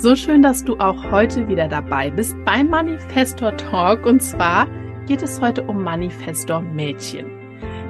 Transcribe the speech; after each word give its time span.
So 0.00 0.16
schön, 0.16 0.40
dass 0.40 0.64
du 0.64 0.78
auch 0.78 1.10
heute 1.10 1.46
wieder 1.46 1.68
dabei 1.68 2.08
bist 2.08 2.34
beim 2.46 2.70
Manifestor 2.70 3.54
Talk 3.58 4.06
und 4.06 4.22
zwar 4.22 4.66
geht 5.06 5.20
es 5.20 5.42
heute 5.42 5.62
um 5.64 5.82
Manifestor 5.82 6.62
Mädchen. 6.62 7.26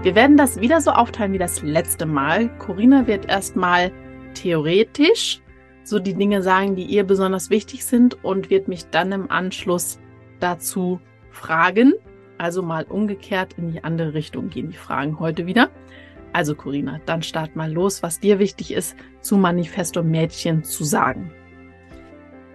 Wir 0.02 0.17
werden 0.17 0.36
das 0.36 0.61
wieder 0.61 0.80
so 0.80 0.91
aufteilen 0.91 1.33
wie 1.34 1.39
das 1.39 1.62
letzte 1.62 2.06
Mal. 2.06 2.48
Corinna 2.58 3.06
wird 3.06 3.27
erstmal 3.27 3.92
theoretisch 4.34 5.41
so 5.84 6.00
die 6.00 6.14
Dinge 6.14 6.42
sagen, 6.42 6.75
die 6.75 6.83
ihr 6.83 7.05
besonders 7.05 7.48
wichtig 7.48 7.84
sind 7.84 8.24
und 8.24 8.50
wird 8.50 8.67
mich 8.67 8.86
dann 8.91 9.12
im 9.12 9.30
Anschluss 9.30 10.00
dazu 10.41 11.00
fragen, 11.30 11.92
also 12.39 12.61
mal 12.61 12.86
umgekehrt 12.86 13.52
in 13.56 13.70
die 13.70 13.84
andere 13.84 14.14
Richtung 14.14 14.50
gehen 14.50 14.70
die 14.70 14.77
Fragen 14.77 15.20
heute 15.20 15.47
wieder. 15.47 15.70
Also 16.33 16.56
Corinna, 16.56 17.00
dann 17.06 17.22
start 17.22 17.55
mal 17.55 17.72
los, 17.72 18.02
was 18.02 18.19
dir 18.19 18.41
wichtig 18.41 18.72
ist, 18.72 18.97
zu 19.20 19.36
Manifesto 19.36 20.02
Mädchen 20.02 20.64
zu 20.64 20.83
sagen. 20.83 21.30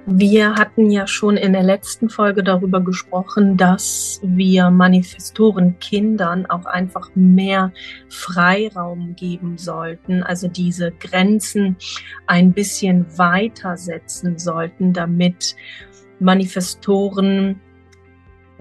Wir 0.08 0.54
hatten 0.54 0.92
ja 0.92 1.08
schon 1.08 1.36
in 1.36 1.54
der 1.54 1.64
letzten 1.64 2.10
Folge 2.10 2.44
darüber 2.44 2.80
gesprochen, 2.80 3.58
dass 3.58 4.20
wir 4.22 4.70
Manifestoren 4.70 5.80
Kindern 5.80 6.46
auch 6.46 6.66
einfach 6.66 7.10
mehr 7.16 7.72
Freiraum 8.08 9.16
geben 9.16 9.58
sollten, 9.58 10.22
also 10.22 10.48
diese 10.48 10.92
Grenzen 10.92 11.78
ein 12.28 12.54
bisschen 12.54 13.18
weiter 13.18 13.78
setzen 13.78 14.38
sollten, 14.38 14.94
damit 14.94 15.56
Manifestoren 16.20 17.60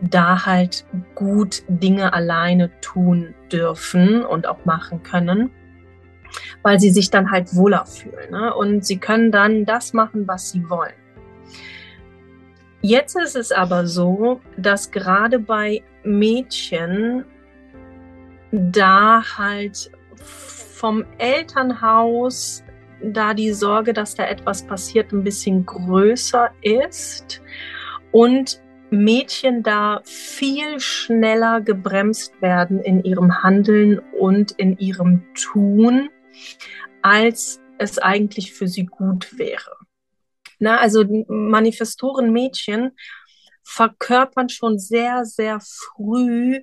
da 0.01 0.47
halt 0.47 0.87
gut 1.15 1.63
Dinge 1.69 2.15
alleine 2.15 2.71
tun 2.81 3.35
dürfen 3.53 4.25
und 4.25 4.47
auch 4.47 4.65
machen 4.65 5.03
können, 5.03 5.51
weil 6.63 6.81
sie 6.81 6.91
sich 6.91 7.11
dann 7.11 7.31
halt 7.31 7.55
wohler 7.55 7.85
fühlen. 7.85 8.31
Ne? 8.31 8.55
Und 8.55 8.87
sie 8.87 8.97
können 8.97 9.31
dann 9.31 9.67
das 9.67 9.93
machen, 9.93 10.27
was 10.27 10.51
sie 10.51 10.71
wollen. 10.71 11.04
Jetzt 12.87 13.17
ist 13.17 13.35
es 13.35 13.51
aber 13.51 13.87
so, 13.87 14.43
dass 14.59 14.91
gerade 14.91 15.39
bei 15.39 15.83
Mädchen 16.03 17.25
da 18.53 19.23
halt 19.39 19.91
vom 20.13 21.07
Elternhaus 21.17 22.63
da 23.03 23.33
die 23.33 23.53
Sorge, 23.55 23.95
dass 23.95 24.17
da 24.17 24.27
etwas 24.27 24.67
passiert, 24.67 25.13
ein 25.15 25.25
bisschen 25.25 25.65
größer 25.65 26.51
ist 26.61 27.41
und 28.13 28.61
Mädchen 28.91 29.63
da 29.63 30.03
viel 30.05 30.79
schneller 30.79 31.63
gebremst 31.63 32.35
werden 32.43 32.81
in 32.81 33.03
ihrem 33.03 33.43
Handeln 33.43 33.99
und 34.21 34.53
in 34.59 34.77
ihrem 34.77 35.23
Tun, 35.33 36.11
als 37.01 37.63
es 37.79 37.99
eigentlich 37.99 38.53
für 38.53 38.69
sie 38.69 38.85
gut 38.85 39.39
wäre. 39.39 39.84
Na, 40.59 40.79
also 40.79 41.05
Manifestoren-Mädchen 41.29 42.93
verkörpern 43.63 44.49
schon 44.49 44.79
sehr, 44.79 45.25
sehr 45.25 45.61
früh 45.61 46.63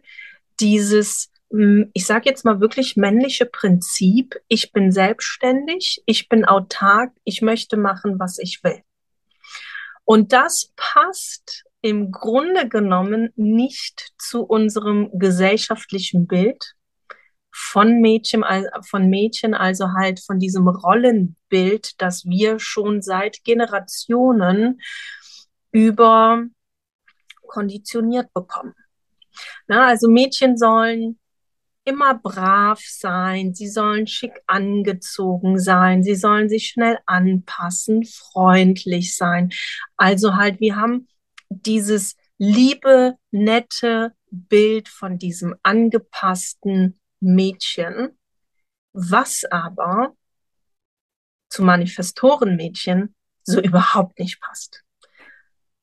dieses, 0.60 1.32
hm, 1.52 1.90
ich 1.94 2.06
sage 2.06 2.30
jetzt 2.30 2.46
mal 2.46 2.62
wirklich 2.62 2.96
männliche 2.96 3.46
Prinzip, 3.46 4.36
ich 4.48 4.72
bin 4.72 4.92
selbstständig, 4.92 6.04
ich 6.06 6.30
bin 6.30 6.46
autark, 6.46 7.12
ich 7.24 7.42
möchte 7.42 7.78
machen, 7.78 8.20
was 8.20 8.38
ich 8.38 8.64
will. 8.64 8.82
Und 10.06 10.34
das 10.34 10.72
passt 10.76 11.66
im 11.82 12.12
Grunde 12.12 12.70
genommen 12.70 13.32
nicht 13.36 14.14
zu 14.20 14.44
unserem 14.44 15.10
gesellschaftlichen 15.14 16.28
Bild 16.28 16.76
von 17.52 18.00
Mädchen, 18.02 18.44
von 18.90 19.10
Mädchen, 19.10 19.54
also 19.54 19.94
halt 19.98 20.20
von 20.20 20.40
diesem 20.40 20.68
Rollenbild, 20.68 22.02
das 22.02 22.26
wir 22.26 22.60
schon 22.60 23.02
seit 23.02 23.44
Generationen 23.44 24.82
über 25.72 26.44
konditioniert 27.48 28.34
bekommen. 28.34 28.74
Na, 29.68 29.88
also 29.88 30.10
Mädchen 30.10 30.58
sollen 30.58 31.20
immer 31.84 32.16
brav 32.16 32.80
sein, 32.80 33.54
sie 33.54 33.68
sollen 33.68 34.08
schick 34.08 34.34
angezogen 34.48 35.60
sein, 35.60 36.04
sie 36.04 36.16
sollen 36.16 36.48
sich 36.48 36.68
schnell 36.68 37.00
anpassen, 37.06 38.06
freundlich 38.06 39.16
sein. 39.16 39.52
Also 39.98 40.36
halt, 40.36 40.60
wir 40.60 40.76
haben 40.76 41.08
dieses 41.50 42.16
liebe, 42.38 43.16
nette 43.32 44.14
Bild 44.30 44.88
von 44.88 45.18
diesem 45.18 45.56
angepassten 45.64 47.01
Mädchen, 47.22 48.18
was 48.94 49.46
aber 49.50 50.14
zu 51.50 51.64
Manifestorenmädchen 51.64 53.16
so 53.44 53.62
überhaupt 53.62 54.20
nicht 54.20 54.42
passt. 54.42 54.84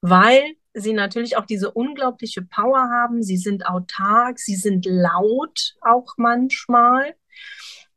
Weil 0.01 0.55
sie 0.75 0.93
natürlich 0.93 1.37
auch 1.37 1.47
diese 1.47 1.73
unglaubliche 1.73 2.43
Power 2.43 2.89
haben, 2.91 3.23
sie 3.23 3.37
sind 3.37 3.67
autark, 3.67 4.39
sie 4.39 4.55
sind 4.55 4.87
laut 4.87 5.75
auch 5.81 6.15
manchmal. 6.19 7.17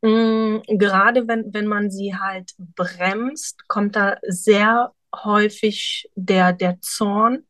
Mhm, 0.01 0.63
gerade 0.67 1.27
wenn, 1.27 1.53
wenn 1.53 1.67
man 1.67 1.91
sie 1.91 2.15
halt 2.15 2.53
bremst, 2.57 3.67
kommt 3.67 3.95
da 3.95 4.17
sehr 4.23 4.93
häufig 5.13 6.09
der, 6.15 6.53
der 6.53 6.81
Zorn 6.81 7.45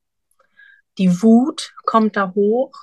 die 0.98 1.22
Wut 1.22 1.74
kommt 1.86 2.16
da 2.16 2.34
hoch. 2.36 2.74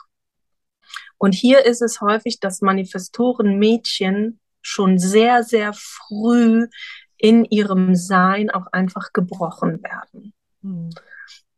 Und 1.19 1.35
hier 1.35 1.67
ist 1.67 1.83
es 1.83 2.01
häufig, 2.01 2.41
dass 2.41 2.63
Manifestoren-Mädchen 2.63 4.41
schon 4.63 4.99
sehr, 4.99 5.43
sehr 5.43 5.73
früh 5.75 6.69
in 7.17 7.45
ihrem 7.45 7.95
Sein 7.95 8.51
auch 8.51 8.67
einfach 8.73 9.13
gebrochen 9.13 9.83
werden. 9.83 10.33
Mhm. 10.63 10.91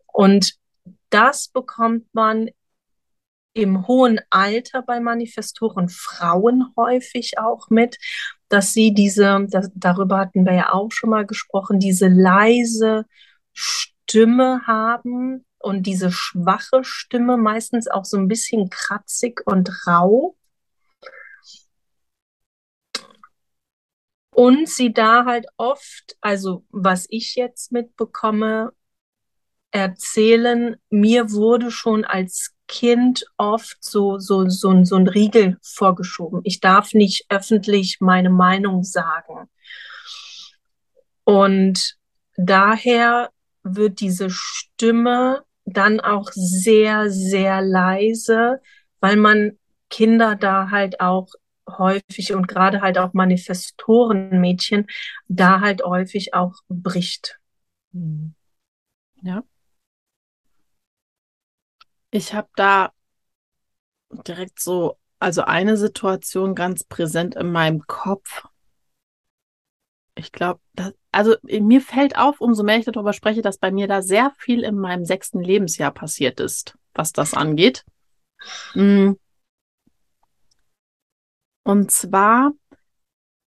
Und 0.06 0.54
das 1.10 1.48
bekommt 1.48 2.06
man 2.12 2.50
im 3.52 3.86
hohen 3.86 4.20
Alter 4.30 4.82
bei 4.82 5.00
Manifestoren 5.00 5.88
Frauen 5.88 6.72
häufig 6.76 7.38
auch 7.38 7.68
mit, 7.68 7.98
dass 8.48 8.72
sie 8.72 8.94
diese, 8.94 9.46
das, 9.50 9.70
darüber 9.74 10.18
hatten 10.18 10.46
wir 10.46 10.54
ja 10.54 10.72
auch 10.72 10.90
schon 10.92 11.10
mal 11.10 11.26
gesprochen, 11.26 11.78
diese 11.78 12.08
leise 12.08 13.04
Stimme 13.52 14.62
haben, 14.66 15.44
und 15.60 15.84
diese 15.84 16.10
schwache 16.10 16.82
Stimme 16.84 17.36
meistens 17.36 17.86
auch 17.88 18.04
so 18.04 18.16
ein 18.16 18.28
bisschen 18.28 18.70
kratzig 18.70 19.42
und 19.44 19.70
rau. 19.86 20.36
Und 24.30 24.68
sie 24.68 24.92
da 24.92 25.26
halt 25.26 25.46
oft, 25.58 26.16
also 26.20 26.64
was 26.70 27.06
ich 27.10 27.34
jetzt 27.34 27.72
mitbekomme, 27.72 28.72
erzählen, 29.70 30.76
mir 30.88 31.30
wurde 31.30 31.70
schon 31.70 32.04
als 32.04 32.54
Kind 32.66 33.24
oft 33.36 33.76
so, 33.80 34.18
so, 34.18 34.48
so, 34.48 34.84
so 34.84 34.96
ein 34.96 35.08
Riegel 35.08 35.58
vorgeschoben. 35.62 36.40
Ich 36.44 36.60
darf 36.60 36.94
nicht 36.94 37.26
öffentlich 37.28 37.98
meine 38.00 38.30
Meinung 38.30 38.82
sagen. 38.82 39.50
Und 41.24 41.96
daher 42.36 43.30
wird 43.62 44.00
diese 44.00 44.30
Stimme 44.30 45.44
dann 45.72 46.00
auch 46.00 46.31
sehr, 46.32 47.11
sehr 47.11 47.62
leise, 47.62 48.61
weil 49.00 49.17
man 49.17 49.58
Kinder 49.88 50.37
da 50.37 50.70
halt 50.70 51.00
auch 51.00 51.28
häufig 51.69 52.34
und 52.34 52.49
gerade 52.49 52.81
halt 52.81 52.99
auch 52.99 53.12
Manifestorenmädchen 53.12 54.87
da 55.28 55.61
halt 55.61 55.82
häufig 55.84 56.34
auch 56.34 56.55
bricht. 56.69 57.38
Hm. 57.93 58.34
Ja. 59.22 59.43
Ich 62.11 62.34
habe 62.34 62.49
da 62.56 62.93
direkt 64.26 64.61
so, 64.61 64.99
also 65.19 65.43
eine 65.43 65.76
Situation 65.76 66.55
ganz 66.55 66.84
präsent 66.84 67.34
in 67.34 67.52
meinem 67.52 67.87
Kopf. 67.87 68.44
Ich 70.20 70.32
glaube, 70.32 70.61
also 71.12 71.34
mir 71.43 71.81
fällt 71.81 72.17
auf, 72.19 72.40
umso 72.40 72.62
mehr 72.62 72.76
ich 72.76 72.84
darüber 72.84 73.14
spreche, 73.14 73.40
dass 73.40 73.56
bei 73.56 73.70
mir 73.70 73.88
da 73.88 74.02
sehr 74.02 74.32
viel 74.37 74.62
in 74.62 74.78
meinem 74.78 75.06
sechsten 75.06 75.40
Lebensjahr 75.40 75.93
passiert 75.93 76.40
ist, 76.40 76.76
was 76.94 77.12
das 77.12 77.32
angeht. 77.32 77.84
Hm. 78.72 79.19
Und 81.62 81.90
zwar, 81.90 82.52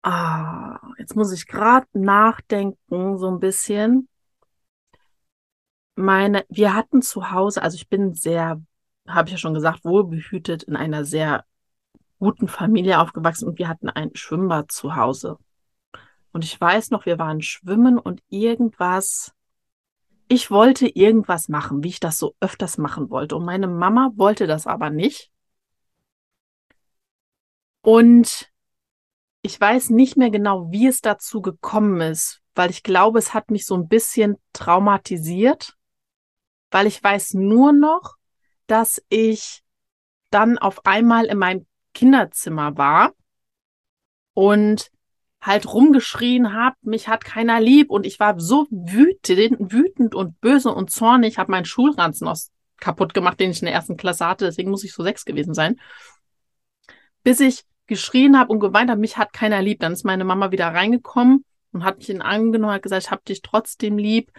ah, 0.02 0.78
jetzt 0.99 1.17
muss 1.17 1.32
ich 1.32 1.46
gerade 1.46 1.87
nachdenken, 1.93 3.19
so 3.19 3.28
ein 3.28 3.40
bisschen. 3.40 4.08
Meine, 5.96 6.44
wir 6.49 6.75
hatten 6.75 7.02
zu 7.02 7.32
Hause, 7.32 7.62
also 7.62 7.75
ich 7.75 7.88
bin 7.88 8.14
sehr, 8.14 8.62
habe 9.08 9.28
ich 9.28 9.32
ja 9.32 9.38
schon 9.38 9.55
gesagt, 9.55 9.84
wohlbehütet 9.84 10.62
in 10.62 10.76
einer 10.76 11.05
sehr 11.05 11.44
guten 12.20 12.46
Familie 12.46 13.00
aufgewachsen 13.00 13.49
und 13.49 13.58
wir 13.58 13.66
hatten 13.66 13.88
ein 13.88 14.14
Schwimmbad 14.14 14.70
zu 14.70 14.94
Hause. 14.94 15.37
Und 16.32 16.44
ich 16.44 16.60
weiß 16.60 16.90
noch, 16.90 17.06
wir 17.06 17.18
waren 17.18 17.42
schwimmen 17.42 17.98
und 17.98 18.22
irgendwas, 18.28 19.34
ich 20.28 20.50
wollte 20.50 20.86
irgendwas 20.86 21.48
machen, 21.48 21.82
wie 21.82 21.88
ich 21.88 22.00
das 22.00 22.18
so 22.18 22.36
öfters 22.40 22.78
machen 22.78 23.10
wollte. 23.10 23.36
Und 23.36 23.44
meine 23.44 23.66
Mama 23.66 24.12
wollte 24.14 24.46
das 24.46 24.66
aber 24.66 24.90
nicht. 24.90 25.32
Und 27.82 28.50
ich 29.42 29.60
weiß 29.60 29.90
nicht 29.90 30.16
mehr 30.16 30.30
genau, 30.30 30.70
wie 30.70 30.86
es 30.86 31.00
dazu 31.00 31.40
gekommen 31.40 32.00
ist, 32.00 32.42
weil 32.54 32.70
ich 32.70 32.82
glaube, 32.82 33.18
es 33.18 33.32
hat 33.34 33.50
mich 33.50 33.66
so 33.66 33.74
ein 33.74 33.88
bisschen 33.88 34.36
traumatisiert, 34.52 35.76
weil 36.70 36.86
ich 36.86 37.02
weiß 37.02 37.34
nur 37.34 37.72
noch, 37.72 38.16
dass 38.66 39.02
ich 39.08 39.64
dann 40.30 40.58
auf 40.58 40.86
einmal 40.86 41.24
in 41.24 41.38
meinem 41.38 41.66
Kinderzimmer 41.94 42.76
war 42.76 43.14
und 44.34 44.92
halt 45.40 45.72
rumgeschrien 45.72 46.52
habe, 46.52 46.76
mich 46.82 47.08
hat 47.08 47.25
keiner 47.25 47.60
lieb 47.60 47.90
und 47.90 48.04
ich 48.04 48.20
war 48.20 48.38
so 48.38 48.66
wütend, 48.70 49.72
wütend 49.72 50.14
und 50.14 50.40
böse 50.40 50.70
und 50.72 50.90
zornig, 50.90 51.38
habe 51.38 51.50
meinen 51.50 51.64
Schulranzen 51.64 52.28
aus 52.28 52.50
kaputt 52.78 53.14
gemacht, 53.14 53.40
den 53.40 53.50
ich 53.50 53.60
in 53.60 53.66
der 53.66 53.75
ersten 53.75 53.96
Klasse 53.96 54.26
hatte, 54.26 54.46
deswegen 54.46 54.70
muss 54.70 54.84
ich 54.84 54.92
so 54.92 55.02
sechs 55.02 55.25
gewesen 55.25 55.54
sein, 55.54 55.78
bis 57.22 57.40
ich 57.40 57.64
geschrien 57.90 58.38
habe 58.38 58.52
und 58.52 58.60
geweint 58.60 58.88
habe, 58.88 59.00
mich 59.00 59.19
hat 59.19 59.32
keiner 59.32 59.60
lieb. 59.60 59.81
Dann 59.81 59.92
ist 59.92 60.04
meine 60.04 60.25
Mama 60.25 60.52
wieder 60.52 60.69
reingekommen 60.69 61.44
und 61.72 61.84
hat 61.84 61.98
mich 61.98 62.08
in 62.08 62.22
angenommen, 62.22 62.72
hat 62.72 62.82
gesagt, 62.82 63.04
ich 63.04 63.10
habe 63.10 63.22
dich 63.26 63.42
trotzdem 63.42 63.98
lieb. 63.98 64.31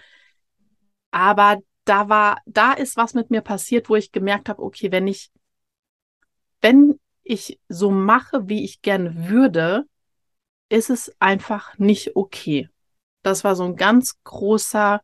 Aber 1.11 1.57
da 1.83 2.09
war, 2.09 2.39
da 2.45 2.71
ist 2.71 2.95
was 2.95 3.13
mit 3.13 3.29
mir 3.29 3.41
passiert, 3.41 3.89
wo 3.89 3.95
ich 3.95 4.11
gemerkt 4.11 4.47
habe, 4.49 4.63
okay, 4.63 4.91
wenn 4.91 5.05
ich, 5.05 5.31
wenn 6.61 6.99
ich 7.23 7.59
so 7.67 7.91
mache, 7.91 8.47
wie 8.47 8.63
ich 8.63 8.81
gerne 8.81 9.27
würde, 9.29 9.85
ist 10.71 10.89
es 10.89 11.13
einfach 11.19 11.77
nicht 11.77 12.15
okay. 12.15 12.69
Das 13.23 13.43
war 13.43 13.55
so 13.55 13.65
ein 13.65 13.75
ganz 13.75 14.23
großer 14.23 15.01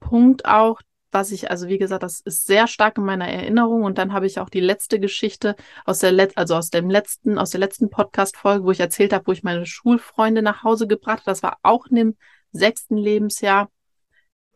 Punkt 0.00 0.44
auch, 0.44 0.80
was 1.10 1.30
ich, 1.30 1.50
also 1.50 1.68
wie 1.68 1.78
gesagt, 1.78 2.02
das 2.02 2.20
ist 2.20 2.44
sehr 2.44 2.66
stark 2.66 2.98
in 2.98 3.04
meiner 3.04 3.28
Erinnerung. 3.28 3.84
Und 3.84 3.96
dann 3.96 4.12
habe 4.12 4.26
ich 4.26 4.40
auch 4.40 4.50
die 4.50 4.60
letzte 4.60 5.00
Geschichte 5.00 5.54
aus 5.84 6.00
der 6.00 6.12
Let 6.12 6.36
also 6.36 6.56
aus 6.56 6.70
dem 6.70 6.90
letzten, 6.90 7.38
aus 7.38 7.50
der 7.50 7.60
letzten 7.60 7.90
Podcast-Folge, 7.90 8.64
wo 8.64 8.72
ich 8.72 8.80
erzählt 8.80 9.12
habe, 9.12 9.26
wo 9.28 9.32
ich 9.32 9.44
meine 9.44 9.64
Schulfreunde 9.64 10.42
nach 10.42 10.64
Hause 10.64 10.86
gebracht 10.86 11.20
habe. 11.20 11.30
Das 11.30 11.42
war 11.42 11.58
auch 11.62 11.86
in 11.86 11.96
dem 11.96 12.16
sechsten 12.50 12.96
Lebensjahr. 12.96 13.70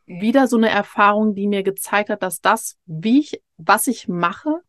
Wieder 0.06 0.49
so 0.49 0.56
eine 0.56 0.69
Erfahrung, 0.70 1.35
die 1.35 1.47
mir 1.47 1.62
gezeigt 1.62 2.11
hat, 2.11 2.23
dass 2.23 2.41
das, 2.41 2.76
wie 2.87 3.20
ich, 3.20 3.41
was 3.56 3.87
ich 3.87 4.08
mache, 4.08 4.61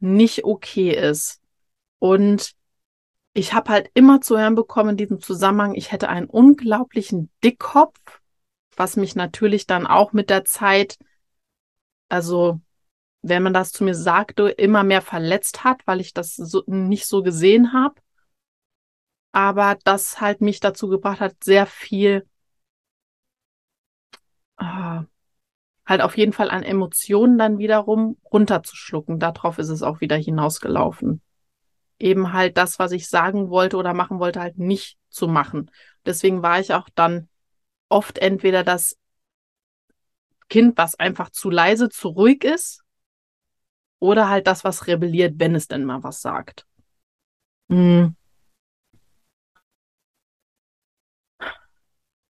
nicht 0.00 0.44
okay 0.44 0.90
ist. 0.90 1.40
Und 1.98 2.55
ich 3.36 3.52
habe 3.52 3.70
halt 3.70 3.90
immer 3.92 4.22
zu 4.22 4.38
hören 4.38 4.54
bekommen 4.54 4.90
in 4.90 4.96
diesem 4.96 5.20
Zusammenhang, 5.20 5.74
ich 5.74 5.92
hätte 5.92 6.08
einen 6.08 6.26
unglaublichen 6.26 7.30
Dickkopf, 7.44 7.98
was 8.76 8.96
mich 8.96 9.14
natürlich 9.14 9.66
dann 9.66 9.86
auch 9.86 10.14
mit 10.14 10.30
der 10.30 10.46
Zeit, 10.46 10.96
also 12.08 12.60
wenn 13.20 13.42
man 13.42 13.52
das 13.52 13.72
zu 13.72 13.84
mir 13.84 13.94
sagte, 13.94 14.48
immer 14.48 14.84
mehr 14.84 15.02
verletzt 15.02 15.64
hat, 15.64 15.86
weil 15.86 16.00
ich 16.00 16.14
das 16.14 16.34
so, 16.34 16.62
nicht 16.66 17.06
so 17.06 17.22
gesehen 17.22 17.74
habe. 17.74 17.96
Aber 19.32 19.76
das 19.84 20.18
halt 20.18 20.40
mich 20.40 20.60
dazu 20.60 20.88
gebracht 20.88 21.20
hat, 21.20 21.44
sehr 21.44 21.66
viel, 21.66 22.26
äh, 24.58 25.00
halt 25.84 26.00
auf 26.00 26.16
jeden 26.16 26.32
Fall 26.32 26.50
an 26.50 26.62
Emotionen 26.62 27.36
dann 27.36 27.58
wiederum 27.58 28.16
runterzuschlucken. 28.32 29.18
Darauf 29.18 29.58
ist 29.58 29.68
es 29.68 29.82
auch 29.82 30.00
wieder 30.00 30.16
hinausgelaufen 30.16 31.20
eben 31.98 32.32
halt 32.32 32.56
das, 32.56 32.78
was 32.78 32.92
ich 32.92 33.08
sagen 33.08 33.50
wollte 33.50 33.76
oder 33.76 33.94
machen 33.94 34.18
wollte, 34.18 34.40
halt 34.40 34.58
nicht 34.58 34.98
zu 35.08 35.28
machen. 35.28 35.70
Deswegen 36.04 36.42
war 36.42 36.60
ich 36.60 36.74
auch 36.74 36.88
dann 36.94 37.28
oft 37.88 38.18
entweder 38.18 38.64
das 38.64 38.98
Kind, 40.48 40.76
was 40.78 40.94
einfach 40.94 41.30
zu 41.30 41.50
leise, 41.50 41.88
zu 41.88 42.08
ruhig 42.08 42.44
ist, 42.44 42.84
oder 43.98 44.28
halt 44.28 44.46
das, 44.46 44.64
was 44.64 44.86
rebelliert, 44.86 45.34
wenn 45.38 45.54
es 45.54 45.68
denn 45.68 45.84
mal 45.84 46.02
was 46.02 46.20
sagt. 46.20 46.66
Hm. 47.68 48.14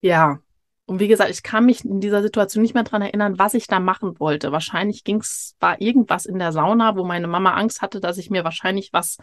Ja. 0.01 0.39
Und 0.87 0.99
wie 0.99 1.07
gesagt, 1.07 1.31
ich 1.31 1.41
kann 1.41 1.65
mich 1.65 1.83
in 1.83 1.99
dieser 1.99 2.21
Situation 2.21 2.61
nicht 2.61 2.75
mehr 2.75 2.83
dran 2.83 3.01
erinnern, 3.01 3.39
was 3.39 3.55
ich 3.55 3.65
da 3.65 3.79
machen 3.79 4.19
wollte. 4.19 4.51
Wahrscheinlich 4.51 5.03
ging's, 5.03 5.55
war 5.59 5.81
irgendwas 5.81 6.27
in 6.27 6.37
der 6.37 6.51
Sauna, 6.51 6.95
wo 6.95 7.03
meine 7.03 7.27
Mama 7.27 7.55
Angst 7.55 7.81
hatte, 7.81 7.99
dass 7.99 8.19
ich 8.19 8.29
mir 8.29 8.43
wahrscheinlich 8.43 8.93
was 8.93 9.17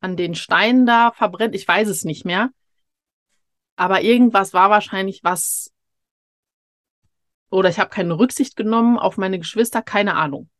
an 0.00 0.16
den 0.16 0.34
Steinen 0.34 0.86
da 0.86 1.12
verbrennt. 1.12 1.54
Ich 1.54 1.66
weiß 1.66 1.88
es 1.88 2.04
nicht 2.04 2.24
mehr. 2.24 2.50
Aber 3.76 4.02
irgendwas 4.02 4.52
war 4.52 4.70
wahrscheinlich 4.70 5.22
was. 5.24 5.72
Oder 7.50 7.68
ich 7.70 7.78
habe 7.78 7.90
keine 7.90 8.18
Rücksicht 8.18 8.56
genommen 8.56 8.98
auf 8.98 9.16
meine 9.16 9.38
Geschwister, 9.38 9.82
keine 9.82 10.14
Ahnung. 10.16 10.50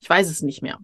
Ich 0.00 0.08
weiß 0.08 0.28
es 0.28 0.42
nicht 0.42 0.62
mehr. 0.62 0.78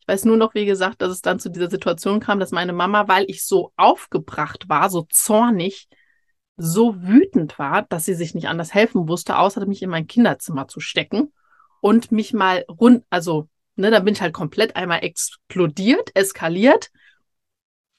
Ich 0.00 0.08
weiß 0.08 0.24
nur 0.24 0.36
noch, 0.36 0.54
wie 0.54 0.66
gesagt, 0.66 1.00
dass 1.00 1.10
es 1.10 1.22
dann 1.22 1.38
zu 1.38 1.48
dieser 1.48 1.70
Situation 1.70 2.20
kam, 2.20 2.40
dass 2.40 2.50
meine 2.50 2.72
Mama, 2.72 3.08
weil 3.08 3.24
ich 3.28 3.44
so 3.44 3.72
aufgebracht 3.76 4.68
war, 4.68 4.90
so 4.90 5.06
zornig, 5.08 5.88
so 6.56 7.00
wütend 7.02 7.58
war, 7.58 7.82
dass 7.82 8.04
sie 8.04 8.14
sich 8.14 8.34
nicht 8.34 8.48
anders 8.48 8.74
helfen 8.74 9.08
wusste, 9.08 9.38
außer 9.38 9.64
mich 9.66 9.82
in 9.82 9.90
mein 9.90 10.06
Kinderzimmer 10.06 10.68
zu 10.68 10.80
stecken 10.80 11.32
und 11.80 12.12
mich 12.12 12.32
mal 12.32 12.64
rund, 12.68 13.04
also 13.10 13.48
Ne, 13.76 13.90
dann 13.90 14.04
bin 14.04 14.14
ich 14.14 14.20
halt 14.20 14.34
komplett 14.34 14.76
einmal 14.76 15.02
explodiert, 15.02 16.10
eskaliert, 16.14 16.90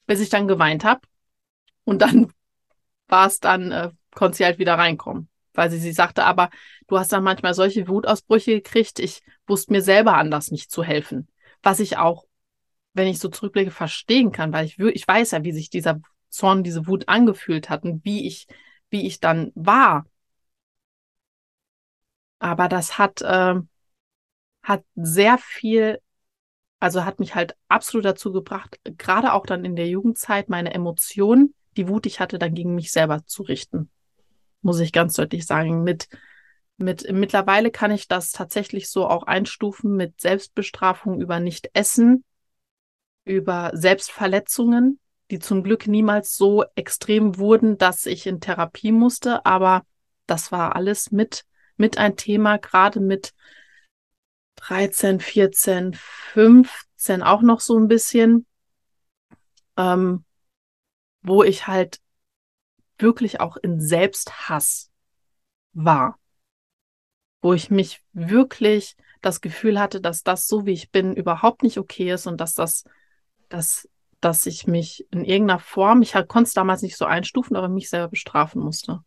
bis 0.05 0.19
ich 0.19 0.29
dann 0.29 0.47
geweint 0.47 0.83
habe. 0.83 1.01
Und 1.83 2.01
dann 2.01 2.31
war 3.07 3.27
es 3.27 3.39
dann, 3.39 3.71
äh, 3.71 3.91
konnte 4.13 4.37
sie 4.37 4.45
halt 4.45 4.59
wieder 4.59 4.75
reinkommen. 4.75 5.29
Weil 5.53 5.69
sie, 5.69 5.79
sie 5.79 5.91
sagte, 5.93 6.23
aber 6.25 6.49
du 6.87 6.97
hast 6.97 7.11
dann 7.11 7.23
manchmal 7.23 7.53
solche 7.53 7.87
Wutausbrüche 7.87 8.53
gekriegt, 8.53 8.99
ich 8.99 9.21
wusste 9.47 9.71
mir 9.71 9.81
selber 9.81 10.15
anders 10.17 10.49
nicht 10.51 10.71
zu 10.71 10.83
helfen. 10.83 11.27
Was 11.61 11.79
ich 11.79 11.97
auch, 11.97 12.25
wenn 12.93 13.07
ich 13.07 13.19
so 13.19 13.29
zurückblicke, 13.29 13.71
verstehen 13.71 14.31
kann, 14.31 14.53
weil 14.53 14.65
ich, 14.65 14.79
ich 14.79 15.07
weiß 15.07 15.31
ja, 15.31 15.43
wie 15.43 15.51
sich 15.51 15.69
dieser 15.69 16.01
Zorn, 16.29 16.63
diese 16.63 16.87
Wut 16.87 17.07
angefühlt 17.07 17.69
hat 17.69 17.83
und 17.83 18.03
wie 18.03 18.27
ich, 18.27 18.47
wie 18.89 19.05
ich 19.07 19.19
dann 19.19 19.51
war. 19.55 20.05
Aber 22.39 22.67
das 22.67 22.97
hat, 22.97 23.21
äh, 23.21 23.55
hat 24.63 24.83
sehr 24.95 25.37
viel, 25.37 25.99
also 26.79 27.05
hat 27.05 27.19
mich 27.19 27.35
halt 27.35 27.55
absolut 27.67 28.05
dazu 28.05 28.31
gebracht, 28.31 28.79
gerade 28.97 29.33
auch 29.33 29.45
dann 29.45 29.65
in 29.65 29.75
der 29.75 29.87
Jugendzeit, 29.87 30.49
meine 30.49 30.73
Emotionen, 30.73 31.53
die 31.77 31.87
Wut, 31.87 32.05
ich 32.05 32.19
hatte, 32.19 32.39
dann 32.39 32.53
gegen 32.53 32.75
mich 32.75 32.91
selber 32.91 33.25
zu 33.25 33.43
richten. 33.43 33.89
Muss 34.61 34.79
ich 34.79 34.93
ganz 34.93 35.13
deutlich 35.13 35.45
sagen. 35.45 35.83
Mit, 35.83 36.07
mit, 36.77 37.11
mittlerweile 37.11 37.71
kann 37.71 37.91
ich 37.91 38.07
das 38.07 38.31
tatsächlich 38.31 38.89
so 38.89 39.07
auch 39.07 39.23
einstufen 39.23 39.95
mit 39.95 40.21
Selbstbestrafung 40.21 41.19
über 41.19 41.39
Nicht-Essen, 41.39 42.23
über 43.25 43.71
Selbstverletzungen, 43.73 44.99
die 45.31 45.39
zum 45.39 45.63
Glück 45.63 45.87
niemals 45.87 46.35
so 46.35 46.63
extrem 46.75 47.37
wurden, 47.37 47.77
dass 47.77 48.05
ich 48.05 48.27
in 48.27 48.39
Therapie 48.39 48.91
musste, 48.91 49.45
aber 49.45 49.83
das 50.25 50.51
war 50.51 50.75
alles 50.75 51.11
mit, 51.11 51.43
mit 51.75 51.97
ein 51.97 52.15
Thema, 52.15 52.57
gerade 52.57 52.99
mit 52.99 53.33
13, 54.55 55.19
14, 55.19 55.93
15 55.93 57.23
auch 57.23 57.41
noch 57.41 57.59
so 57.59 57.77
ein 57.77 57.87
bisschen, 57.87 58.45
ähm, 59.77 60.23
wo 61.21 61.43
ich 61.43 61.67
halt 61.67 61.99
wirklich 62.97 63.39
auch 63.39 63.57
in 63.57 63.81
Selbsthass 63.81 64.91
war, 65.73 66.19
wo 67.41 67.53
ich 67.53 67.69
mich 67.69 68.01
wirklich 68.13 68.95
das 69.21 69.41
Gefühl 69.41 69.79
hatte, 69.79 70.01
dass 70.01 70.23
das 70.23 70.47
so 70.47 70.65
wie 70.65 70.73
ich 70.73 70.91
bin 70.91 71.15
überhaupt 71.15 71.63
nicht 71.63 71.77
okay 71.77 72.11
ist 72.11 72.27
und 72.27 72.39
dass 72.39 72.53
das, 72.53 72.83
dass, 73.49 73.89
dass 74.21 74.45
ich 74.45 74.67
mich 74.67 75.07
in 75.11 75.25
irgendeiner 75.25 75.59
Form, 75.59 76.01
ich 76.01 76.13
konnte 76.13 76.43
es 76.43 76.53
damals 76.53 76.81
nicht 76.81 76.97
so 76.97 77.05
einstufen, 77.05 77.55
aber 77.55 77.69
mich 77.69 77.89
selber 77.89 78.09
bestrafen 78.09 78.61
musste. 78.61 79.01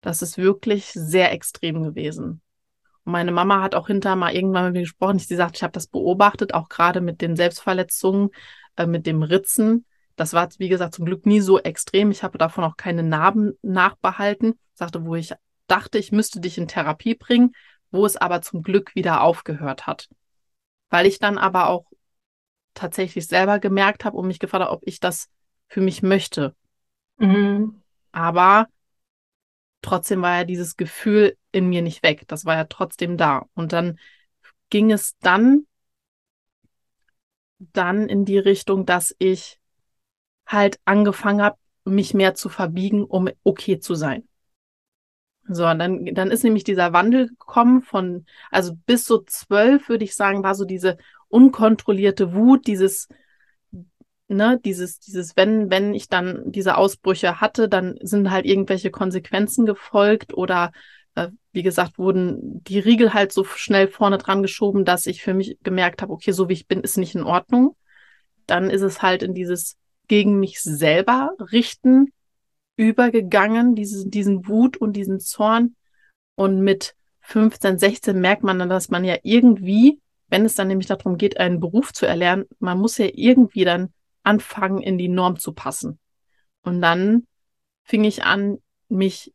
Das 0.00 0.22
ist 0.22 0.38
wirklich 0.38 0.86
sehr 0.92 1.32
extrem 1.32 1.82
gewesen. 1.82 2.42
Meine 3.08 3.30
Mama 3.30 3.62
hat 3.62 3.76
auch 3.76 3.86
hinterher 3.86 4.16
mal 4.16 4.34
irgendwann 4.34 4.64
mit 4.64 4.72
mir 4.74 4.80
gesprochen. 4.80 5.20
Sie 5.20 5.36
sagt, 5.36 5.56
ich 5.56 5.62
habe 5.62 5.72
das 5.72 5.86
beobachtet, 5.86 6.54
auch 6.54 6.68
gerade 6.68 7.00
mit 7.00 7.20
den 7.20 7.36
Selbstverletzungen, 7.36 8.30
äh, 8.76 8.86
mit 8.86 9.06
dem 9.06 9.22
Ritzen. 9.22 9.84
Das 10.16 10.32
war, 10.32 10.48
wie 10.58 10.68
gesagt, 10.68 10.94
zum 10.94 11.04
Glück 11.04 11.24
nie 11.24 11.40
so 11.40 11.60
extrem. 11.60 12.10
Ich 12.10 12.24
habe 12.24 12.36
davon 12.36 12.64
auch 12.64 12.76
keine 12.76 13.04
Narben 13.04 13.52
nachbehalten. 13.62 14.58
Sagte, 14.74 15.04
wo 15.04 15.14
ich 15.14 15.32
dachte, 15.68 15.98
ich 15.98 16.10
müsste 16.10 16.40
dich 16.40 16.58
in 16.58 16.66
Therapie 16.66 17.14
bringen, 17.14 17.52
wo 17.92 18.04
es 18.06 18.16
aber 18.16 18.42
zum 18.42 18.64
Glück 18.64 18.96
wieder 18.96 19.20
aufgehört 19.20 19.86
hat. 19.86 20.08
Weil 20.90 21.06
ich 21.06 21.20
dann 21.20 21.38
aber 21.38 21.68
auch 21.68 21.86
tatsächlich 22.74 23.28
selber 23.28 23.60
gemerkt 23.60 24.04
habe 24.04 24.16
und 24.16 24.26
mich 24.26 24.40
gefragt 24.40 24.64
habe, 24.64 24.72
ob 24.72 24.82
ich 24.84 24.98
das 24.98 25.28
für 25.68 25.80
mich 25.80 26.02
möchte. 26.02 26.56
Mhm. 27.18 27.82
Aber 28.10 28.66
trotzdem 29.80 30.22
war 30.22 30.38
ja 30.38 30.44
dieses 30.44 30.76
Gefühl 30.76 31.36
in 31.56 31.68
mir 31.68 31.82
nicht 31.82 32.02
weg. 32.02 32.28
Das 32.28 32.44
war 32.44 32.54
ja 32.54 32.64
trotzdem 32.64 33.16
da. 33.16 33.46
Und 33.54 33.72
dann 33.72 33.98
ging 34.70 34.92
es 34.92 35.16
dann, 35.18 35.66
dann 37.58 38.08
in 38.08 38.24
die 38.24 38.38
Richtung, 38.38 38.84
dass 38.84 39.14
ich 39.18 39.58
halt 40.46 40.78
angefangen 40.84 41.42
habe, 41.42 41.56
mich 41.84 42.14
mehr 42.14 42.34
zu 42.34 42.48
verbiegen, 42.48 43.04
um 43.04 43.28
okay 43.42 43.78
zu 43.78 43.94
sein. 43.94 44.28
So, 45.48 45.66
und 45.66 45.78
dann, 45.78 46.04
dann 46.06 46.30
ist 46.30 46.42
nämlich 46.42 46.64
dieser 46.64 46.92
Wandel 46.92 47.28
gekommen 47.28 47.80
von, 47.82 48.26
also 48.50 48.74
bis 48.86 49.04
so 49.06 49.22
zwölf, 49.22 49.88
würde 49.88 50.04
ich 50.04 50.16
sagen, 50.16 50.42
war 50.42 50.56
so 50.56 50.64
diese 50.64 50.98
unkontrollierte 51.28 52.34
Wut, 52.34 52.66
dieses, 52.66 53.08
ne, 54.28 54.60
dieses, 54.64 54.98
dieses, 54.98 55.36
wenn, 55.36 55.70
wenn 55.70 55.94
ich 55.94 56.08
dann 56.08 56.50
diese 56.50 56.76
Ausbrüche 56.76 57.40
hatte, 57.40 57.68
dann 57.68 57.96
sind 58.02 58.30
halt 58.30 58.44
irgendwelche 58.44 58.90
Konsequenzen 58.90 59.66
gefolgt 59.66 60.34
oder 60.34 60.72
äh, 61.16 61.30
wie 61.52 61.62
gesagt, 61.62 61.98
wurden 61.98 62.62
die 62.64 62.78
Riegel 62.78 63.14
halt 63.14 63.32
so 63.32 63.42
schnell 63.44 63.88
vorne 63.88 64.18
dran 64.18 64.42
geschoben, 64.42 64.84
dass 64.84 65.06
ich 65.06 65.22
für 65.22 65.34
mich 65.34 65.58
gemerkt 65.62 66.02
habe, 66.02 66.12
okay, 66.12 66.30
so 66.30 66.48
wie 66.48 66.52
ich 66.52 66.68
bin, 66.68 66.82
ist 66.82 66.98
nicht 66.98 67.14
in 67.14 67.24
Ordnung. 67.24 67.74
Dann 68.46 68.70
ist 68.70 68.82
es 68.82 69.02
halt 69.02 69.22
in 69.22 69.34
dieses 69.34 69.76
gegen 70.06 70.38
mich 70.38 70.60
selber 70.60 71.32
richten 71.50 72.12
übergegangen, 72.76 73.74
diese, 73.74 74.08
diesen 74.08 74.46
Wut 74.46 74.76
und 74.76 74.92
diesen 74.92 75.18
Zorn. 75.18 75.74
Und 76.34 76.60
mit 76.60 76.94
15, 77.22 77.78
16 77.78 78.20
merkt 78.20 78.44
man 78.44 78.58
dann, 78.58 78.68
dass 78.68 78.90
man 78.90 79.04
ja 79.04 79.16
irgendwie, 79.22 80.00
wenn 80.28 80.44
es 80.44 80.54
dann 80.54 80.68
nämlich 80.68 80.86
darum 80.86 81.16
geht, 81.16 81.38
einen 81.38 81.58
Beruf 81.58 81.92
zu 81.92 82.06
erlernen, 82.06 82.44
man 82.58 82.78
muss 82.78 82.98
ja 82.98 83.08
irgendwie 83.12 83.64
dann 83.64 83.92
anfangen, 84.22 84.82
in 84.82 84.98
die 84.98 85.08
Norm 85.08 85.38
zu 85.38 85.52
passen. 85.52 85.98
Und 86.62 86.82
dann 86.82 87.26
fing 87.84 88.04
ich 88.04 88.24
an, 88.24 88.58
mich 88.88 89.32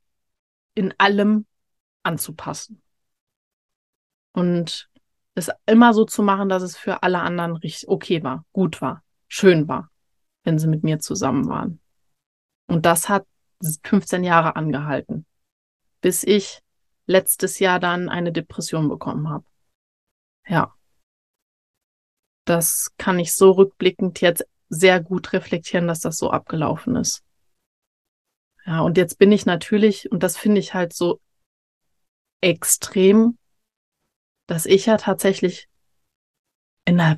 in 0.75 0.93
allem 0.97 1.45
anzupassen. 2.03 2.81
Und 4.33 4.89
es 5.35 5.49
immer 5.65 5.93
so 5.93 6.05
zu 6.05 6.23
machen, 6.23 6.49
dass 6.49 6.63
es 6.63 6.77
für 6.77 7.03
alle 7.03 7.19
anderen 7.19 7.55
richtig 7.55 7.87
okay 7.87 8.23
war, 8.23 8.45
gut 8.51 8.81
war, 8.81 9.03
schön 9.27 9.67
war, 9.67 9.89
wenn 10.43 10.59
sie 10.59 10.67
mit 10.67 10.83
mir 10.83 10.99
zusammen 10.99 11.47
waren. 11.47 11.79
Und 12.67 12.85
das 12.85 13.09
hat 13.09 13.25
15 13.83 14.23
Jahre 14.23 14.55
angehalten, 14.55 15.25
bis 16.01 16.23
ich 16.23 16.61
letztes 17.05 17.59
Jahr 17.59 17.79
dann 17.79 18.09
eine 18.09 18.31
Depression 18.31 18.89
bekommen 18.89 19.29
habe. 19.29 19.45
Ja. 20.47 20.75
Das 22.45 22.91
kann 22.97 23.19
ich 23.19 23.33
so 23.33 23.51
rückblickend 23.51 24.19
jetzt 24.21 24.45
sehr 24.69 25.01
gut 25.01 25.33
reflektieren, 25.33 25.87
dass 25.87 25.99
das 25.99 26.17
so 26.17 26.31
abgelaufen 26.31 26.95
ist. 26.95 27.23
Ja, 28.65 28.81
und 28.81 28.97
jetzt 28.97 29.17
bin 29.17 29.31
ich 29.31 29.45
natürlich, 29.45 30.11
und 30.11 30.23
das 30.23 30.37
finde 30.37 30.59
ich 30.59 30.73
halt 30.73 30.93
so 30.93 31.19
extrem, 32.41 33.37
dass 34.47 34.65
ich 34.65 34.87
ja 34.87 34.97
tatsächlich 34.97 35.69
in 36.85 36.99
einer 36.99 37.17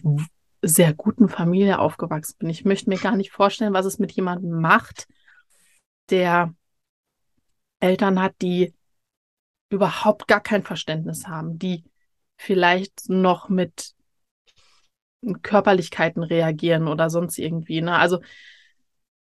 sehr 0.61 0.93
guten 0.93 1.29
Familie 1.29 1.79
aufgewachsen 1.79 2.35
bin. 2.39 2.49
Ich 2.49 2.65
möchte 2.65 2.89
mir 2.89 2.97
gar 2.97 3.15
nicht 3.15 3.31
vorstellen, 3.31 3.73
was 3.73 3.85
es 3.85 3.99
mit 3.99 4.11
jemandem 4.11 4.61
macht, 4.61 5.07
der 6.09 6.53
Eltern 7.79 8.21
hat, 8.21 8.35
die 8.41 8.73
überhaupt 9.69 10.27
gar 10.27 10.41
kein 10.41 10.63
Verständnis 10.63 11.27
haben, 11.27 11.57
die 11.57 11.83
vielleicht 12.37 13.09
noch 13.09 13.49
mit 13.49 13.93
Körperlichkeiten 15.41 16.23
reagieren 16.23 16.87
oder 16.87 17.09
sonst 17.09 17.37
irgendwie. 17.37 17.81
Ne? 17.81 17.97
Also 17.97 18.19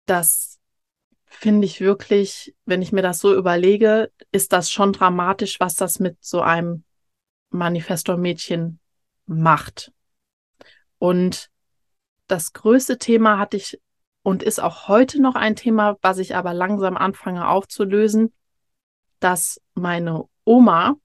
das 0.06 0.51
finde 1.42 1.66
ich 1.66 1.82
wirklich, 1.82 2.56
wenn 2.66 2.84
ich 2.84 2.92
mir 2.92 3.02
das 3.02 3.18
so 3.18 3.36
überlege, 3.36 4.12
ist 4.32 4.54
das 4.54 4.70
schon 4.70 4.94
dramatisch, 4.94 5.60
was 5.60 5.74
das 5.74 6.00
mit 6.00 6.24
so 6.24 6.42
einem 6.42 6.84
Manifestor-Mädchen 7.50 8.80
macht. 9.26 9.92
Und 11.00 11.50
das 12.28 12.54
größte 12.54 13.00
Thema 13.00 13.40
hatte 13.40 13.58
ich 13.58 13.82
und 14.22 14.44
ist 14.44 14.60
auch 14.60 14.88
heute 14.88 15.20
noch 15.20 15.34
ein 15.34 15.56
Thema, 15.56 15.98
was 16.04 16.20
ich 16.20 16.36
aber 16.36 16.54
langsam 16.54 16.96
anfange 16.96 17.48
aufzulösen, 17.48 18.32
dass 19.20 19.60
meine 19.74 20.30
Oma 20.46 20.96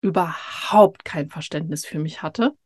überhaupt 0.00 1.04
kein 1.04 1.28
Verständnis 1.28 1.84
für 1.84 1.98
mich 1.98 2.22
hatte 2.22 2.56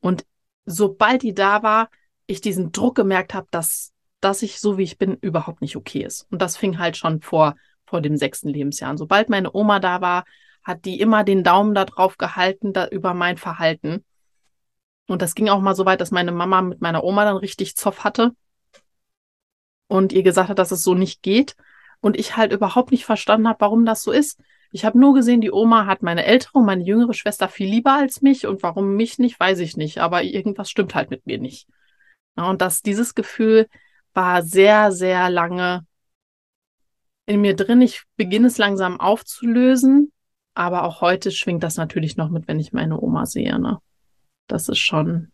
und 0.00 0.24
sobald 0.64 1.22
die 1.22 1.34
da 1.34 1.64
war, 1.64 1.90
ich 2.26 2.40
diesen 2.40 2.70
Druck 2.70 2.94
gemerkt 2.94 3.34
habe, 3.34 3.48
dass, 3.50 3.92
dass 4.20 4.42
ich 4.42 4.60
so 4.60 4.78
wie 4.78 4.82
ich 4.82 4.98
bin 4.98 5.16
überhaupt 5.20 5.60
nicht 5.60 5.76
okay 5.76 6.02
ist. 6.02 6.26
Und 6.30 6.42
das 6.42 6.56
fing 6.56 6.78
halt 6.78 6.96
schon 6.96 7.20
vor, 7.20 7.56
vor 7.86 8.00
dem 8.00 8.16
sechsten 8.16 8.48
Lebensjahr 8.48 8.90
an. 8.90 8.98
Sobald 8.98 9.28
meine 9.28 9.54
Oma 9.54 9.80
da 9.80 10.00
war, 10.00 10.24
hat 10.62 10.84
die 10.84 11.00
immer 11.00 11.24
den 11.24 11.42
Daumen 11.42 11.74
da 11.74 11.84
drauf 11.84 12.18
gehalten, 12.18 12.72
da 12.72 12.86
über 12.86 13.14
mein 13.14 13.38
Verhalten. 13.38 14.04
Und 15.06 15.22
das 15.22 15.34
ging 15.34 15.48
auch 15.48 15.60
mal 15.60 15.74
so 15.74 15.86
weit, 15.86 16.00
dass 16.00 16.10
meine 16.10 16.32
Mama 16.32 16.62
mit 16.62 16.80
meiner 16.80 17.02
Oma 17.02 17.24
dann 17.24 17.36
richtig 17.36 17.76
Zoff 17.76 18.04
hatte 18.04 18.32
und 19.88 20.12
ihr 20.12 20.22
gesagt 20.22 20.48
hat, 20.48 20.58
dass 20.58 20.70
es 20.70 20.84
so 20.84 20.94
nicht 20.94 21.22
geht. 21.22 21.56
Und 22.00 22.16
ich 22.16 22.36
halt 22.36 22.52
überhaupt 22.52 22.92
nicht 22.92 23.04
verstanden 23.04 23.48
habe, 23.48 23.60
warum 23.60 23.84
das 23.84 24.02
so 24.02 24.12
ist. 24.12 24.40
Ich 24.70 24.84
habe 24.84 24.98
nur 24.98 25.12
gesehen, 25.14 25.40
die 25.40 25.50
Oma 25.50 25.84
hat 25.84 26.02
meine 26.02 26.24
ältere 26.24 26.58
und 26.58 26.64
meine 26.64 26.84
jüngere 26.84 27.12
Schwester 27.12 27.48
viel 27.48 27.68
lieber 27.68 27.92
als 27.94 28.22
mich 28.22 28.46
und 28.46 28.62
warum 28.62 28.94
mich 28.94 29.18
nicht, 29.18 29.38
weiß 29.38 29.58
ich 29.58 29.76
nicht. 29.76 29.98
Aber 29.98 30.22
irgendwas 30.22 30.70
stimmt 30.70 30.94
halt 30.94 31.10
mit 31.10 31.26
mir 31.26 31.38
nicht. 31.38 31.66
Ja, 32.36 32.48
und 32.48 32.62
dass 32.62 32.82
dieses 32.82 33.14
Gefühl 33.14 33.66
war 34.14 34.42
sehr, 34.42 34.92
sehr 34.92 35.30
lange 35.30 35.86
in 37.26 37.40
mir 37.40 37.54
drin. 37.54 37.80
Ich 37.80 38.02
beginne 38.16 38.48
es 38.48 38.58
langsam 38.58 39.00
aufzulösen, 39.00 40.12
aber 40.54 40.84
auch 40.84 41.00
heute 41.00 41.30
schwingt 41.30 41.62
das 41.62 41.76
natürlich 41.76 42.16
noch 42.16 42.28
mit, 42.28 42.48
wenn 42.48 42.60
ich 42.60 42.72
meine 42.72 43.00
Oma 43.00 43.26
sehe. 43.26 43.58
Ne? 43.58 43.78
Das 44.46 44.68
ist 44.68 44.78
schon, 44.78 45.32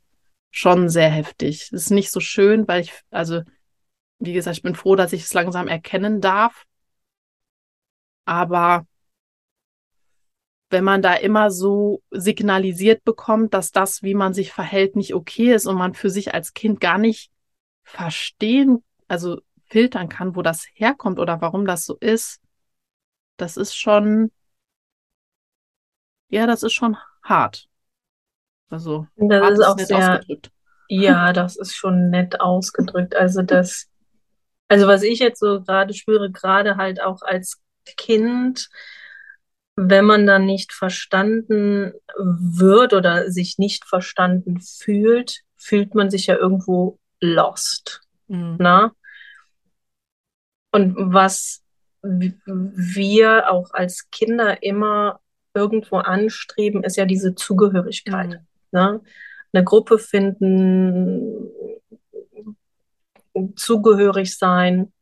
schon 0.51 0.89
sehr 0.89 1.11
heftig. 1.11 1.69
Das 1.71 1.83
ist 1.85 1.91
nicht 1.91 2.11
so 2.11 2.21
schön, 2.21 2.69
weil 2.69 2.83
ich, 2.83 2.93
also, 3.11 3.43
wie 4.19 4.33
gesagt, 4.33 4.57
ich 4.57 4.63
bin 4.63 4.75
froh, 4.75 4.97
dass 4.97 5.13
ich 5.13 5.23
es 5.23 5.35
langsam 5.35 5.69
erkennen 5.69 6.21
darf. 6.21 6.65
Aber 8.25 8.87
wenn 10.71 10.85
man 10.85 11.01
da 11.01 11.15
immer 11.15 11.51
so 11.51 12.03
signalisiert 12.11 13.05
bekommt, 13.05 13.55
dass 13.55 13.71
das, 13.71 14.03
wie 14.03 14.15
man 14.15 14.35
sich 14.35 14.53
verhält, 14.53 14.97
nicht 14.97 15.15
okay 15.15 15.55
ist 15.55 15.67
und 15.67 15.77
man 15.77 15.95
für 15.95 16.11
sich 16.11 16.35
als 16.35 16.55
Kind 16.55 16.81
gar 16.81 16.99
nicht 16.99 17.31
verstehen, 17.87 18.83
also 19.09 19.41
filtern 19.67 20.09
kann, 20.09 20.37
wo 20.37 20.43
das 20.43 20.67
herkommt 20.75 21.19
oder 21.19 21.41
warum 21.41 21.67
das 21.67 21.85
so 21.85 21.97
ist, 22.01 22.41
das 23.37 23.57
ist 23.57 23.75
schon, 23.75 24.31
ja, 26.29 26.47
das 26.47 26.63
ist 26.63 26.73
schon 26.73 26.97
hart. 27.23 27.69
Also, 28.69 29.07
das 29.17 29.59
ist 29.59 29.65
auch 29.65 29.79
sehr, 29.79 29.97
ausgedrückt. 30.15 30.51
ja, 30.89 31.33
das 31.33 31.57
ist 31.57 31.75
schon 31.75 32.11
nett 32.11 32.41
ausgedrückt. 32.41 33.15
Also 33.15 33.43
das, 33.43 33.89
also 34.69 34.89
was 34.89 35.03
ich 35.03 35.21
jetzt 35.21 35.39
so 35.39 35.63
gerade 35.63 35.95
spüre, 35.95 36.31
gerade 36.31 36.77
halt 36.77 37.01
auch 37.01 37.23
als 37.23 37.61
Kind, 37.97 38.69
wenn 39.77 40.05
man 40.05 40.27
dann 40.27 40.45
nicht 40.47 40.73
verstanden 40.73 41.93
wird 42.17 42.93
oder 42.95 43.31
sich 43.31 43.59
nicht 43.59 43.85
verstanden 43.85 44.61
fühlt, 44.61 45.43
fühlt 45.57 45.95
man 45.95 46.11
sich 46.11 46.27
ja 46.27 46.37
irgendwo 46.37 46.99
lost. 47.21 48.03
Mhm. 48.29 48.57
Na? 48.59 48.93
Und 50.73 50.95
was 50.97 51.63
wir 52.03 53.51
auch 53.51 53.71
als 53.73 54.11
Kinder 54.11 54.63
immer 54.63 55.21
irgendwo 55.55 55.97
anstreben, 55.97 56.85
ist 56.85 56.97
ja 56.97 57.07
diese 57.07 57.35
Zugehörigkeit. 57.35 58.29
Mhm. 58.29 58.47
Na? 58.71 59.01
Eine 59.53 59.65
Gruppe 59.65 59.99
finden, 59.99 61.49
zugehörig 63.57 64.37
sein, 64.37 64.93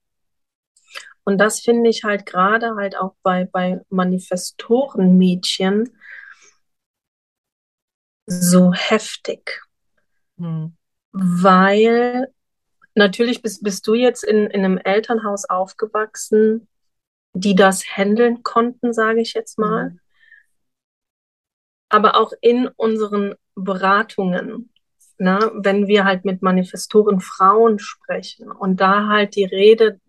Und 1.24 1.38
das 1.38 1.60
finde 1.60 1.88
ich 1.88 2.04
halt 2.04 2.26
gerade 2.26 2.74
halt 2.76 2.96
auch 2.96 3.14
bei, 3.22 3.46
bei 3.46 3.80
Manifestorenmädchen 3.88 5.90
so 8.26 8.72
heftig. 8.72 9.62
Hm. 10.38 10.76
Weil 11.16 12.34
natürlich 12.96 13.40
bist, 13.40 13.62
bist 13.62 13.86
du 13.86 13.94
jetzt 13.94 14.24
in, 14.24 14.46
in 14.46 14.64
einem 14.64 14.78
Elternhaus 14.78 15.48
aufgewachsen, 15.48 16.66
die 17.34 17.54
das 17.54 17.84
handeln 17.84 18.42
konnten, 18.42 18.92
sage 18.92 19.20
ich 19.20 19.32
jetzt 19.34 19.56
mal. 19.56 19.90
Mhm. 19.90 20.00
Aber 21.88 22.16
auch 22.16 22.32
in 22.40 22.66
unseren 22.66 23.36
Beratungen, 23.54 24.72
ne, 25.18 25.52
wenn 25.54 25.86
wir 25.86 26.04
halt 26.04 26.24
mit 26.24 26.42
Manifestoren 26.42 27.20
Frauen 27.20 27.78
sprechen 27.78 28.50
und 28.50 28.80
da 28.80 29.06
halt 29.06 29.36
die 29.36 29.44
Rede 29.44 30.00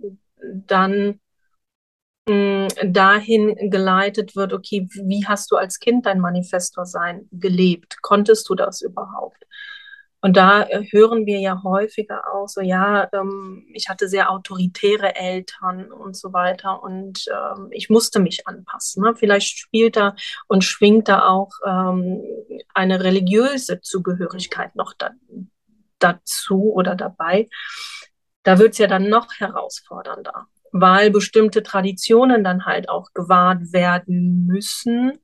dann 0.42 1.20
mh, 2.28 2.68
mm, 2.68 2.94
dahin 2.94 3.70
geleitet 3.70 4.36
wird, 4.36 4.54
okay, 4.54 4.88
wie 4.92 5.28
hast 5.28 5.52
du 5.52 5.58
als 5.58 5.80
Kind 5.80 6.08
dein 6.08 6.20
Manifestor 6.20 6.88
sein 6.88 7.28
gelebt? 7.32 8.02
Konntest 8.02 8.50
du 8.50 8.56
das 8.56 8.82
überhaupt? 8.82 9.46
Und 10.25 10.38
da 10.38 10.63
äh, 10.63 10.84
hören 10.89 11.27
wir 11.27 11.39
ja 11.39 11.62
häufiger 11.63 12.34
auch 12.34 12.48
so, 12.48 12.60
ja, 12.60 13.08
ähm, 13.13 13.67
ich 13.75 13.89
hatte 13.89 14.10
sehr 14.10 14.32
autoritäre 14.32 15.15
Eltern 15.15 15.91
und 15.91 16.17
so 16.17 16.34
weiter 16.34 16.82
und 16.82 17.25
ähm, 17.32 17.67
ich 17.70 17.91
musste 17.91 18.20
mich 18.20 18.48
anpassen. 18.48 19.03
Ne? 19.03 19.13
Vielleicht 19.15 19.60
spielt 19.60 19.98
da 19.98 20.15
und 20.48 20.63
schwingt 20.63 21.10
da 21.10 21.27
auch 21.27 21.51
ähm, 21.63 22.24
eine 22.74 23.03
religiöse 23.03 23.82
Zugehörigkeit 23.82 24.75
noch 24.75 24.96
da, 24.98 25.12
dazu 26.00 26.74
oder 26.74 26.96
dabei. 26.96 27.48
Da 28.41 28.58
wird 28.58 28.72
es 28.72 28.79
ja 28.79 28.88
dann 28.88 29.08
noch 29.08 29.27
herausfordernder, 29.38 30.48
weil 30.72 31.12
bestimmte 31.12 31.62
Traditionen 31.62 32.44
dann 32.44 32.65
halt 32.65 32.89
auch 32.89 33.13
gewahrt 33.13 33.74
werden 33.74 34.48
müssen 34.48 35.20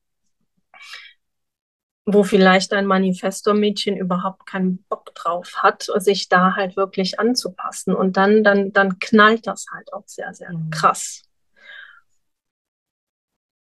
wo 2.05 2.23
vielleicht 2.23 2.73
ein 2.73 2.85
Manifestor-Mädchen 2.87 3.95
überhaupt 3.95 4.45
keinen 4.45 4.83
Bock 4.89 5.13
drauf 5.13 5.57
hat, 5.57 5.87
sich 5.97 6.29
da 6.29 6.55
halt 6.55 6.75
wirklich 6.75 7.19
anzupassen. 7.19 7.93
Und 7.93 8.17
dann, 8.17 8.43
dann, 8.43 8.73
dann 8.73 8.99
knallt 8.99 9.45
das 9.47 9.65
halt 9.71 9.93
auch 9.93 10.03
sehr, 10.07 10.33
sehr 10.33 10.51
mhm. 10.51 10.69
krass. 10.71 11.23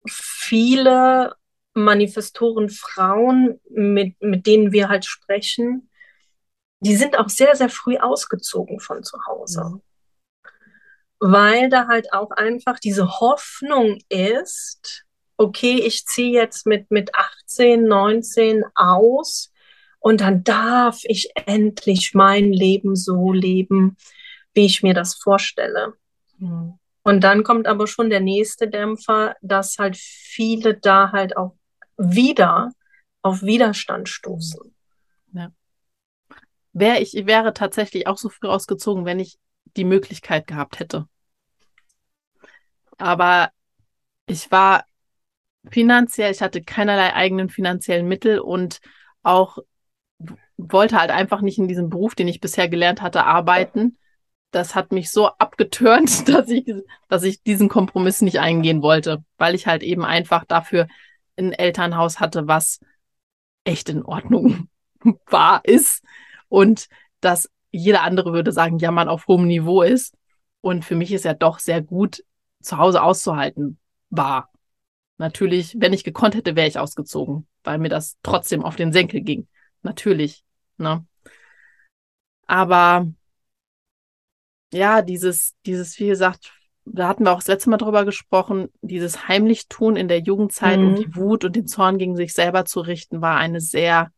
Viele 0.07 1.35
Manifestoren 1.75 2.71
Frauen, 2.71 3.61
mit, 3.71 4.21
mit 4.21 4.47
denen 4.47 4.73
wir 4.73 4.89
halt 4.89 5.05
sprechen, 5.05 5.91
die 6.81 6.97
sind 6.97 7.19
auch 7.19 7.29
sehr, 7.29 7.57
sehr 7.57 7.69
früh 7.69 7.99
ausgezogen 7.99 8.79
von 8.81 9.03
zu 9.03 9.19
Hause. 9.27 9.65
Mhm. 9.65 9.83
Weil 11.21 11.69
da 11.69 11.89
halt 11.89 12.13
auch 12.13 12.31
einfach 12.31 12.79
diese 12.79 13.19
Hoffnung 13.21 13.99
ist, 14.09 15.05
okay, 15.39 15.81
ich 15.81 16.05
ziehe 16.05 16.33
jetzt 16.33 16.67
mit, 16.67 16.91
mit 16.91 17.15
18, 17.15 17.85
19 17.85 18.65
aus 18.75 19.53
und 20.01 20.21
dann 20.21 20.45
darf 20.45 21.01
ich 21.05 21.31
endlich 21.47 22.13
mein 22.13 22.53
Leben 22.53 22.97
so 22.97 23.33
leben, 23.33 23.97
wie 24.53 24.67
ich 24.67 24.83
mir 24.83 24.95
das 24.95 25.15
vorstelle. 25.15 25.95
Mhm. 26.39 26.79
Und 27.03 27.21
dann 27.23 27.43
kommt 27.43 27.67
aber 27.67 27.87
schon 27.87 28.11
der 28.11 28.21
nächste 28.21 28.69
Dämpfer, 28.69 29.37
dass 29.41 29.79
halt 29.79 29.97
viele 29.97 30.75
da 30.75 31.13
halt 31.13 31.37
auch 31.37 31.57
wieder 31.97 32.73
auf 33.23 33.43
Widerstand 33.43 34.09
stoßen. 34.09 34.75
Ja. 35.33 35.51
Wäre 36.73 36.99
ich 37.01 37.15
wäre 37.27 37.55
tatsächlich 37.55 38.07
auch 38.07 38.19
so 38.19 38.29
früh 38.29 38.49
ausgezogen, 38.49 39.05
wenn 39.05 39.21
ich 39.21 39.39
die 39.77 39.85
Möglichkeit 39.85 40.47
gehabt 40.47 40.81
hätte. 40.81 41.09
Aber 42.99 43.51
ich 44.27 44.51
war 44.51 44.85
finanziell, 45.71 46.31
ich 46.31 46.43
hatte 46.43 46.63
keinerlei 46.63 47.15
eigenen 47.15 47.49
finanziellen 47.49 48.09
Mittel 48.09 48.39
und 48.39 48.81
auch 49.23 49.59
wollte 50.57 50.99
halt 50.99 51.11
einfach 51.11 51.41
nicht 51.41 51.59
in 51.59 51.69
diesem 51.69 51.89
Beruf, 51.89 52.15
den 52.15 52.29
ich 52.29 52.41
bisher 52.41 52.69
gelernt 52.69 53.01
hatte, 53.01 53.25
arbeiten. 53.25 53.97
Das 54.51 54.75
hat 54.75 54.93
mich 54.93 55.11
so 55.11 55.29
abgetürnt, 55.29 56.29
dass 56.35 56.49
ich, 56.49 56.73
dass 57.09 57.23
ich 57.23 57.43
diesen 57.43 57.69
Kompromiss 57.69 58.21
nicht 58.23 58.41
eingehen 58.41 58.83
wollte, 58.83 59.25
weil 59.37 59.55
ich 59.55 59.67
halt 59.67 59.83
eben 59.83 60.05
einfach 60.05 60.45
dafür 60.45 60.89
ein 61.37 61.53
Elternhaus 61.53 62.19
hatte, 62.19 62.49
was 62.49 62.81
echt 63.65 63.89
in 63.89 64.03
Ordnung 64.03 64.69
war, 65.27 65.65
ist 65.65 66.03
und 66.49 66.89
dass 67.21 67.51
jeder 67.71 68.03
andere 68.03 68.33
würde 68.33 68.53
sagen, 68.53 68.79
ja, 68.79 68.91
man 68.91 69.09
auf 69.09 69.27
hohem 69.27 69.47
Niveau 69.47 69.83
ist. 69.83 70.15
Und 70.61 70.85
für 70.85 70.97
mich 70.97 71.13
ist 71.13 71.25
ja 71.25 71.35
doch 71.35 71.59
sehr 71.59 71.83
gut, 71.83 72.25
zu 72.63 72.79
Hause 72.79 73.03
auszuhalten 73.03 73.79
war. 74.11 74.51
Natürlich, 75.19 75.77
wenn 75.79 75.93
ich 75.93 76.05
gekonnt 76.05 76.37
hätte, 76.37 76.55
wäre 76.55 76.69
ich 76.69 76.79
ausgezogen, 76.79 77.47
weil 77.65 77.79
mir 77.79 77.89
das 77.89 78.17
trotzdem 78.23 78.65
auf 78.65 78.77
den 78.77 78.93
Senkel 78.93 79.21
ging. 79.21 79.49
Natürlich. 79.83 80.45
Ne? 80.77 81.05
Aber 82.47 83.07
ja, 84.73 85.03
dieses, 85.03 85.55
dieses, 85.67 85.99
wie 85.99 86.07
gesagt, 86.07 86.53
da 86.85 87.09
hatten 87.09 87.25
wir 87.25 87.33
auch 87.33 87.39
das 87.39 87.49
letzte 87.49 87.71
Mal 87.71 87.77
drüber 87.79 88.05
gesprochen, 88.05 88.69
dieses 88.81 89.29
heimlich 89.29 89.69
tun 89.69 89.97
in 89.97 90.09
der 90.09 90.21
Jugendzeit 90.21 90.79
mhm. 90.79 90.87
und 90.87 90.99
die 90.99 91.17
Wut 91.17 91.45
und 91.45 91.57
den 91.57 91.67
Zorn 91.67 91.99
gegen 91.99 92.17
sich 92.17 92.33
selber 92.33 92.65
zu 92.65 92.81
richten, 92.81 93.21
war 93.21 93.37
eine 93.37 93.61
sehr, 93.61 94.13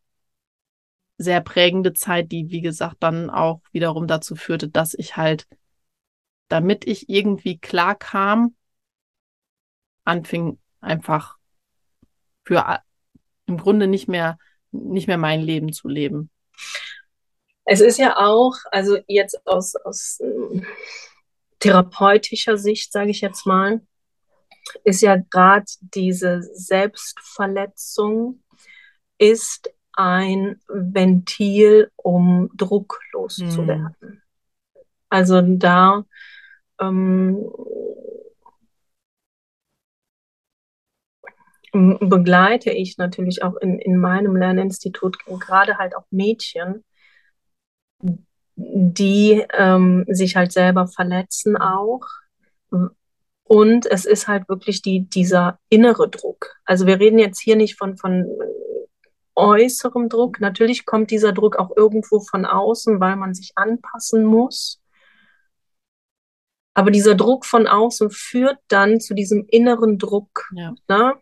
sehr 1.17 1.41
prägende 1.41 1.95
Zeit, 1.95 2.31
die, 2.31 2.51
wie 2.51 2.61
gesagt, 2.61 2.97
dann 3.01 3.31
auch 3.31 3.63
wiederum 3.73 4.07
dazu 4.07 4.37
führte, 4.37 4.69
dass 4.69 4.95
ich 4.95 5.17
halt, 5.17 5.49
damit 6.49 6.87
ich 6.87 7.09
irgendwie 7.09 7.59
klar 7.59 7.95
kam, 7.95 8.55
anfing, 10.05 10.60
einfach 10.81 11.37
für 12.45 12.81
im 13.47 13.59
Grunde 13.59 13.87
nicht 13.87 14.09
mehr, 14.09 14.39
nicht 14.71 15.07
mehr 15.07 15.19
mein 15.19 15.41
Leben 15.41 15.73
zu 15.73 15.89
leben. 15.89 16.31
Es 17.65 17.81
ist 17.81 17.99
ja 17.99 18.17
auch, 18.17 18.55
also 18.71 18.99
jetzt 19.07 19.47
aus, 19.47 19.77
aus 19.77 20.19
äh, 20.21 20.63
therapeutischer 21.61 22.57
Sicht, 22.57 22.93
sage 22.93 23.11
ich 23.11 23.21
jetzt 23.21 23.47
mal, 23.47 23.81
ist 24.85 25.03
ja 25.03 25.17
gerade 25.17 25.67
diese 25.81 26.43
Selbstverletzung 26.43 28.43
ist 29.19 29.71
ein 29.93 30.61
Ventil, 30.69 31.91
um 31.97 32.51
Druck 32.57 33.01
loszuwerden. 33.13 33.97
Hm. 34.01 34.23
Also 35.09 35.43
da 35.43 36.05
ähm, 36.81 37.51
begleite 41.73 42.71
ich 42.71 42.99
natürlich 42.99 43.43
auch 43.43 43.57
in, 43.57 43.79
in 43.79 43.97
meinem 43.97 44.37
Lerninstitut 44.37 45.19
gerade 45.25 45.79
halt 45.79 45.97
auch 45.97 46.05
Mädchen, 46.11 46.85
die 48.57 49.45
ähm, 49.53 50.05
sich 50.09 50.37
halt 50.37 50.53
selber 50.53 50.87
verletzen 50.87 51.57
auch. 51.57 52.07
Und 53.45 53.87
es 53.87 54.05
ist 54.05 54.29
halt 54.29 54.49
wirklich 54.49 54.83
die, 54.83 55.09
dieser 55.09 55.59
innere 55.69 56.09
Druck. 56.09 56.57
Also 56.65 56.87
wir 56.87 57.01
reden 57.01 57.19
jetzt 57.19 57.41
hier 57.41 57.57
nicht 57.57 57.77
von, 57.77 57.97
von 57.97 58.27
äußerem 59.35 60.09
Druck. 60.09 60.41
Natürlich 60.41 60.87
kommt 60.87 61.11
dieser 61.11 61.33
Druck 61.33 61.57
auch 61.59 61.77
irgendwo 61.77 62.21
von 62.21 62.45
außen, 62.45 63.01
weil 63.01 63.17
man 63.17 63.35
sich 63.35 63.53
anpassen 63.57 64.25
muss. 64.25 64.81
Aber 66.75 66.91
dieser 66.91 67.15
Druck 67.15 67.45
von 67.45 67.67
außen 67.67 68.11
führt 68.11 68.59
dann 68.69 69.01
zu 69.01 69.15
diesem 69.15 69.47
inneren 69.49 69.99
Druck. 69.99 70.49
Ja. 70.55 70.75
Ne? 70.89 71.15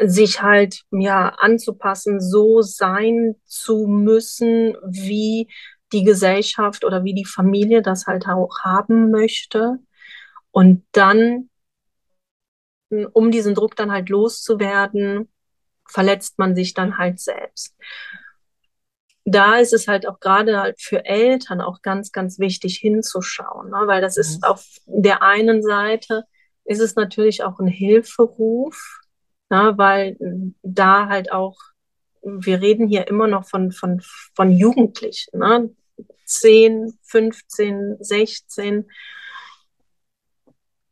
Sich 0.00 0.42
halt 0.42 0.82
ja 0.90 1.30
anzupassen, 1.38 2.20
so 2.20 2.62
sein 2.62 3.36
zu 3.44 3.86
müssen, 3.86 4.76
wie 4.86 5.48
die 5.92 6.04
Gesellschaft 6.04 6.84
oder 6.84 7.04
wie 7.04 7.14
die 7.14 7.24
Familie 7.24 7.82
das 7.82 8.06
halt 8.06 8.26
auch 8.26 8.60
haben 8.62 9.10
möchte. 9.10 9.78
Und 10.50 10.84
dann, 10.92 11.50
um 13.12 13.30
diesen 13.30 13.54
Druck 13.54 13.76
dann 13.76 13.92
halt 13.92 14.08
loszuwerden, 14.08 15.28
verletzt 15.86 16.38
man 16.38 16.54
sich 16.54 16.74
dann 16.74 16.98
halt 16.98 17.20
selbst. 17.20 17.74
Da 19.24 19.56
ist 19.58 19.72
es 19.72 19.88
halt 19.88 20.06
auch 20.06 20.20
gerade 20.20 20.58
halt 20.58 20.80
für 20.80 21.04
Eltern 21.04 21.60
auch 21.60 21.82
ganz, 21.82 22.12
ganz 22.12 22.38
wichtig 22.38 22.78
hinzuschauen, 22.78 23.70
ne? 23.70 23.82
weil 23.86 24.00
das 24.00 24.16
mhm. 24.16 24.20
ist 24.20 24.44
auf 24.44 24.66
der 24.86 25.22
einen 25.22 25.62
Seite 25.62 26.24
ist 26.64 26.80
es 26.80 26.96
natürlich 26.96 27.42
auch 27.42 27.58
ein 27.58 27.66
Hilferuf, 27.66 29.00
na, 29.48 29.76
weil 29.78 30.16
da 30.62 31.08
halt 31.08 31.32
auch, 31.32 31.58
wir 32.22 32.60
reden 32.60 32.88
hier 32.88 33.08
immer 33.08 33.26
noch 33.26 33.48
von, 33.48 33.72
von, 33.72 34.02
von 34.34 34.50
Jugendlichen, 34.50 35.38
ne? 35.38 35.70
10, 36.24 36.98
15, 37.04 37.96
16, 38.00 38.90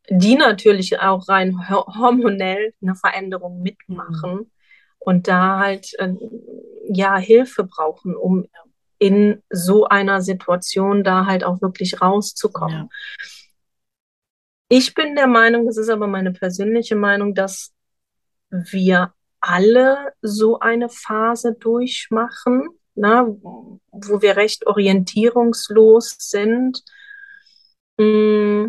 die 0.09 0.37
natürlich 0.37 0.99
auch 1.01 1.29
rein 1.29 1.69
hormonell 1.69 2.73
eine 2.81 2.95
Veränderung 2.95 3.61
mitmachen 3.61 4.35
mhm. 4.35 4.51
und 4.99 5.29
da 5.29 5.59
halt 5.59 5.93
äh, 5.99 6.15
ja 6.89 7.19
Hilfe 7.19 7.65
brauchen, 7.65 8.17
um 8.17 8.47
in 8.99 9.43
so 9.51 9.87
einer 9.87 10.23
Situation 10.23 11.05
da 11.05 11.27
halt 11.27 11.45
auch 11.45 11.61
wirklich 11.61 12.01
rauszukommen. 12.01 12.89
Ja. 12.89 13.27
Ich 14.69 14.95
bin 14.95 15.15
der 15.15 15.27
Meinung, 15.27 15.67
das 15.67 15.77
ist 15.77 15.91
aber 15.91 16.07
meine 16.07 16.33
persönliche 16.33 16.97
Meinung, 16.97 17.35
dass 17.35 17.76
wir 18.51 19.13
alle 19.41 20.13
so 20.23 20.59
eine 20.59 20.89
Phase 20.89 21.55
durchmachen, 21.55 22.69
ne, 22.95 23.39
wo 23.43 24.23
wir 24.23 24.37
recht 24.37 24.67
orientierungslos 24.67 26.17
sind. 26.19 26.83
Mm, 27.99 28.69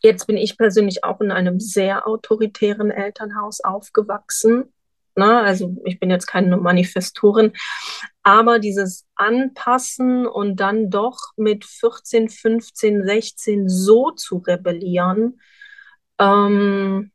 jetzt 0.00 0.26
bin 0.26 0.36
ich 0.36 0.56
persönlich 0.56 1.04
auch 1.04 1.20
in 1.20 1.30
einem 1.30 1.60
sehr 1.60 2.06
autoritären 2.06 2.90
Elternhaus 2.90 3.60
aufgewachsen. 3.60 4.72
Ne? 5.16 5.40
Also 5.40 5.76
ich 5.84 6.00
bin 6.00 6.10
jetzt 6.10 6.26
keine 6.26 6.56
Manifestorin, 6.56 7.52
aber 8.22 8.58
dieses 8.58 9.06
Anpassen 9.14 10.26
und 10.26 10.56
dann 10.56 10.90
doch 10.90 11.18
mit 11.36 11.64
14, 11.64 12.28
15, 12.28 13.04
16 13.04 13.68
so 13.68 14.10
zu 14.10 14.38
rebellieren, 14.38 15.40
ähm, 16.18 17.12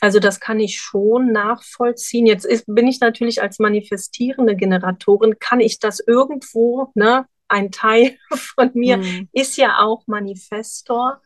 also 0.00 0.18
das 0.18 0.40
kann 0.40 0.60
ich 0.60 0.78
schon 0.78 1.32
nachvollziehen. 1.32 2.26
Jetzt 2.26 2.44
ist, 2.44 2.64
bin 2.66 2.86
ich 2.86 3.00
natürlich 3.00 3.42
als 3.42 3.58
manifestierende 3.58 4.56
Generatorin, 4.56 5.38
kann 5.38 5.60
ich 5.60 5.78
das 5.78 6.00
irgendwo, 6.00 6.90
ne, 6.94 7.26
ein 7.48 7.70
Teil 7.70 8.16
von 8.34 8.70
mir 8.74 8.98
mhm. 8.98 9.28
ist 9.32 9.56
ja 9.56 9.78
auch 9.78 10.06
Manifestor 10.06 11.20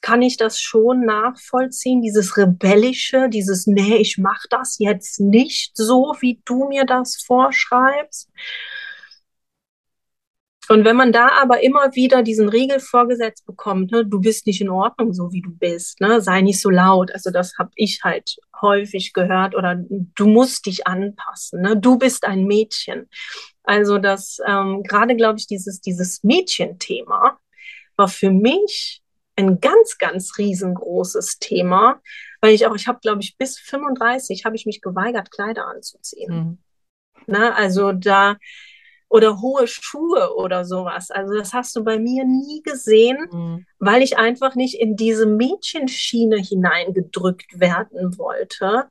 kann 0.00 0.22
ich 0.22 0.36
das 0.36 0.60
schon 0.60 1.04
nachvollziehen, 1.04 2.02
dieses 2.02 2.36
rebellische, 2.36 3.28
dieses 3.28 3.66
nee, 3.66 3.96
ich 3.96 4.18
mache 4.18 4.46
das 4.50 4.78
jetzt 4.78 5.20
nicht 5.20 5.76
so, 5.76 6.14
wie 6.20 6.40
du 6.44 6.68
mir 6.68 6.84
das 6.84 7.16
vorschreibst. 7.16 8.30
Und 10.68 10.84
wenn 10.84 10.96
man 10.96 11.12
da 11.12 11.30
aber 11.40 11.62
immer 11.62 11.94
wieder 11.94 12.22
diesen 12.22 12.48
Riegel 12.48 12.80
vorgesetzt 12.80 13.46
bekommt, 13.46 13.90
ne, 13.90 14.04
du 14.04 14.20
bist 14.20 14.46
nicht 14.46 14.60
in 14.60 14.68
Ordnung, 14.68 15.12
so 15.14 15.32
wie 15.32 15.40
du 15.40 15.50
bist, 15.50 16.00
ne, 16.00 16.20
sei 16.20 16.42
nicht 16.42 16.60
so 16.60 16.70
laut. 16.70 17.12
Also 17.12 17.30
das 17.30 17.56
habe 17.58 17.70
ich 17.74 18.00
halt 18.04 18.36
häufig 18.60 19.12
gehört 19.12 19.54
oder 19.54 19.76
du 19.78 20.26
musst 20.26 20.66
dich 20.66 20.86
anpassen, 20.86 21.62
ne, 21.62 21.76
du 21.76 21.96
bist 21.96 22.24
ein 22.24 22.44
Mädchen. 22.44 23.08
Also 23.62 23.98
das 23.98 24.38
ähm, 24.46 24.82
gerade 24.82 25.16
glaube 25.16 25.38
ich 25.38 25.46
dieses 25.46 25.80
dieses 25.80 26.22
Mädchenthema 26.22 27.38
war 27.96 28.08
für 28.08 28.30
mich 28.30 29.02
ein 29.38 29.60
ganz, 29.60 29.98
ganz 29.98 30.36
riesengroßes 30.36 31.38
Thema, 31.38 32.00
weil 32.40 32.54
ich 32.54 32.66
auch, 32.66 32.74
ich 32.74 32.88
habe, 32.88 32.98
glaube 33.00 33.22
ich, 33.22 33.36
bis 33.38 33.58
35 33.58 34.44
habe 34.44 34.56
ich 34.56 34.66
mich 34.66 34.80
geweigert, 34.80 35.30
Kleider 35.30 35.66
anzuziehen. 35.66 36.34
Mhm. 36.34 36.58
Na, 37.26 37.54
also 37.54 37.92
da, 37.92 38.36
oder 39.08 39.40
hohe 39.40 39.66
Schuhe 39.66 40.34
oder 40.36 40.64
sowas. 40.64 41.10
Also 41.10 41.34
das 41.34 41.52
hast 41.52 41.74
du 41.76 41.84
bei 41.84 41.98
mir 41.98 42.24
nie 42.24 42.62
gesehen, 42.62 43.28
mhm. 43.30 43.66
weil 43.78 44.02
ich 44.02 44.18
einfach 44.18 44.54
nicht 44.54 44.78
in 44.78 44.96
diese 44.96 45.26
Mädchenschiene 45.26 46.36
hineingedrückt 46.36 47.58
werden 47.58 48.18
wollte. 48.18 48.88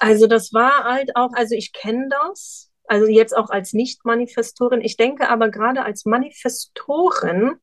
Also 0.00 0.26
das 0.26 0.52
war 0.52 0.84
halt 0.84 1.14
auch, 1.14 1.30
also 1.34 1.54
ich 1.54 1.72
kenne 1.72 2.08
das, 2.10 2.70
also 2.86 3.06
jetzt 3.06 3.36
auch 3.36 3.50
als 3.50 3.72
Nicht-Manifestorin. 3.72 4.80
Ich 4.80 4.96
denke 4.96 5.28
aber 5.28 5.50
gerade 5.50 5.84
als 5.84 6.04
Manifestorin 6.04 7.54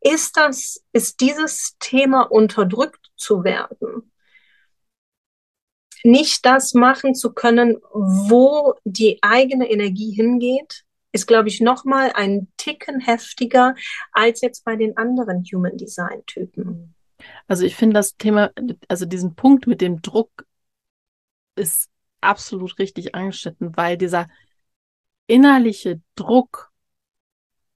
ist 0.00 0.36
das, 0.36 0.82
ist 0.92 1.20
dieses 1.20 1.76
Thema 1.78 2.22
unterdrückt 2.22 3.10
zu 3.16 3.44
werden? 3.44 4.11
Nicht 6.04 6.44
das 6.44 6.74
machen 6.74 7.14
zu 7.14 7.32
können, 7.32 7.78
wo 7.92 8.74
die 8.84 9.18
eigene 9.22 9.70
Energie 9.70 10.12
hingeht, 10.12 10.84
ist, 11.12 11.26
glaube 11.26 11.48
ich, 11.48 11.60
nochmal 11.60 12.12
ein 12.14 12.48
Ticken 12.56 13.00
heftiger 13.00 13.74
als 14.12 14.40
jetzt 14.40 14.64
bei 14.64 14.76
den 14.76 14.96
anderen 14.96 15.44
Human 15.52 15.76
Design 15.76 16.22
Typen. 16.26 16.94
Also 17.46 17.64
ich 17.64 17.76
finde 17.76 17.94
das 17.94 18.16
Thema, 18.16 18.50
also 18.88 19.04
diesen 19.04 19.34
Punkt 19.34 19.66
mit 19.66 19.80
dem 19.80 20.02
Druck 20.02 20.46
ist 21.54 21.90
absolut 22.20 22.78
richtig 22.78 23.14
angeschnitten, 23.14 23.76
weil 23.76 23.96
dieser 23.96 24.28
innerliche 25.26 26.00
Druck, 26.14 26.72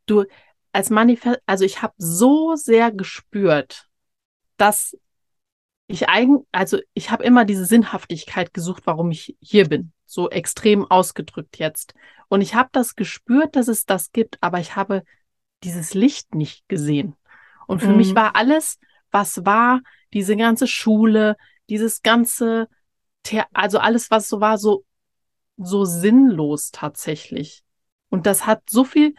du, 0.06 0.24
als 0.72 0.90
Manifest, 0.90 1.40
also 1.46 1.64
ich 1.64 1.82
habe 1.82 1.94
so 1.98 2.54
sehr 2.54 2.90
gespürt, 2.92 3.88
dass 4.56 4.96
ich 5.86 6.08
eigen, 6.08 6.46
also 6.52 6.78
ich 6.94 7.10
habe 7.10 7.24
immer 7.24 7.44
diese 7.44 7.64
Sinnhaftigkeit 7.64 8.52
gesucht, 8.52 8.82
warum 8.86 9.10
ich 9.10 9.36
hier 9.40 9.68
bin, 9.68 9.92
so 10.04 10.30
extrem 10.30 10.84
ausgedrückt 10.90 11.58
jetzt. 11.58 11.94
Und 12.28 12.40
ich 12.40 12.54
habe 12.54 12.68
das 12.72 12.96
gespürt, 12.96 13.56
dass 13.56 13.68
es 13.68 13.86
das 13.86 14.10
gibt, 14.12 14.38
aber 14.40 14.58
ich 14.58 14.74
habe 14.74 15.04
dieses 15.62 15.94
Licht 15.94 16.34
nicht 16.34 16.68
gesehen. 16.68 17.14
Und 17.66 17.80
für 17.80 17.90
mhm. 17.90 17.98
mich 17.98 18.14
war 18.14 18.36
alles, 18.36 18.78
was 19.10 19.44
war, 19.44 19.80
diese 20.12 20.36
ganze 20.36 20.66
Schule, 20.66 21.36
dieses 21.68 22.02
ganze, 22.02 22.68
The 23.26 23.42
also 23.52 23.78
alles, 23.78 24.10
was 24.10 24.28
so 24.28 24.40
war, 24.40 24.58
so, 24.58 24.84
so 25.56 25.84
sinnlos 25.84 26.70
tatsächlich. 26.70 27.64
Und 28.08 28.26
das 28.26 28.46
hat 28.46 28.62
so 28.70 28.84
viel 28.84 29.14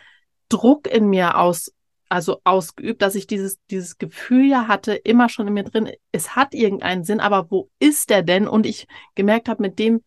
Druck 0.50 0.88
in 0.88 1.10
mir 1.10 1.38
aus, 1.38 1.74
also 2.10 2.42
ausgeübt, 2.44 3.02
dass 3.02 3.16
ich 3.16 3.28
dieses, 3.28 3.60
dieses 3.70 3.98
Gefühl 3.98 4.46
ja 4.46 4.68
hatte, 4.68 4.94
immer 4.94 5.30
schon 5.30 5.48
in 5.48 5.54
mir 5.54 5.64
drin, 5.64 5.92
es 6.12 6.36
hat 6.36 6.54
irgendeinen 6.54 7.04
Sinn, 7.04 7.20
aber 7.20 7.52
wo 7.52 7.70
ist 7.80 8.10
der 8.10 8.24
denn? 8.24 8.48
Und 8.48 8.66
ich 8.66 8.88
gemerkt 9.16 9.50
habe, 9.50 9.62
mit 9.62 9.80
dem, 9.80 10.04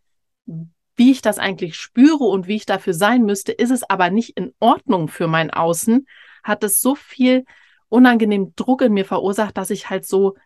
wie 0.97 1.11
ich 1.11 1.23
das 1.23 1.39
eigentlich 1.39 1.77
spüre 1.77 2.25
und 2.25 2.47
wie 2.47 2.57
ich 2.57 2.67
dafür 2.67 2.95
sein 2.95 3.23
müsste, 3.23 3.53
ist 3.53 3.71
es 3.71 3.89
aber 3.89 4.11
nicht 4.11 4.37
in 4.37 4.53
Ordnung 4.61 5.09
für 5.09 5.29
mein 5.29 5.51
Außen, 5.51 6.07
hat 6.43 6.65
es 6.65 6.81
so 6.81 6.95
viel 6.95 7.45
unangenehm 7.89 8.55
Druck 8.57 8.83
in 8.83 8.93
mir 8.93 9.05
verursacht, 9.05 9.57
dass 9.57 9.71
ich 9.71 9.91
halt 9.91 10.07
so 10.07 10.37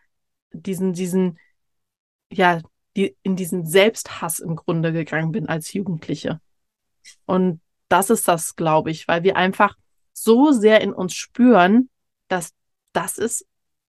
diesen, 0.51 0.93
diesen, 0.93 1.39
ja, 2.31 2.61
die, 2.95 3.15
in 3.23 3.35
diesen 3.35 3.65
Selbsthass 3.65 4.39
im 4.39 4.55
Grunde 4.55 4.93
gegangen 4.93 5.31
bin 5.31 5.47
als 5.47 5.73
Jugendliche. 5.73 6.39
Und 7.25 7.61
das 7.87 8.09
ist 8.09 8.27
das, 8.27 8.55
glaube 8.55 8.91
ich, 8.91 9.07
weil 9.07 9.23
wir 9.23 9.35
einfach 9.35 9.75
so 10.15 10.51
sehr 10.51 10.81
in 10.81 10.93
uns 10.93 11.13
spüren, 11.13 11.89
dass 12.27 12.53
das 12.93 13.17
ist, 13.17 13.45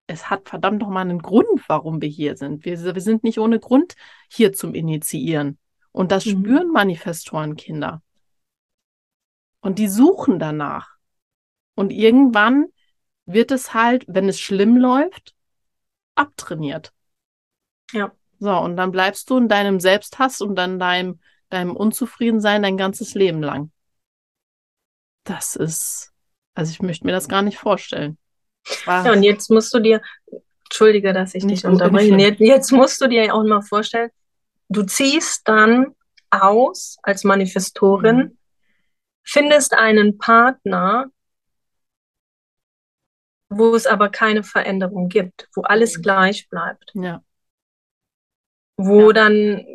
es 0.07 0.29
hat 0.29 0.49
verdammt 0.49 0.81
noch 0.81 0.89
mal 0.89 1.01
einen 1.01 1.21
Grund, 1.21 1.61
warum 1.67 2.01
wir 2.01 2.09
hier 2.09 2.35
sind. 2.35 2.65
Wir, 2.65 2.95
wir 2.95 3.01
sind 3.01 3.23
nicht 3.23 3.39
ohne 3.39 3.59
Grund 3.59 3.95
hier 4.29 4.51
zum 4.51 4.73
Initiieren. 4.73 5.57
Und 5.91 6.11
das 6.11 6.25
mhm. 6.25 6.31
spüren 6.31 6.71
Manifestorenkinder. 6.71 8.01
Und 9.61 9.79
die 9.79 9.87
suchen 9.87 10.39
danach. 10.39 10.95
Und 11.75 11.91
irgendwann 11.91 12.65
wird 13.25 13.51
es 13.51 13.73
halt, 13.73 14.05
wenn 14.07 14.27
es 14.27 14.39
schlimm 14.39 14.77
läuft, 14.77 15.35
abtrainiert. 16.15 16.91
Ja. 17.91 18.11
So, 18.39 18.51
und 18.57 18.75
dann 18.75 18.91
bleibst 18.91 19.29
du 19.29 19.37
in 19.37 19.47
deinem 19.47 19.79
Selbsthass 19.79 20.41
und 20.41 20.55
dann 20.55 20.77
deinem, 20.77 21.19
deinem 21.49 21.75
Unzufriedensein 21.75 22.63
dein 22.63 22.77
ganzes 22.77 23.13
Leben 23.13 23.41
lang. 23.41 23.71
Das 25.23 25.55
ist 25.55 26.14
also 26.55 26.71
ich 26.71 26.81
möchte 26.81 27.05
mir 27.05 27.11
das 27.11 27.27
gar 27.27 27.41
nicht 27.41 27.57
vorstellen. 27.57 28.17
Ja, 28.87 29.11
und 29.11 29.21
jetzt 29.21 29.51
musst 29.51 29.73
du 29.73 29.79
dir, 29.79 30.01
entschuldige, 30.63 31.13
dass 31.13 31.35
ich 31.35 31.45
dich 31.45 31.65
unterbreche, 31.65 32.15
jetzt, 32.15 32.39
jetzt 32.39 32.71
musst 32.71 32.99
du 32.99 33.07
dir 33.07 33.33
auch 33.33 33.43
mal 33.43 33.61
vorstellen, 33.61 34.09
du 34.69 34.83
ziehst 34.83 35.47
dann 35.47 35.93
aus 36.31 36.97
als 37.03 37.23
Manifestorin, 37.23 38.17
mhm. 38.17 38.37
findest 39.23 39.73
einen 39.73 40.17
Partner, 40.17 41.11
wo 43.49 43.75
es 43.75 43.85
aber 43.85 44.09
keine 44.09 44.43
Veränderung 44.43 45.09
gibt, 45.09 45.47
wo 45.53 45.61
alles 45.61 45.97
mhm. 45.97 46.01
gleich 46.01 46.49
bleibt. 46.49 46.91
Ja. 46.95 47.23
Wo 48.77 49.07
ja. 49.07 49.13
dann 49.13 49.74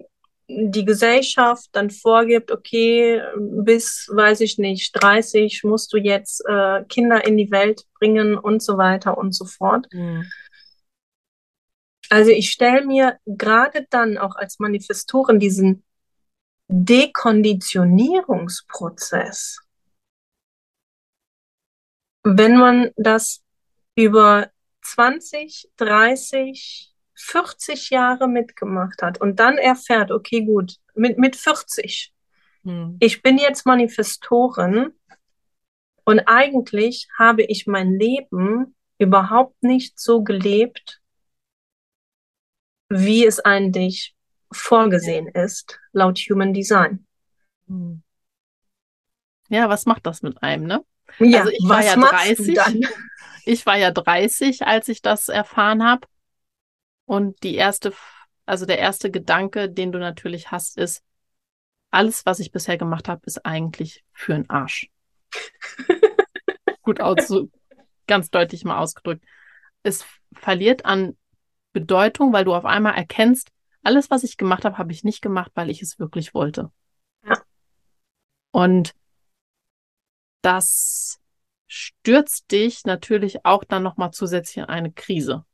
die 0.52 0.84
Gesellschaft 0.84 1.68
dann 1.72 1.90
vorgibt, 1.90 2.50
okay, 2.50 3.22
bis, 3.36 4.10
weiß 4.12 4.40
ich 4.40 4.58
nicht, 4.58 4.90
30 4.94 5.62
musst 5.64 5.92
du 5.92 5.98
jetzt 5.98 6.44
äh, 6.46 6.82
Kinder 6.84 7.24
in 7.24 7.36
die 7.36 7.50
Welt 7.50 7.84
bringen 7.98 8.36
und 8.36 8.62
so 8.62 8.76
weiter 8.76 9.18
und 9.18 9.32
so 9.32 9.44
fort. 9.44 9.86
Mhm. 9.92 10.24
Also 12.08 12.30
ich 12.32 12.50
stelle 12.50 12.84
mir 12.84 13.18
gerade 13.24 13.86
dann 13.90 14.18
auch 14.18 14.34
als 14.34 14.58
Manifestorin 14.58 15.38
diesen 15.38 15.84
Dekonditionierungsprozess, 16.68 19.60
wenn 22.24 22.56
man 22.56 22.90
das 22.96 23.44
über 23.94 24.50
20, 24.82 25.70
30, 25.76 26.89
40 27.20 27.90
Jahre 27.90 28.28
mitgemacht 28.28 29.02
hat 29.02 29.20
und 29.20 29.38
dann 29.40 29.58
erfährt, 29.58 30.10
okay, 30.10 30.44
gut, 30.44 30.76
mit, 30.94 31.18
mit 31.18 31.36
40, 31.36 32.12
hm. 32.64 32.96
ich 33.00 33.22
bin 33.22 33.38
jetzt 33.38 33.66
Manifestorin 33.66 34.92
und 36.04 36.20
eigentlich 36.20 37.08
habe 37.18 37.42
ich 37.42 37.66
mein 37.66 37.98
Leben 37.98 38.74
überhaupt 38.98 39.62
nicht 39.62 39.98
so 39.98 40.22
gelebt, 40.22 41.00
wie 42.88 43.24
es 43.24 43.40
eigentlich 43.40 44.14
vorgesehen 44.52 45.28
ist, 45.28 45.78
laut 45.92 46.18
Human 46.18 46.52
Design. 46.52 47.06
Hm. 47.68 48.02
Ja, 49.48 49.68
was 49.68 49.86
macht 49.86 50.06
das 50.06 50.22
mit 50.22 50.42
einem, 50.42 50.64
ne? 50.64 50.84
Ja, 51.18 51.40
also 51.40 51.50
ich 51.50 51.68
war 51.68 51.84
ja 51.84 51.96
30. 51.96 52.58
Ich 53.44 53.66
war 53.66 53.76
ja 53.76 53.90
30, 53.90 54.66
als 54.66 54.88
ich 54.88 55.02
das 55.02 55.28
erfahren 55.28 55.84
habe. 55.84 56.06
Und 57.10 57.42
die 57.42 57.56
erste, 57.56 57.92
also 58.46 58.66
der 58.66 58.78
erste 58.78 59.10
Gedanke, 59.10 59.68
den 59.68 59.90
du 59.90 59.98
natürlich 59.98 60.52
hast, 60.52 60.78
ist, 60.78 61.02
alles, 61.90 62.24
was 62.24 62.38
ich 62.38 62.52
bisher 62.52 62.78
gemacht 62.78 63.08
habe, 63.08 63.22
ist 63.24 63.44
eigentlich 63.44 64.04
für 64.12 64.34
den 64.34 64.48
Arsch. 64.48 64.88
Gut 66.82 67.00
aus, 67.00 67.26
so 67.26 67.50
ganz 68.06 68.30
deutlich 68.30 68.64
mal 68.64 68.78
ausgedrückt. 68.78 69.24
Es 69.82 70.06
verliert 70.34 70.84
an 70.84 71.18
Bedeutung, 71.72 72.32
weil 72.32 72.44
du 72.44 72.54
auf 72.54 72.64
einmal 72.64 72.94
erkennst, 72.94 73.50
alles, 73.82 74.08
was 74.08 74.22
ich 74.22 74.36
gemacht 74.36 74.64
habe, 74.64 74.78
habe 74.78 74.92
ich 74.92 75.02
nicht 75.02 75.20
gemacht, 75.20 75.50
weil 75.54 75.68
ich 75.68 75.82
es 75.82 75.98
wirklich 75.98 76.32
wollte. 76.32 76.70
Ja. 77.26 77.42
Und 78.52 78.94
das 80.42 81.18
stürzt 81.66 82.52
dich 82.52 82.84
natürlich 82.84 83.44
auch 83.44 83.64
dann 83.64 83.82
nochmal 83.82 84.12
zusätzlich 84.12 84.58
in 84.58 84.64
eine 84.66 84.92
Krise. 84.92 85.44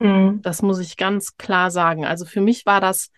Mhm. 0.00 0.42
Das 0.42 0.62
muss 0.62 0.78
ich 0.78 0.96
ganz 0.96 1.36
klar 1.36 1.70
sagen. 1.70 2.04
Also 2.04 2.24
für 2.24 2.40
mich 2.40 2.66
war 2.66 2.80
das 2.80 3.10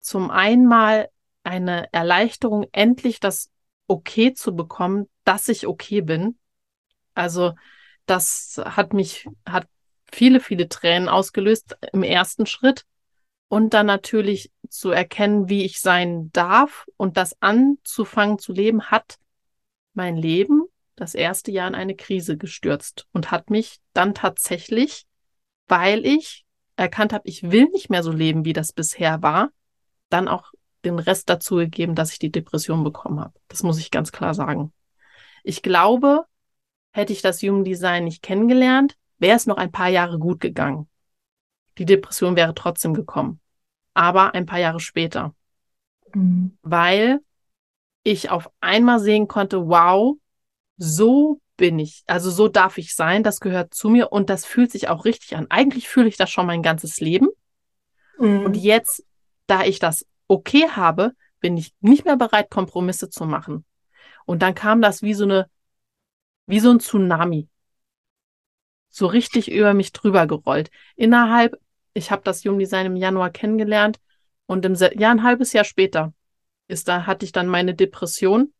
zum 0.00 0.30
einen 0.30 0.66
mal 0.66 1.08
eine 1.42 1.92
Erleichterung, 1.92 2.66
endlich 2.72 3.20
das 3.20 3.50
okay 3.86 4.34
zu 4.34 4.54
bekommen, 4.54 5.08
dass 5.24 5.48
ich 5.48 5.66
okay 5.66 6.00
bin. 6.02 6.38
Also 7.14 7.54
das 8.06 8.60
hat 8.64 8.92
mich, 8.92 9.26
hat 9.46 9.68
viele, 10.10 10.40
viele 10.40 10.68
Tränen 10.68 11.08
ausgelöst 11.08 11.76
im 11.92 12.02
ersten 12.02 12.46
Schritt. 12.46 12.84
Und 13.48 13.72
dann 13.74 13.86
natürlich 13.86 14.50
zu 14.68 14.90
erkennen, 14.90 15.48
wie 15.48 15.64
ich 15.64 15.80
sein 15.80 16.30
darf 16.32 16.86
und 16.96 17.16
das 17.16 17.40
anzufangen 17.40 18.38
zu 18.38 18.52
leben, 18.52 18.90
hat 18.90 19.16
mein 19.92 20.16
Leben 20.16 20.64
das 20.96 21.14
erste 21.14 21.52
Jahr 21.52 21.68
in 21.68 21.74
eine 21.74 21.94
Krise 21.94 22.36
gestürzt 22.36 23.06
und 23.12 23.30
hat 23.30 23.50
mich 23.50 23.78
dann 23.92 24.14
tatsächlich, 24.14 25.06
weil 25.68 26.04
ich 26.04 26.44
erkannt 26.76 27.12
habe, 27.12 27.28
ich 27.28 27.50
will 27.50 27.68
nicht 27.70 27.90
mehr 27.90 28.02
so 28.02 28.10
leben, 28.10 28.44
wie 28.44 28.52
das 28.52 28.72
bisher 28.72 29.22
war, 29.22 29.50
dann 30.08 30.28
auch 30.28 30.52
den 30.84 30.98
Rest 30.98 31.30
dazu 31.30 31.56
gegeben, 31.56 31.94
dass 31.94 32.12
ich 32.12 32.18
die 32.18 32.30
Depression 32.30 32.84
bekommen 32.84 33.20
habe. 33.20 33.34
Das 33.48 33.62
muss 33.62 33.78
ich 33.78 33.90
ganz 33.90 34.12
klar 34.12 34.34
sagen. 34.34 34.72
Ich 35.42 35.62
glaube, 35.62 36.24
hätte 36.92 37.12
ich 37.12 37.22
das 37.22 37.42
Human 37.42 37.64
Design 37.64 38.04
nicht 38.04 38.22
kennengelernt, 38.22 38.96
wäre 39.18 39.36
es 39.36 39.46
noch 39.46 39.56
ein 39.56 39.72
paar 39.72 39.88
Jahre 39.88 40.18
gut 40.18 40.40
gegangen. 40.40 40.88
Die 41.78 41.86
Depression 41.86 42.36
wäre 42.36 42.54
trotzdem 42.54 42.94
gekommen. 42.94 43.40
Aber 43.94 44.34
ein 44.34 44.46
paar 44.46 44.58
Jahre 44.58 44.80
später. 44.80 45.34
Mhm. 46.12 46.56
Weil 46.62 47.20
ich 48.02 48.30
auf 48.30 48.50
einmal 48.60 49.00
sehen 49.00 49.28
konnte, 49.28 49.66
wow, 49.68 50.16
so 50.76 51.40
bin 51.56 51.78
ich, 51.78 52.02
also 52.06 52.30
so 52.30 52.48
darf 52.48 52.78
ich 52.78 52.94
sein, 52.94 53.22
das 53.22 53.40
gehört 53.40 53.74
zu 53.74 53.88
mir 53.88 54.12
und 54.12 54.30
das 54.30 54.44
fühlt 54.44 54.72
sich 54.72 54.88
auch 54.88 55.04
richtig 55.04 55.36
an. 55.36 55.46
Eigentlich 55.50 55.88
fühle 55.88 56.08
ich 56.08 56.16
das 56.16 56.30
schon 56.30 56.46
mein 56.46 56.62
ganzes 56.62 57.00
Leben. 57.00 57.28
Mhm. 58.18 58.44
Und 58.44 58.56
jetzt, 58.56 59.04
da 59.46 59.64
ich 59.64 59.78
das 59.78 60.06
okay 60.26 60.68
habe, 60.70 61.12
bin 61.40 61.56
ich 61.56 61.74
nicht 61.80 62.04
mehr 62.04 62.16
bereit, 62.16 62.50
Kompromisse 62.50 63.10
zu 63.10 63.24
machen. 63.26 63.64
Und 64.24 64.42
dann 64.42 64.54
kam 64.54 64.80
das 64.80 65.02
wie 65.02 65.14
so 65.14 65.24
eine, 65.24 65.48
wie 66.46 66.60
so 66.60 66.70
ein 66.70 66.80
Tsunami. 66.80 67.48
So 68.88 69.06
richtig 69.06 69.50
über 69.50 69.74
mich 69.74 69.92
drüber 69.92 70.26
gerollt. 70.26 70.70
Innerhalb, 70.96 71.58
ich 71.92 72.10
habe 72.10 72.22
das 72.24 72.44
Jungdesign 72.44 72.86
im 72.86 72.96
Januar 72.96 73.30
kennengelernt 73.30 73.98
und 74.46 74.64
im 74.64 74.74
ja, 74.74 75.10
ein 75.10 75.22
halbes 75.22 75.52
Jahr 75.52 75.64
später 75.64 76.12
ist 76.68 76.88
da, 76.88 77.06
hatte 77.06 77.24
ich 77.24 77.32
dann 77.32 77.46
meine 77.46 77.74
Depression 77.74 78.52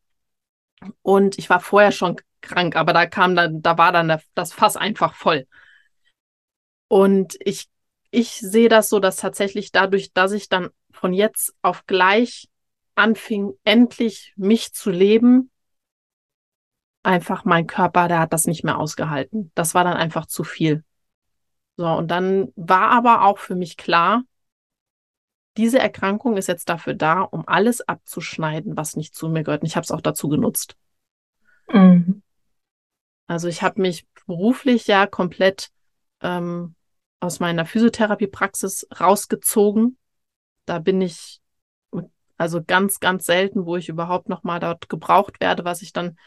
und 1.02 1.38
ich 1.38 1.48
war 1.50 1.60
vorher 1.60 1.92
schon 1.92 2.16
krank, 2.44 2.76
aber 2.76 2.92
da 2.92 3.06
kam 3.06 3.34
dann, 3.34 3.62
da 3.62 3.76
war 3.78 3.92
dann 3.92 4.20
das 4.34 4.52
Fass 4.52 4.76
einfach 4.76 5.14
voll. 5.14 5.46
Und 6.88 7.36
ich, 7.40 7.68
ich 8.10 8.34
sehe 8.34 8.68
das 8.68 8.88
so, 8.88 9.00
dass 9.00 9.16
tatsächlich 9.16 9.72
dadurch, 9.72 10.12
dass 10.12 10.32
ich 10.32 10.48
dann 10.48 10.70
von 10.92 11.12
jetzt 11.12 11.54
auf 11.62 11.86
gleich 11.86 12.48
anfing, 12.94 13.52
endlich 13.64 14.32
mich 14.36 14.72
zu 14.72 14.90
leben, 14.90 15.50
einfach 17.02 17.44
mein 17.44 17.66
Körper, 17.66 18.08
der 18.08 18.20
hat 18.20 18.32
das 18.32 18.46
nicht 18.46 18.64
mehr 18.64 18.78
ausgehalten. 18.78 19.50
Das 19.54 19.74
war 19.74 19.84
dann 19.84 19.96
einfach 19.96 20.26
zu 20.26 20.44
viel. 20.44 20.84
So, 21.76 21.86
und 21.88 22.08
dann 22.08 22.52
war 22.54 22.90
aber 22.90 23.24
auch 23.24 23.38
für 23.38 23.56
mich 23.56 23.76
klar, 23.76 24.22
diese 25.56 25.78
Erkrankung 25.78 26.36
ist 26.36 26.48
jetzt 26.48 26.68
dafür 26.68 26.94
da, 26.94 27.20
um 27.20 27.46
alles 27.46 27.80
abzuschneiden, 27.80 28.76
was 28.76 28.96
nicht 28.96 29.14
zu 29.14 29.28
mir 29.28 29.44
gehört. 29.44 29.62
Und 29.62 29.68
ich 29.68 29.76
habe 29.76 29.84
es 29.84 29.92
auch 29.92 30.00
dazu 30.00 30.28
genutzt. 30.28 30.76
Mhm. 31.72 32.22
Also 33.26 33.48
ich 33.48 33.62
habe 33.62 33.80
mich 33.80 34.06
beruflich 34.26 34.86
ja 34.86 35.06
komplett 35.06 35.70
ähm, 36.20 36.74
aus 37.20 37.40
meiner 37.40 37.66
Physiotherapiepraxis 37.66 38.86
rausgezogen. 39.00 39.98
Da 40.66 40.78
bin 40.78 41.00
ich 41.00 41.40
also 42.36 42.62
ganz, 42.62 43.00
ganz 43.00 43.26
selten, 43.26 43.64
wo 43.64 43.76
ich 43.76 43.88
überhaupt 43.88 44.28
noch 44.28 44.42
mal 44.42 44.60
dort 44.60 44.88
gebraucht 44.88 45.40
werde, 45.40 45.64
was 45.64 45.82
ich 45.82 45.92
dann 45.92 46.18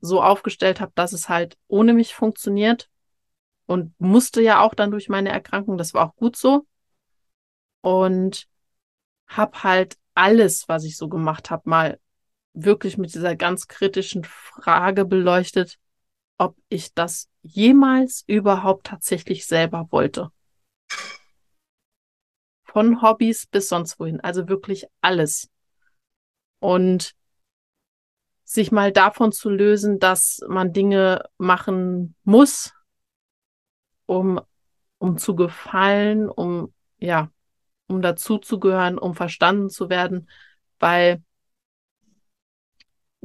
so 0.00 0.22
aufgestellt 0.22 0.80
habe, 0.80 0.92
dass 0.94 1.12
es 1.12 1.28
halt 1.28 1.56
ohne 1.66 1.94
mich 1.94 2.14
funktioniert 2.14 2.90
und 3.66 3.98
musste 3.98 4.42
ja 4.42 4.60
auch 4.60 4.74
dann 4.74 4.90
durch 4.90 5.08
meine 5.08 5.30
Erkrankung. 5.30 5.78
Das 5.78 5.94
war 5.94 6.06
auch 6.06 6.16
gut 6.16 6.36
so. 6.36 6.66
Und 7.80 8.46
habe 9.26 9.62
halt 9.62 9.96
alles, 10.14 10.68
was 10.68 10.84
ich 10.84 10.96
so 10.96 11.08
gemacht 11.08 11.50
habe, 11.50 11.68
mal 11.68 11.98
wirklich 12.52 12.98
mit 12.98 13.14
dieser 13.14 13.34
ganz 13.34 13.66
kritischen 13.66 14.24
Frage 14.24 15.04
beleuchtet, 15.04 15.78
ob 16.38 16.56
ich 16.68 16.94
das 16.94 17.30
jemals 17.42 18.24
überhaupt 18.26 18.86
tatsächlich 18.86 19.46
selber 19.46 19.88
wollte. 19.90 20.30
Von 22.64 23.02
Hobbys 23.02 23.46
bis 23.46 23.68
sonst 23.68 24.00
wohin, 24.00 24.20
also 24.20 24.48
wirklich 24.48 24.86
alles. 25.00 25.48
Und 26.58 27.14
sich 28.44 28.72
mal 28.72 28.92
davon 28.92 29.32
zu 29.32 29.50
lösen, 29.50 29.98
dass 29.98 30.40
man 30.48 30.72
Dinge 30.72 31.24
machen 31.38 32.14
muss, 32.24 32.72
um, 34.06 34.40
um 34.98 35.18
zu 35.18 35.34
gefallen, 35.34 36.28
um, 36.28 36.72
ja, 36.98 37.30
um 37.86 38.02
dazuzugehören, 38.02 38.98
um 38.98 39.14
verstanden 39.14 39.70
zu 39.70 39.88
werden, 39.88 40.28
weil 40.78 41.22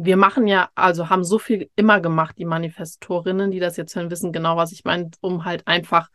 wir 0.02 0.16
machen 0.18 0.48
ja, 0.48 0.70
also 0.76 1.10
haben 1.10 1.24
so 1.24 1.40
viel 1.40 1.70
immer 1.76 2.00
gemacht, 2.00 2.38
die 2.38 2.46
Manifestorinnen, 2.46 3.52
die 3.52 3.60
das 3.60 3.78
jetzt 3.78 3.96
hören, 3.96 4.10
wissen 4.10 4.32
genau, 4.32 4.56
was 4.56 4.72
ich 4.72 4.86
meine, 4.86 5.12
um 5.22 5.46
halt 5.46 5.68
einfach, 5.68 6.10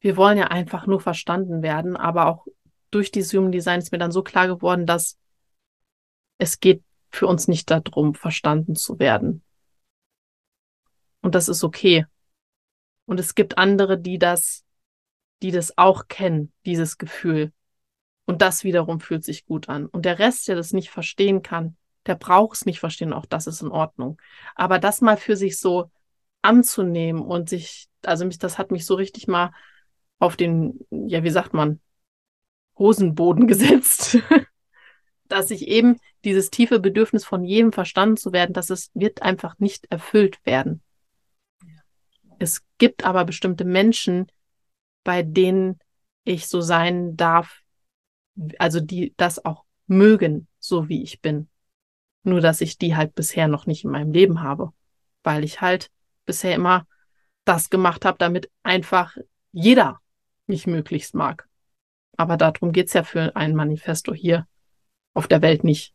wir 0.00 0.16
wollen 0.16 0.38
ja 0.38 0.48
einfach 0.48 0.86
nur 0.86 1.00
verstanden 1.00 1.62
werden, 1.62 1.96
aber 1.96 2.26
auch 2.26 2.46
durch 2.90 3.10
dieses 3.10 3.32
Human 3.32 3.50
Design 3.50 3.80
ist 3.80 3.90
mir 3.90 3.98
dann 3.98 4.12
so 4.12 4.22
klar 4.22 4.46
geworden, 4.46 4.86
dass 4.86 5.18
es 6.38 6.60
geht 6.60 6.82
für 7.10 7.26
uns 7.26 7.48
nicht 7.48 7.70
darum, 7.70 8.14
verstanden 8.14 8.76
zu 8.76 8.98
werden. 8.98 9.42
Und 11.22 11.34
das 11.34 11.48
ist 11.48 11.64
okay. 11.64 12.06
Und 13.06 13.18
es 13.18 13.34
gibt 13.34 13.58
andere, 13.58 13.98
die 13.98 14.18
das 14.18 14.64
die 15.44 15.50
das 15.50 15.76
auch 15.76 16.08
kennen, 16.08 16.52
dieses 16.64 16.96
Gefühl. 16.96 17.52
Und 18.24 18.40
das 18.40 18.64
wiederum 18.64 19.00
fühlt 19.00 19.24
sich 19.24 19.44
gut 19.44 19.68
an. 19.68 19.86
Und 19.86 20.06
der 20.06 20.18
Rest, 20.18 20.48
der 20.48 20.56
das 20.56 20.72
nicht 20.72 20.88
verstehen 20.88 21.42
kann, 21.42 21.76
der 22.06 22.14
braucht 22.14 22.56
es 22.56 22.66
nicht 22.66 22.80
verstehen, 22.80 23.12
auch 23.12 23.26
das 23.26 23.46
ist 23.46 23.62
in 23.62 23.68
Ordnung. 23.68 24.20
Aber 24.54 24.78
das 24.78 25.00
mal 25.00 25.16
für 25.16 25.36
sich 25.36 25.58
so 25.58 25.90
anzunehmen 26.42 27.22
und 27.22 27.48
sich, 27.48 27.88
also 28.02 28.24
mich, 28.24 28.38
das 28.38 28.58
hat 28.58 28.70
mich 28.70 28.86
so 28.86 28.94
richtig 28.94 29.28
mal 29.28 29.52
auf 30.18 30.36
den, 30.36 30.80
ja, 30.90 31.22
wie 31.22 31.30
sagt 31.30 31.54
man, 31.54 31.80
Hosenboden 32.78 33.46
gesetzt, 33.48 34.18
dass 35.28 35.50
ich 35.50 35.68
eben 35.68 35.98
dieses 36.24 36.50
tiefe 36.50 36.80
Bedürfnis 36.80 37.24
von 37.24 37.44
jedem 37.44 37.72
verstanden 37.72 38.16
zu 38.16 38.32
werden, 38.32 38.52
dass 38.52 38.70
es 38.70 38.90
wird 38.94 39.22
einfach 39.22 39.58
nicht 39.58 39.86
erfüllt 39.90 40.44
werden. 40.44 40.82
Es 42.38 42.62
gibt 42.78 43.04
aber 43.04 43.24
bestimmte 43.24 43.64
Menschen, 43.64 44.26
bei 45.02 45.22
denen 45.22 45.78
ich 46.24 46.48
so 46.48 46.60
sein 46.60 47.16
darf, 47.16 47.60
also 48.58 48.80
die 48.80 49.14
das 49.16 49.44
auch 49.44 49.64
mögen, 49.86 50.48
so 50.58 50.88
wie 50.88 51.02
ich 51.02 51.20
bin. 51.20 51.48
Nur 52.24 52.40
dass 52.40 52.60
ich 52.60 52.78
die 52.78 52.96
halt 52.96 53.14
bisher 53.14 53.48
noch 53.48 53.66
nicht 53.66 53.84
in 53.84 53.90
meinem 53.90 54.12
Leben 54.12 54.42
habe, 54.42 54.72
weil 55.22 55.44
ich 55.44 55.60
halt 55.60 55.90
bisher 56.26 56.54
immer 56.54 56.86
das 57.44 57.70
gemacht 57.70 58.04
habe, 58.04 58.18
damit 58.18 58.50
einfach 58.62 59.16
jeder 59.52 60.00
mich 60.46 60.66
möglichst 60.66 61.14
mag. 61.14 61.48
Aber 62.16 62.36
darum 62.36 62.72
geht's 62.72 62.92
ja 62.92 63.04
für 63.04 63.36
ein 63.36 63.54
Manifesto 63.54 64.12
hier 64.14 64.46
auf 65.14 65.28
der 65.28 65.42
Welt 65.42 65.64
nicht. 65.64 65.94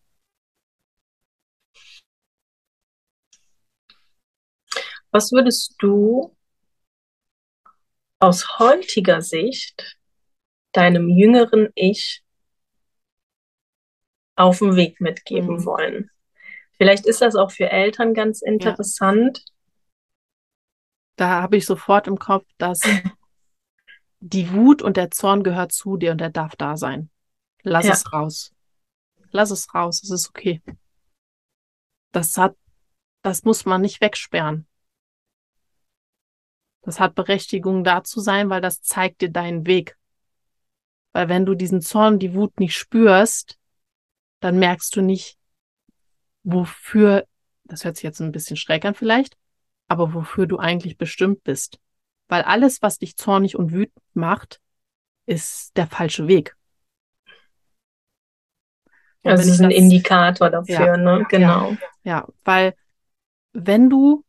Was 5.12 5.32
würdest 5.32 5.76
du 5.80 6.36
aus 8.20 8.60
heutiger 8.60 9.22
Sicht 9.22 9.98
deinem 10.72 11.10
jüngeren 11.10 11.70
Ich 11.74 12.24
auf 14.36 14.60
dem 14.60 14.76
Weg 14.76 15.02
mitgeben 15.02 15.58
mhm. 15.58 15.66
wollen? 15.66 16.12
Vielleicht 16.80 17.06
ist 17.06 17.22
das 17.22 17.36
auch 17.36 17.52
für 17.52 17.70
Eltern 17.70 18.14
ganz 18.14 18.42
interessant. 18.42 19.40
Ja. 19.40 19.54
Da 21.18 21.42
habe 21.42 21.58
ich 21.58 21.66
sofort 21.66 22.08
im 22.08 22.18
Kopf, 22.18 22.48
dass 22.58 22.80
die 24.22 24.54
Wut 24.54 24.82
und 24.82 24.96
der 24.96 25.12
Zorn 25.12 25.44
gehört 25.44 25.74
zu 25.74 25.98
dir 25.98 26.12
und 26.12 26.20
der 26.20 26.30
darf 26.30 26.56
da 26.56 26.78
sein. 26.78 27.10
Lass 27.64 27.86
ja. 27.86 27.92
es 27.92 28.14
raus. 28.14 28.54
Lass 29.32 29.52
es 29.52 29.74
raus, 29.76 30.02
es 30.02 30.10
ist 30.10 30.30
okay. 30.30 30.62
Das 32.14 32.38
hat, 32.38 32.56
das 33.24 33.44
muss 33.44 33.66
man 33.66 33.82
nicht 33.82 34.00
wegsperren. 34.00 34.66
Das 36.82 37.02
hat 37.02 37.14
Berechtigung 37.14 37.84
da 37.84 38.06
zu 38.06 38.22
sein, 38.22 38.50
weil 38.50 38.62
das 38.62 38.82
zeigt 38.82 39.20
dir 39.20 39.30
deinen 39.30 39.68
Weg. 39.68 39.98
Weil 41.12 41.28
wenn 41.28 41.46
du 41.46 41.56
diesen 41.56 41.82
Zorn, 41.82 42.20
die 42.20 42.34
Wut 42.34 42.58
nicht 42.62 42.78
spürst, 42.78 43.60
dann 44.40 44.60
merkst 44.60 44.96
du 44.96 45.02
nicht, 45.02 45.39
wofür, 46.52 47.26
das 47.66 47.84
hört 47.84 47.96
sich 47.96 48.04
jetzt 48.04 48.20
ein 48.20 48.32
bisschen 48.32 48.58
schräg 48.58 48.86
an 48.86 48.96
vielleicht, 48.96 49.38
aber 49.88 50.14
wofür 50.14 50.48
du 50.48 50.58
eigentlich 50.58 50.98
bestimmt 50.98 51.44
bist. 51.44 51.80
Weil 52.28 52.44
alles, 52.44 52.82
was 52.82 53.00
dich 53.00 53.16
zornig 53.18 53.56
und 53.56 53.72
wütend 53.72 54.04
macht, 54.14 54.62
ist 55.26 55.76
der 55.78 55.88
falsche 55.88 56.28
Weg. 56.28 56.56
Das 59.24 59.46
ist 59.46 59.60
ein 59.60 59.70
das, 59.70 59.80
Indikator 59.80 60.50
dafür, 60.50 60.74
ja, 60.74 60.98
ne? 60.98 61.26
Genau. 61.30 61.72
Ja, 61.72 61.78
ja, 62.04 62.28
weil 62.46 62.74
wenn 63.52 63.90
du 63.90 64.24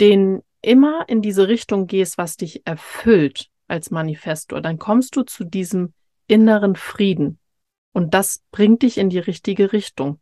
den 0.00 0.42
immer 0.62 1.08
in 1.08 1.22
diese 1.22 1.48
Richtung 1.48 1.86
gehst, 1.86 2.18
was 2.18 2.36
dich 2.36 2.66
erfüllt 2.66 3.48
als 3.66 3.90
Manifestor, 3.90 4.60
dann 4.60 4.78
kommst 4.78 5.16
du 5.16 5.22
zu 5.22 5.44
diesem 5.44 5.92
inneren 6.26 6.76
Frieden. 6.76 7.38
Und 7.98 8.14
das 8.14 8.44
bringt 8.52 8.82
dich 8.82 8.96
in 8.96 9.10
die 9.10 9.18
richtige 9.18 9.72
Richtung. 9.72 10.20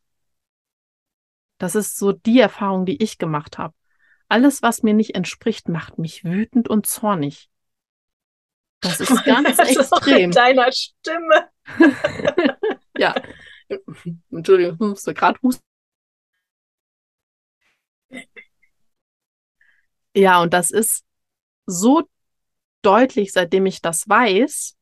Das 1.58 1.74
ist 1.74 1.98
so 1.98 2.12
die 2.12 2.40
Erfahrung, 2.40 2.86
die 2.86 3.02
ich 3.02 3.18
gemacht 3.18 3.58
habe. 3.58 3.74
Alles, 4.28 4.62
was 4.62 4.82
mir 4.82 4.94
nicht 4.94 5.14
entspricht, 5.14 5.68
macht 5.68 5.98
mich 5.98 6.24
wütend 6.24 6.68
und 6.68 6.86
zornig. 6.86 7.50
Das 8.80 8.98
ist 8.98 9.10
ganz 9.26 9.58
das 9.58 9.76
extrem. 9.76 10.30
Ist 10.30 10.36
deiner 10.36 10.72
Stimme. 10.72 11.50
ja. 12.96 13.14
Entschuldigung, 14.30 14.78
musste 14.78 15.12
gerade 15.12 15.38
husten. 15.42 15.62
Ja, 20.14 20.40
und 20.40 20.54
das 20.54 20.70
ist 20.70 21.04
so 21.66 22.08
deutlich, 22.80 23.34
seitdem 23.34 23.66
ich 23.66 23.82
das 23.82 24.08
weiß. 24.08 24.75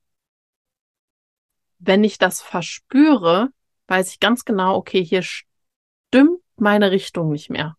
Wenn 1.87 2.03
ich 2.03 2.19
das 2.19 2.41
verspüre, 2.41 3.51
weiß 3.89 4.11
ich 4.11 4.21
ganz 4.21 4.45
genau, 4.45 4.77
okay, 4.77 5.05
hier 5.05 5.23
stimmt 5.23 6.41
meine 6.57 6.91
Richtung 6.91 7.31
nicht 7.31 7.51
mehr. 7.51 7.77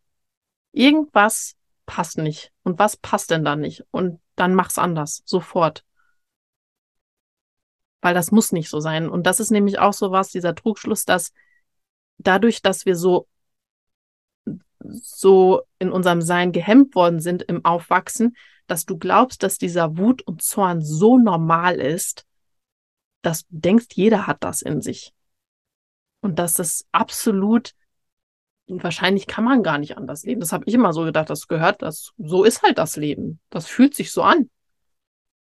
Irgendwas 0.71 1.55
passt 1.85 2.17
nicht. 2.17 2.51
Und 2.63 2.77
was 2.77 2.97
passt 2.97 3.31
denn 3.31 3.43
da 3.43 3.55
nicht? 3.55 3.83
Und 3.89 4.19
dann 4.35 4.53
mach's 4.53 4.77
anders, 4.77 5.23
sofort. 5.25 5.83
Weil 8.01 8.13
das 8.13 8.31
muss 8.31 8.51
nicht 8.51 8.69
so 8.69 8.79
sein. 8.79 9.09
Und 9.09 9.25
das 9.25 9.39
ist 9.39 9.49
nämlich 9.49 9.79
auch 9.79 9.93
so 9.93 10.11
was, 10.11 10.29
dieser 10.29 10.53
Trugschluss, 10.53 11.05
dass 11.05 11.31
dadurch, 12.17 12.61
dass 12.61 12.85
wir 12.85 12.95
so 12.95 13.27
so 15.01 15.63
in 15.79 15.91
unserem 15.91 16.21
Sein 16.21 16.51
gehemmt 16.51 16.93
worden 16.93 17.19
sind 17.19 17.41
im 17.41 17.65
Aufwachsen, 17.65 18.35
dass 18.67 18.85
du 18.85 18.99
glaubst, 18.99 19.41
dass 19.41 19.57
dieser 19.57 19.97
Wut 19.97 20.21
und 20.21 20.43
Zorn 20.43 20.83
so 20.83 21.17
normal 21.17 21.75
ist, 21.79 22.25
dass 23.25 23.47
du 23.47 23.57
denkst, 23.59 23.87
jeder 23.93 24.27
hat 24.27 24.43
das 24.43 24.61
in 24.61 24.81
sich. 24.81 25.13
Und 26.21 26.39
dass 26.39 26.53
das 26.53 26.85
absolut, 26.91 27.73
wahrscheinlich 28.67 29.27
kann 29.27 29.43
man 29.43 29.63
gar 29.63 29.77
nicht 29.77 29.97
anders 29.97 30.23
leben. 30.23 30.39
Das 30.39 30.51
habe 30.51 30.63
ich 30.67 30.73
immer 30.73 30.93
so 30.93 31.03
gedacht, 31.03 31.29
das 31.29 31.47
gehört, 31.47 31.81
das, 31.81 32.13
so 32.17 32.43
ist 32.43 32.63
halt 32.63 32.77
das 32.77 32.95
Leben. 32.95 33.39
Das 33.49 33.67
fühlt 33.67 33.95
sich 33.95 34.11
so 34.11 34.23
an. 34.23 34.49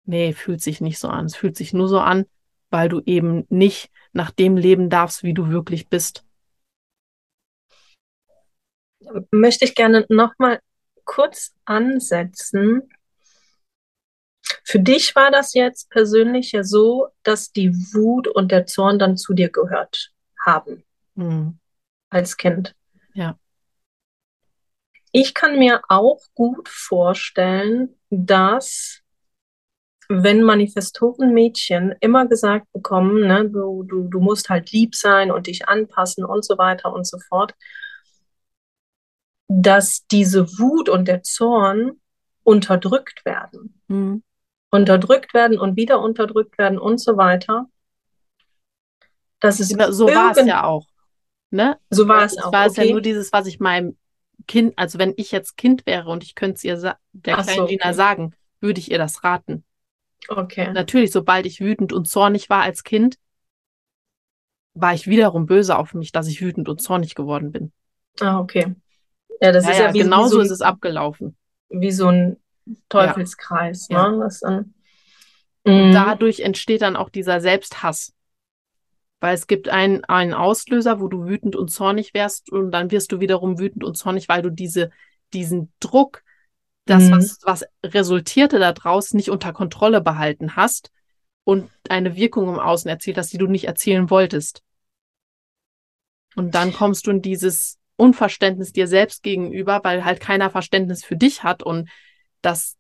Nee, 0.05 0.33
fühlt 0.33 0.61
sich 0.61 0.81
nicht 0.81 0.99
so 0.99 1.09
an. 1.09 1.27
Es 1.27 1.37
fühlt 1.37 1.57
sich 1.57 1.73
nur 1.73 1.89
so 1.89 2.01
an, 2.01 2.27
weil 2.71 2.89
du 2.89 3.01
eben 3.05 3.45
nicht 3.49 3.91
nach 4.13 4.31
dem 4.31 4.57
leben 4.57 4.91
darfst, 4.91 5.23
wie 5.23 5.35
du 5.35 5.49
wirklich 5.49 5.89
bist 5.89 6.25
möchte 9.31 9.65
ich 9.65 9.75
gerne 9.75 10.07
nochmal 10.09 10.61
kurz 11.05 11.55
ansetzen. 11.65 12.89
Für 14.65 14.81
dich 14.81 15.15
war 15.15 15.31
das 15.31 15.55
jetzt 15.55 15.91
persönlich 15.91 16.53
ja 16.53 16.65
so, 16.65 17.09
dass 17.23 17.53
die 17.53 17.73
Wut 17.93 18.29
und 18.29 18.51
der 18.51 18.67
Zorn 18.67 18.99
dann 18.99 19.17
zu 19.17 19.35
dir 19.35 19.51
gehört 19.51 20.13
haben. 20.45 20.85
Mhm. 21.15 21.59
Als 22.11 22.37
Kind. 22.37 22.75
Ja. 23.15 23.39
Ich 25.13 25.35
kann 25.35 25.59
mir 25.59 25.83
auch 25.89 26.21
gut 26.35 26.69
vorstellen, 26.69 27.95
dass 28.11 29.03
wenn 30.09 30.43
Manifestorenmädchen 30.43 31.95
immer 32.01 32.27
gesagt 32.27 32.67
bekommen, 32.73 33.27
ne, 33.27 33.49
du, 33.49 33.83
du, 33.83 34.09
du 34.09 34.21
musst 34.21 34.49
halt 34.49 34.73
lieb 34.73 34.95
sein 34.95 35.31
und 35.31 35.47
dich 35.47 35.69
anpassen 35.69 36.25
und 36.25 36.45
so 36.45 36.59
weiter 36.59 36.93
und 36.93 37.07
so 37.07 37.19
fort, 37.19 37.55
dass 39.49 40.07
diese 40.11 40.59
Wut 40.59 40.89
und 40.89 41.09
der 41.09 41.23
Zorn 41.23 42.01
unterdrückt 42.43 43.25
werden. 43.25 43.81
Mhm. 43.89 44.23
Unterdrückt 44.73 45.35
werden 45.35 45.59
und 45.59 45.77
wieder 45.77 46.01
unterdrückt 46.01 46.59
werden 46.59 46.79
und 46.79 46.99
so 46.99 47.17
weiter. 47.17 47.67
Das 49.39 49.61
ist 49.61 49.71
so 49.71 50.07
war 50.07 50.37
es 50.37 50.47
ja 50.47 50.65
auch. 50.65 50.87
Ne? 51.51 51.79
So 51.91 52.09
war 52.09 52.25
es 52.25 52.39
auch. 52.39 52.53
War 52.53 52.67
es 52.67 52.73
okay. 52.73 52.87
ja 52.87 52.93
nur 52.93 53.03
dieses, 53.03 53.33
was 53.33 53.47
ich 53.47 53.61
meinem 53.61 53.99
Kind, 54.47 54.73
also 54.79 54.99
wenn 54.99 55.13
ich 55.17 55.31
jetzt 55.31 55.59
Kind 55.59 55.85
wäre 55.85 56.09
und 56.09 56.25
ich 56.25 56.35
könnte 56.35 56.55
es 56.55 56.65
ihr 56.65 56.77
der 57.13 57.39
Ach 57.39 57.43
kleinen 57.43 57.57
so, 57.59 57.63
okay. 57.65 57.77
Gina 57.77 57.93
sagen, 57.93 58.35
würde 58.61 58.81
ich 58.81 58.91
ihr 58.91 58.99
das 58.99 59.23
raten. 59.23 59.63
Okay. 60.29 60.73
Natürlich, 60.73 61.13
sobald 61.13 61.45
ich 61.45 61.61
wütend 61.61 61.93
und 61.93 62.09
zornig 62.09 62.49
war 62.49 62.63
als 62.63 62.83
Kind, 62.83 63.19
war 64.75 64.95
ich 64.95 65.07
wiederum 65.07 65.47
böse 65.47 65.77
auf 65.77 65.93
mich, 65.93 66.13
dass 66.13 66.29
ich 66.29 66.41
wütend 66.41 66.69
und 66.69 66.81
zornig 66.81 67.15
geworden 67.15 67.53
bin. 67.53 67.73
Ah, 68.21 68.41
okay. 68.41 68.75
Ja, 69.41 69.53
das 69.53 69.65
ja, 69.65 69.71
ist 69.71 69.79
ja, 69.79 69.85
ja 69.87 69.95
wie, 69.95 69.99
genau 69.99 70.25
wie 70.25 70.31
so, 70.31 70.41
ist 70.41 70.51
es 70.51 70.63
abgelaufen. 70.63 71.37
Wie 71.69 71.93
so 71.93 72.09
ein 72.09 72.37
Teufelskreis. 72.89 73.89
Ja. 73.91 74.11
Ne? 74.11 74.19
Das, 74.21 74.43
ähm, 74.43 74.75
mm. 75.65 75.93
dadurch 75.93 76.41
entsteht 76.41 76.83
dann 76.83 76.97
auch 76.97 77.09
dieser 77.09 77.41
Selbsthass. 77.41 78.13
Weil 79.21 79.35
es 79.35 79.47
gibt 79.47 79.69
einen, 79.69 80.05
einen 80.05 80.35
Auslöser, 80.35 81.01
wo 81.01 81.07
du 81.07 81.27
wütend 81.27 81.55
und 81.55 81.69
zornig 81.69 82.13
wärst 82.13 82.51
und 82.51 82.73
dann 82.73 82.91
wirst 82.91 83.13
du 83.13 83.21
wiederum 83.21 83.59
wütend 83.59 83.85
und 83.85 83.97
zornig, 83.97 84.29
weil 84.29 84.43
du 84.43 84.51
diese, 84.51 84.91
diesen 85.33 85.73
Druck, 85.79 86.23
das, 86.87 87.05
mhm. 87.05 87.13
was, 87.13 87.39
was 87.45 87.65
resultierte 87.85 88.59
daraus, 88.59 89.15
nicht 89.15 89.31
unter 89.31 89.53
Kontrolle 89.53 90.01
behalten 90.01 90.57
hast 90.57 90.91
und 91.45 91.71
eine 91.89 92.17
Wirkung 92.17 92.49
im 92.49 92.59
Außen 92.59 92.89
erzielt 92.89 93.17
hast, 93.19 93.33
die 93.33 93.39
du 93.39 93.47
nicht 93.47 93.65
erzählen 93.65 94.11
wolltest. 94.11 94.63
Und 96.35 96.55
dann 96.55 96.73
kommst 96.73 97.07
du 97.07 97.11
in 97.11 97.23
dieses 97.23 97.79
Unverständnis 97.97 98.73
dir 98.73 98.87
selbst 98.87 99.23
gegenüber, 99.23 99.81
weil 99.85 100.05
halt 100.05 100.21
keiner 100.21 100.51
Verständnis 100.51 101.05
für 101.05 101.17
dich 101.17 101.45
hat 101.45 101.63
und 101.63 101.89
das 102.43 102.77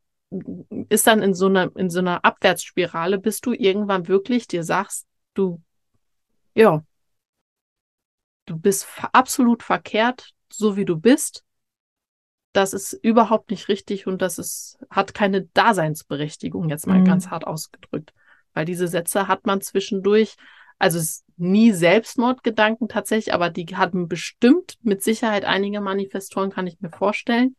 ist 0.88 1.07
dann 1.07 1.22
in 1.22 1.35
so 1.35 1.46
einer, 1.46 1.75
in 1.77 1.90
so 1.90 1.98
einer 1.98 2.25
Abwärtsspirale, 2.25 3.18
bis 3.18 3.40
du 3.40 3.53
irgendwann 3.53 4.09
wirklich 4.09 4.46
dir 4.46 4.64
sagst, 4.64 5.07
du, 5.35 5.62
ja, 6.55 6.83
du 8.46 8.59
bist 8.59 8.87
absolut 9.12 9.62
verkehrt, 9.62 10.31
so 10.51 10.77
wie 10.77 10.85
du 10.85 10.96
bist. 10.96 11.44
Das 12.53 12.75
ist 12.75 12.92
überhaupt 12.92 13.51
nicht 13.51 13.68
richtig 13.68 14.07
und 14.07 14.20
das 14.20 14.38
ist, 14.38 14.79
hat 14.90 15.14
keine 15.14 15.42
Daseinsberechtigung, 15.42 16.68
jetzt 16.68 16.87
mal 16.87 17.01
mhm. 17.01 17.05
ganz 17.05 17.29
hart 17.29 17.46
ausgedrückt. 17.46 18.12
Weil 18.52 18.67
diese 18.67 18.88
Sätze 18.88 19.29
hat 19.29 19.46
man 19.46 19.63
zwischendurch 19.63 20.37
also 20.83 20.98
es 20.98 21.25
nie 21.37 21.71
Selbstmordgedanken 21.71 22.88
tatsächlich, 22.88 23.33
aber 23.33 23.50
die 23.50 23.67
hatten 23.77 24.08
bestimmt 24.08 24.79
mit 24.83 25.00
Sicherheit 25.00 25.44
einige 25.44 25.81
Manifestoren, 25.81 26.50
kann 26.50 26.67
ich 26.67 26.81
mir 26.81 26.90
vorstellen, 26.90 27.54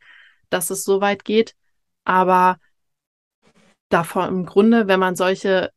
dass 0.50 0.70
es 0.70 0.84
so 0.84 1.00
weit 1.00 1.24
geht. 1.24 1.56
Aber 2.04 2.58
davor 3.90 4.28
im 4.28 4.46
Grunde, 4.46 4.88
wenn 4.88 5.00
man 5.00 5.16
solche 5.16 5.72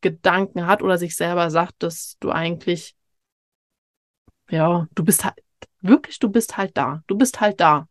Gedanken 0.00 0.66
hat 0.66 0.82
oder 0.82 0.98
sich 0.98 1.16
selber 1.16 1.50
sagt, 1.50 1.82
dass 1.82 2.16
du 2.20 2.30
eigentlich, 2.30 2.94
ja, 4.50 4.86
du 4.94 5.04
bist 5.04 5.24
halt, 5.24 5.36
wirklich, 5.80 6.18
du 6.18 6.28
bist 6.28 6.56
halt 6.56 6.76
da. 6.76 7.02
Du 7.06 7.16
bist 7.16 7.40
halt 7.40 7.60
da. 7.60 7.88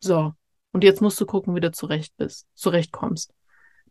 So. 0.00 0.34
Und 0.72 0.84
jetzt 0.84 1.02
musst 1.02 1.20
du 1.20 1.26
gucken, 1.26 1.54
wie 1.54 1.60
du 1.60 1.70
zurecht 1.72 2.16
bist, 2.16 2.46
zurechtkommst 2.54 3.32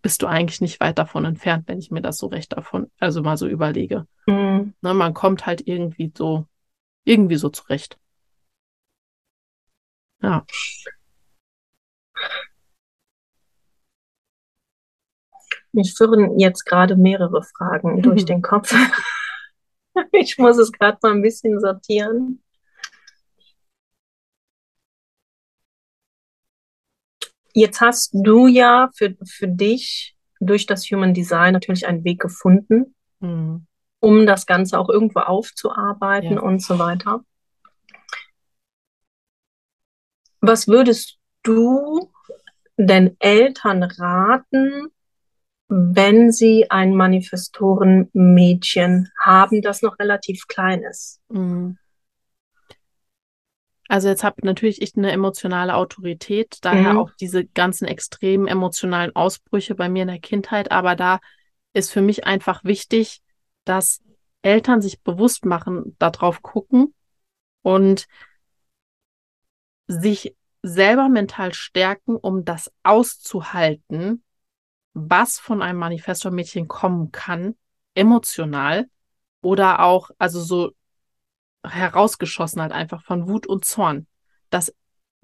bist 0.02 0.22
du 0.22 0.28
eigentlich 0.28 0.62
nicht 0.62 0.80
weit 0.80 0.98
davon 0.98 1.26
entfernt, 1.26 1.68
wenn 1.68 1.80
ich 1.80 1.92
mir 1.92 2.02
das 2.02 2.18
so 2.18 2.28
recht 2.28 2.54
davon, 2.54 2.90
also 3.00 3.22
mal 3.22 3.38
so 3.38 3.48
überlege. 3.48 4.08
Mhm. 4.26 4.74
Ne, 4.82 4.94
man 4.94 5.14
kommt 5.14 5.46
halt 5.46 5.68
irgendwie 5.68 6.12
so, 6.16 6.48
irgendwie 7.04 7.36
so 7.36 7.50
zurecht. 7.50 7.98
Ja. 10.22 10.46
Mich 15.74 15.94
führen 15.96 16.40
jetzt 16.40 16.66
gerade 16.66 16.96
mehrere 16.96 17.44
Fragen 17.44 17.98
mhm. 17.98 18.02
durch 18.02 18.26
den 18.26 18.42
Kopf. 18.42 18.74
Ich 20.14 20.38
muss 20.38 20.58
es 20.58 20.72
gerade 20.72 20.98
mal 21.02 21.12
ein 21.12 21.22
bisschen 21.22 21.60
sortieren. 21.60 22.42
Jetzt 27.54 27.82
hast 27.82 28.12
du 28.14 28.48
ja 28.48 28.90
für, 28.96 29.18
für 29.26 29.50
dich 29.50 30.16
durch 30.40 30.66
das 30.66 30.86
Human 30.86 31.14
Design 31.14 31.54
natürlich 31.54 31.86
einen 31.86 32.04
Weg 32.06 32.22
gefunden, 32.22 32.96
mhm. 33.20 33.68
um 34.00 34.26
das 34.26 34.46
Ganze 34.46 34.80
auch 34.80 34.90
irgendwo 34.90 35.20
aufzuarbeiten 35.20 36.36
ja. 36.36 36.40
und 36.40 36.62
so 36.62 36.80
weiter. 36.80 37.26
Was 40.40 40.68
würdest 40.68 41.20
du 41.44 42.12
denn 42.78 43.16
Eltern 43.20 43.84
raten, 43.84 44.88
wenn 45.74 46.34
sie 46.34 46.70
ein 46.70 46.94
Manifestorenmädchen 46.96 49.10
haben, 49.18 49.62
das 49.62 49.82
noch 49.82 49.98
relativ 50.00 50.48
klein 50.48 50.84
ist? 50.84 51.22
Mhm. 51.30 51.78
Also 53.88 54.10
jetzt 54.10 54.26
habe 54.26 54.46
natürlich 54.46 54.82
ich 54.82 54.98
eine 54.98 55.14
emotionale 55.14 55.76
Autorität, 55.76 56.58
daher 56.62 56.92
mhm. 56.94 57.00
auch 57.00 57.12
diese 57.22 57.46
ganzen 57.46 57.88
extremen 57.88 58.48
emotionalen 58.48 59.16
Ausbrüche 59.16 59.76
bei 59.76 59.88
mir 59.88 60.02
in 60.02 60.10
der 60.10 60.20
Kindheit. 60.20 60.74
Aber 60.74 60.98
da 60.98 61.22
ist 61.72 61.90
für 61.90 62.02
mich 62.02 62.26
einfach 62.26 62.66
wichtig, 62.66 63.22
dass 63.64 64.02
Eltern 64.42 64.82
sich 64.82 65.02
bewusst 65.02 65.46
machen, 65.46 65.96
darauf 66.00 66.42
gucken 66.42 66.94
und 67.62 68.08
sich 69.88 70.36
selber 70.64 71.08
mental 71.08 71.54
stärken, 71.54 72.18
um 72.18 72.44
das 72.44 72.74
auszuhalten, 72.84 74.22
was 74.94 75.40
von 75.40 75.62
einem 75.62 75.80
Manifestor-Mädchen 75.80 76.68
kommen 76.68 77.12
kann, 77.12 77.56
emotional 77.94 78.90
oder 79.42 79.82
auch, 79.82 80.12
also 80.18 80.42
so 80.42 80.72
herausgeschossen 81.64 82.62
halt 82.62 82.72
einfach 82.72 83.04
von 83.04 83.28
Wut 83.28 83.48
und 83.48 83.66
Zorn. 83.66 84.08
Dass 84.50 84.74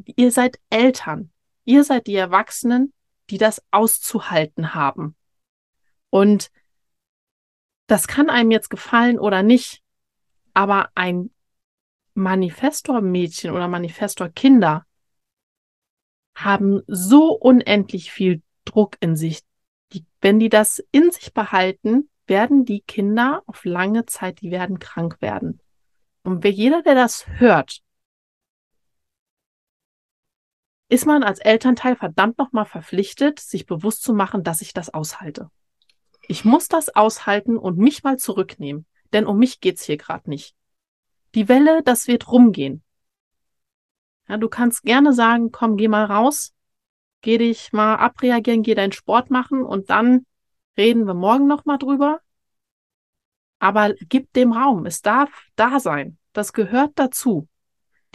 ihr 0.05 0.31
seid 0.31 0.59
Eltern. 0.69 1.31
Ihr 1.65 1.83
seid 1.83 2.07
die 2.07 2.15
Erwachsenen, 2.15 2.93
die 3.29 3.37
das 3.37 3.61
auszuhalten 3.71 4.73
haben. 4.73 5.15
Und 6.09 6.49
das 7.87 8.07
kann 8.07 8.29
einem 8.29 8.51
jetzt 8.51 8.69
gefallen 8.69 9.19
oder 9.19 9.43
nicht, 9.43 9.81
aber 10.53 10.89
ein 10.95 11.31
Manifestor-Mädchen 12.13 13.51
oder 13.51 13.67
Manifestor-Kinder 13.67 14.85
haben 16.35 16.81
so 16.87 17.31
unendlich 17.33 18.11
viel 18.11 18.41
Druck 18.65 18.97
in 18.99 19.15
sich. 19.15 19.41
Die, 19.93 20.05
wenn 20.21 20.39
die 20.39 20.49
das 20.49 20.83
in 20.91 21.11
sich 21.11 21.33
behalten, 21.33 22.09
werden 22.25 22.65
die 22.65 22.81
Kinder 22.81 23.41
auf 23.45 23.63
lange 23.65 24.05
Zeit, 24.05 24.41
die 24.41 24.51
werden 24.51 24.79
krank 24.79 25.21
werden. 25.21 25.61
Und 26.23 26.43
wer 26.43 26.51
jeder, 26.51 26.81
der 26.81 26.95
das 26.95 27.25
hört, 27.27 27.81
ist 30.89 31.05
man 31.05 31.23
als 31.23 31.39
Elternteil 31.39 31.95
verdammt 31.95 32.37
nochmal 32.37 32.65
verpflichtet, 32.65 33.39
sich 33.39 33.65
bewusst 33.65 34.03
zu 34.03 34.13
machen, 34.13 34.43
dass 34.43 34.61
ich 34.61 34.73
das 34.73 34.93
aushalte. 34.93 35.49
Ich 36.27 36.45
muss 36.45 36.67
das 36.67 36.93
aushalten 36.95 37.57
und 37.57 37.77
mich 37.77 38.03
mal 38.03 38.17
zurücknehmen, 38.17 38.85
denn 39.13 39.25
um 39.25 39.37
mich 39.37 39.59
geht's 39.59 39.83
hier 39.83 39.97
gerade 39.97 40.29
nicht. 40.29 40.55
Die 41.35 41.47
Welle, 41.47 41.83
das 41.83 42.07
wird 42.07 42.31
rumgehen. 42.31 42.83
Ja, 44.27 44.37
du 44.37 44.49
kannst 44.49 44.83
gerne 44.83 45.13
sagen, 45.13 45.51
komm, 45.51 45.77
geh 45.77 45.87
mal 45.87 46.05
raus, 46.05 46.53
geh 47.27 47.37
dich 47.37 47.73
mal 47.73 47.95
abreagieren, 47.95 48.63
geh 48.63 48.73
deinen 48.73 48.93
Sport 48.93 49.31
machen 49.31 49.61
und 49.61 49.89
dann 49.89 50.25
reden 50.77 51.05
wir 51.07 51.13
morgen 51.13 51.45
nochmal 51.45 51.77
drüber. 51.77 52.21
Aber 53.59 53.93
gib 54.07 54.31
dem 54.31 54.53
Raum. 54.53 54.85
Es 54.85 55.01
darf 55.01 55.29
da 55.57 55.81
sein. 55.81 56.17
Das 56.31 56.53
gehört 56.53 56.93
dazu. 56.95 57.49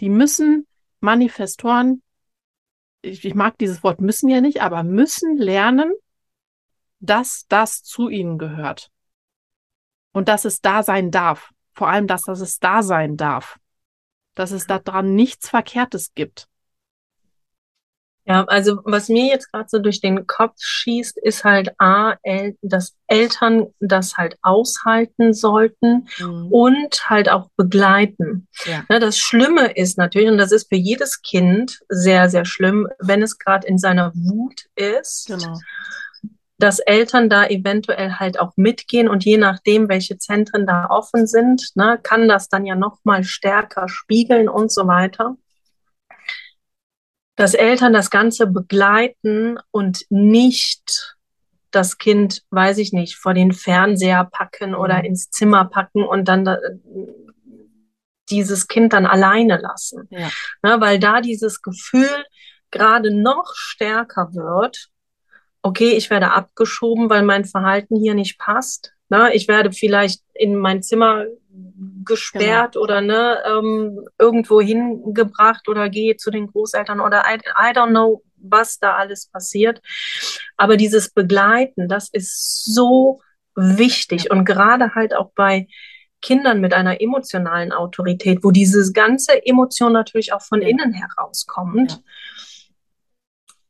Die 0.00 0.08
müssen 0.08 0.66
Manifestoren, 1.00 2.02
ich, 3.02 3.22
ich 3.26 3.34
mag 3.34 3.58
dieses 3.58 3.82
Wort 3.82 4.00
müssen 4.00 4.30
ja 4.30 4.40
nicht, 4.40 4.62
aber 4.62 4.82
müssen 4.82 5.36
lernen, 5.36 5.92
dass 6.98 7.44
das 7.50 7.82
zu 7.82 8.08
ihnen 8.08 8.38
gehört. 8.38 8.90
Und 10.12 10.28
dass 10.28 10.46
es 10.46 10.62
da 10.62 10.82
sein 10.82 11.10
darf. 11.10 11.50
Vor 11.72 11.90
allem, 11.90 12.06
dass, 12.06 12.22
dass 12.22 12.40
es 12.40 12.60
da 12.60 12.82
sein 12.82 13.18
darf. 13.18 13.58
Dass 14.32 14.52
es 14.52 14.66
daran 14.66 15.14
nichts 15.14 15.50
Verkehrtes 15.50 16.14
gibt. 16.14 16.48
Ja, 18.24 18.44
also 18.44 18.78
was 18.84 19.08
mir 19.08 19.26
jetzt 19.26 19.50
gerade 19.50 19.68
so 19.68 19.80
durch 19.80 20.00
den 20.00 20.26
Kopf 20.28 20.54
schießt, 20.58 21.18
ist 21.18 21.42
halt 21.42 21.72
A, 21.78 22.14
El 22.22 22.56
dass 22.62 22.94
Eltern 23.08 23.66
das 23.80 24.16
halt 24.16 24.36
aushalten 24.42 25.34
sollten 25.34 26.08
mhm. 26.18 26.46
und 26.50 27.10
halt 27.10 27.28
auch 27.28 27.48
begleiten. 27.56 28.46
Ja. 28.64 28.84
ja. 28.88 29.00
das 29.00 29.18
Schlimme 29.18 29.72
ist 29.72 29.98
natürlich, 29.98 30.30
und 30.30 30.38
das 30.38 30.52
ist 30.52 30.68
für 30.68 30.76
jedes 30.76 31.20
Kind 31.22 31.80
sehr, 31.88 32.30
sehr 32.30 32.44
schlimm, 32.44 32.86
wenn 33.00 33.22
es 33.22 33.38
gerade 33.38 33.66
in 33.66 33.78
seiner 33.78 34.12
Wut 34.14 34.66
ist. 34.76 35.26
Genau. 35.26 35.58
Dass 36.58 36.78
Eltern 36.78 37.28
da 37.28 37.44
eventuell 37.46 38.12
halt 38.20 38.38
auch 38.38 38.52
mitgehen 38.54 39.08
und 39.08 39.24
je 39.24 39.36
nachdem, 39.36 39.88
welche 39.88 40.16
Zentren 40.18 40.64
da 40.64 40.86
offen 40.90 41.26
sind, 41.26 41.70
ne, 41.74 41.98
kann 42.00 42.28
das 42.28 42.48
dann 42.48 42.66
ja 42.66 42.76
noch 42.76 42.98
mal 43.02 43.24
stärker 43.24 43.88
spiegeln 43.88 44.48
und 44.48 44.70
so 44.70 44.86
weiter 44.86 45.36
dass 47.36 47.54
Eltern 47.54 47.92
das 47.92 48.10
Ganze 48.10 48.46
begleiten 48.46 49.58
und 49.70 50.04
nicht 50.10 51.16
das 51.70 51.98
Kind, 51.98 52.42
weiß 52.50 52.78
ich 52.78 52.92
nicht, 52.92 53.16
vor 53.16 53.34
den 53.34 53.52
Fernseher 53.52 54.28
packen 54.30 54.74
oder 54.74 54.98
mhm. 54.98 55.04
ins 55.04 55.30
Zimmer 55.30 55.64
packen 55.64 56.04
und 56.04 56.28
dann 56.28 56.44
da, 56.44 56.58
dieses 58.30 58.68
Kind 58.68 58.92
dann 58.92 59.06
alleine 59.06 59.58
lassen. 59.58 60.06
Ja. 60.10 60.30
Na, 60.62 60.80
weil 60.80 60.98
da 60.98 61.20
dieses 61.20 61.62
Gefühl 61.62 62.24
gerade 62.70 63.14
noch 63.14 63.52
stärker 63.54 64.34
wird, 64.34 64.88
okay, 65.62 65.92
ich 65.92 66.10
werde 66.10 66.32
abgeschoben, 66.32 67.08
weil 67.10 67.22
mein 67.22 67.44
Verhalten 67.44 67.96
hier 67.96 68.14
nicht 68.14 68.38
passt. 68.38 68.92
Na, 69.08 69.32
ich 69.32 69.48
werde 69.48 69.72
vielleicht 69.72 70.22
in 70.34 70.56
mein 70.56 70.82
Zimmer 70.82 71.24
gesperrt 72.04 72.74
genau. 72.74 72.84
oder 72.84 73.00
ne, 73.00 73.42
ähm, 73.46 74.06
irgendwo 74.18 74.60
hingebracht 74.60 75.68
oder 75.68 75.88
gehe 75.88 76.16
zu 76.16 76.30
den 76.30 76.46
Großeltern 76.46 77.00
oder 77.00 77.24
I, 77.26 77.36
I 77.36 77.72
don't 77.74 77.90
know, 77.90 78.22
was 78.36 78.78
da 78.78 78.96
alles 78.96 79.26
passiert. 79.26 79.80
Aber 80.56 80.76
dieses 80.76 81.10
Begleiten, 81.10 81.88
das 81.88 82.08
ist 82.10 82.64
so 82.74 83.20
wichtig 83.54 84.30
und 84.30 84.44
gerade 84.44 84.94
halt 84.94 85.14
auch 85.14 85.30
bei 85.34 85.68
Kindern 86.20 86.60
mit 86.60 86.72
einer 86.72 87.00
emotionalen 87.00 87.72
Autorität, 87.72 88.42
wo 88.42 88.50
diese 88.50 88.92
ganze 88.92 89.44
Emotion 89.44 89.92
natürlich 89.92 90.32
auch 90.32 90.42
von 90.42 90.62
ja. 90.62 90.68
innen 90.68 90.92
herauskommt, 90.92 91.92
ja. 91.92 91.98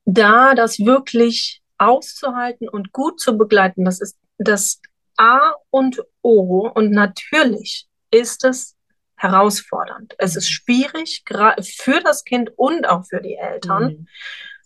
da 0.04 0.54
das 0.54 0.78
wirklich 0.78 1.62
auszuhalten 1.78 2.68
und 2.68 2.92
gut 2.92 3.18
zu 3.18 3.36
begleiten, 3.36 3.84
das 3.84 4.00
ist 4.00 4.16
das 4.38 4.80
A 5.16 5.52
und 5.70 6.02
O 6.22 6.70
und 6.72 6.92
natürlich 6.92 7.88
ist 8.12 8.44
es 8.44 8.76
herausfordernd. 9.16 10.14
Es 10.18 10.36
ist 10.36 10.50
schwierig 10.50 11.24
für 11.26 12.00
das 12.00 12.24
Kind 12.24 12.50
und 12.56 12.86
auch 12.86 13.04
für 13.06 13.20
die 13.20 13.36
Eltern, 13.36 13.84
mhm. 13.84 14.06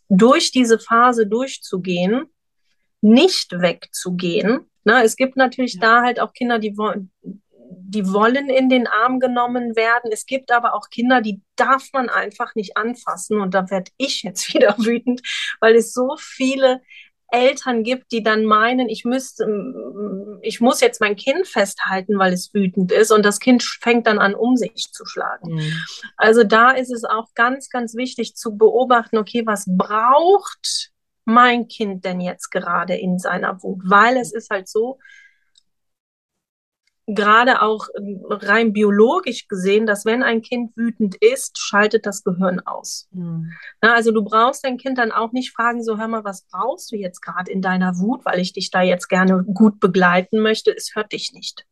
durch 0.08 0.50
diese 0.50 0.78
Phase 0.78 1.26
durchzugehen, 1.26 2.26
nicht 3.00 3.52
wegzugehen. 3.52 4.70
Na, 4.84 5.02
es 5.02 5.16
gibt 5.16 5.36
natürlich 5.36 5.74
ja. 5.74 5.80
da 5.80 6.02
halt 6.02 6.20
auch 6.20 6.32
Kinder, 6.32 6.58
die 6.58 6.76
wollen, 6.76 7.10
die 7.22 8.06
wollen 8.12 8.48
in 8.48 8.68
den 8.68 8.86
Arm 8.86 9.20
genommen 9.20 9.76
werden. 9.76 10.10
Es 10.12 10.26
gibt 10.26 10.50
aber 10.50 10.74
auch 10.74 10.88
Kinder, 10.90 11.20
die 11.20 11.42
darf 11.56 11.88
man 11.92 12.08
einfach 12.08 12.54
nicht 12.54 12.76
anfassen. 12.76 13.40
Und 13.40 13.54
da 13.54 13.70
werde 13.70 13.90
ich 13.96 14.22
jetzt 14.22 14.48
wieder 14.54 14.76
wütend, 14.78 15.22
weil 15.60 15.76
es 15.76 15.92
so 15.92 16.16
viele 16.18 16.80
Eltern 17.28 17.82
gibt, 17.82 18.12
die 18.12 18.22
dann 18.22 18.44
meinen, 18.44 18.88
ich 18.88 19.04
müsste, 19.04 19.46
ich 20.42 20.60
muss 20.60 20.80
jetzt 20.80 21.00
mein 21.00 21.16
Kind 21.16 21.46
festhalten, 21.46 22.18
weil 22.18 22.32
es 22.32 22.54
wütend 22.54 22.92
ist 22.92 23.10
und 23.10 23.24
das 23.24 23.40
Kind 23.40 23.62
fängt 23.62 24.06
dann 24.06 24.18
an, 24.18 24.34
um 24.34 24.56
sich 24.56 24.92
zu 24.92 25.04
schlagen. 25.06 25.54
Mhm. 25.54 25.72
Also 26.16 26.44
da 26.44 26.70
ist 26.70 26.92
es 26.92 27.04
auch 27.04 27.34
ganz, 27.34 27.68
ganz 27.68 27.94
wichtig 27.94 28.36
zu 28.36 28.56
beobachten, 28.56 29.18
okay, 29.18 29.44
was 29.44 29.64
braucht 29.66 30.90
mein 31.24 31.66
Kind 31.66 32.04
denn 32.04 32.20
jetzt 32.20 32.50
gerade 32.50 32.94
in 32.94 33.18
seiner 33.18 33.62
Wut? 33.62 33.80
Weil 33.84 34.16
es 34.16 34.32
ist 34.32 34.50
halt 34.50 34.68
so, 34.68 34.98
gerade 37.06 37.62
auch 37.62 37.88
rein 38.28 38.72
biologisch 38.72 39.46
gesehen, 39.46 39.86
dass 39.86 40.04
wenn 40.04 40.22
ein 40.22 40.42
Kind 40.42 40.76
wütend 40.76 41.14
ist, 41.16 41.58
schaltet 41.58 42.04
das 42.04 42.24
Gehirn 42.24 42.60
aus. 42.60 43.08
Mhm. 43.12 43.52
Na, 43.80 43.94
also 43.94 44.10
du 44.10 44.24
brauchst 44.24 44.64
dein 44.64 44.76
Kind 44.76 44.98
dann 44.98 45.12
auch 45.12 45.32
nicht 45.32 45.52
fragen, 45.52 45.82
so 45.82 45.98
hör 45.98 46.08
mal, 46.08 46.24
was 46.24 46.46
brauchst 46.50 46.90
du 46.90 46.96
jetzt 46.96 47.20
gerade 47.20 47.50
in 47.50 47.62
deiner 47.62 47.98
Wut, 47.98 48.24
weil 48.24 48.40
ich 48.40 48.52
dich 48.52 48.70
da 48.70 48.82
jetzt 48.82 49.08
gerne 49.08 49.44
gut 49.44 49.78
begleiten 49.78 50.40
möchte. 50.40 50.74
Es 50.74 50.94
hört 50.94 51.12
dich 51.12 51.32
nicht. 51.32 51.64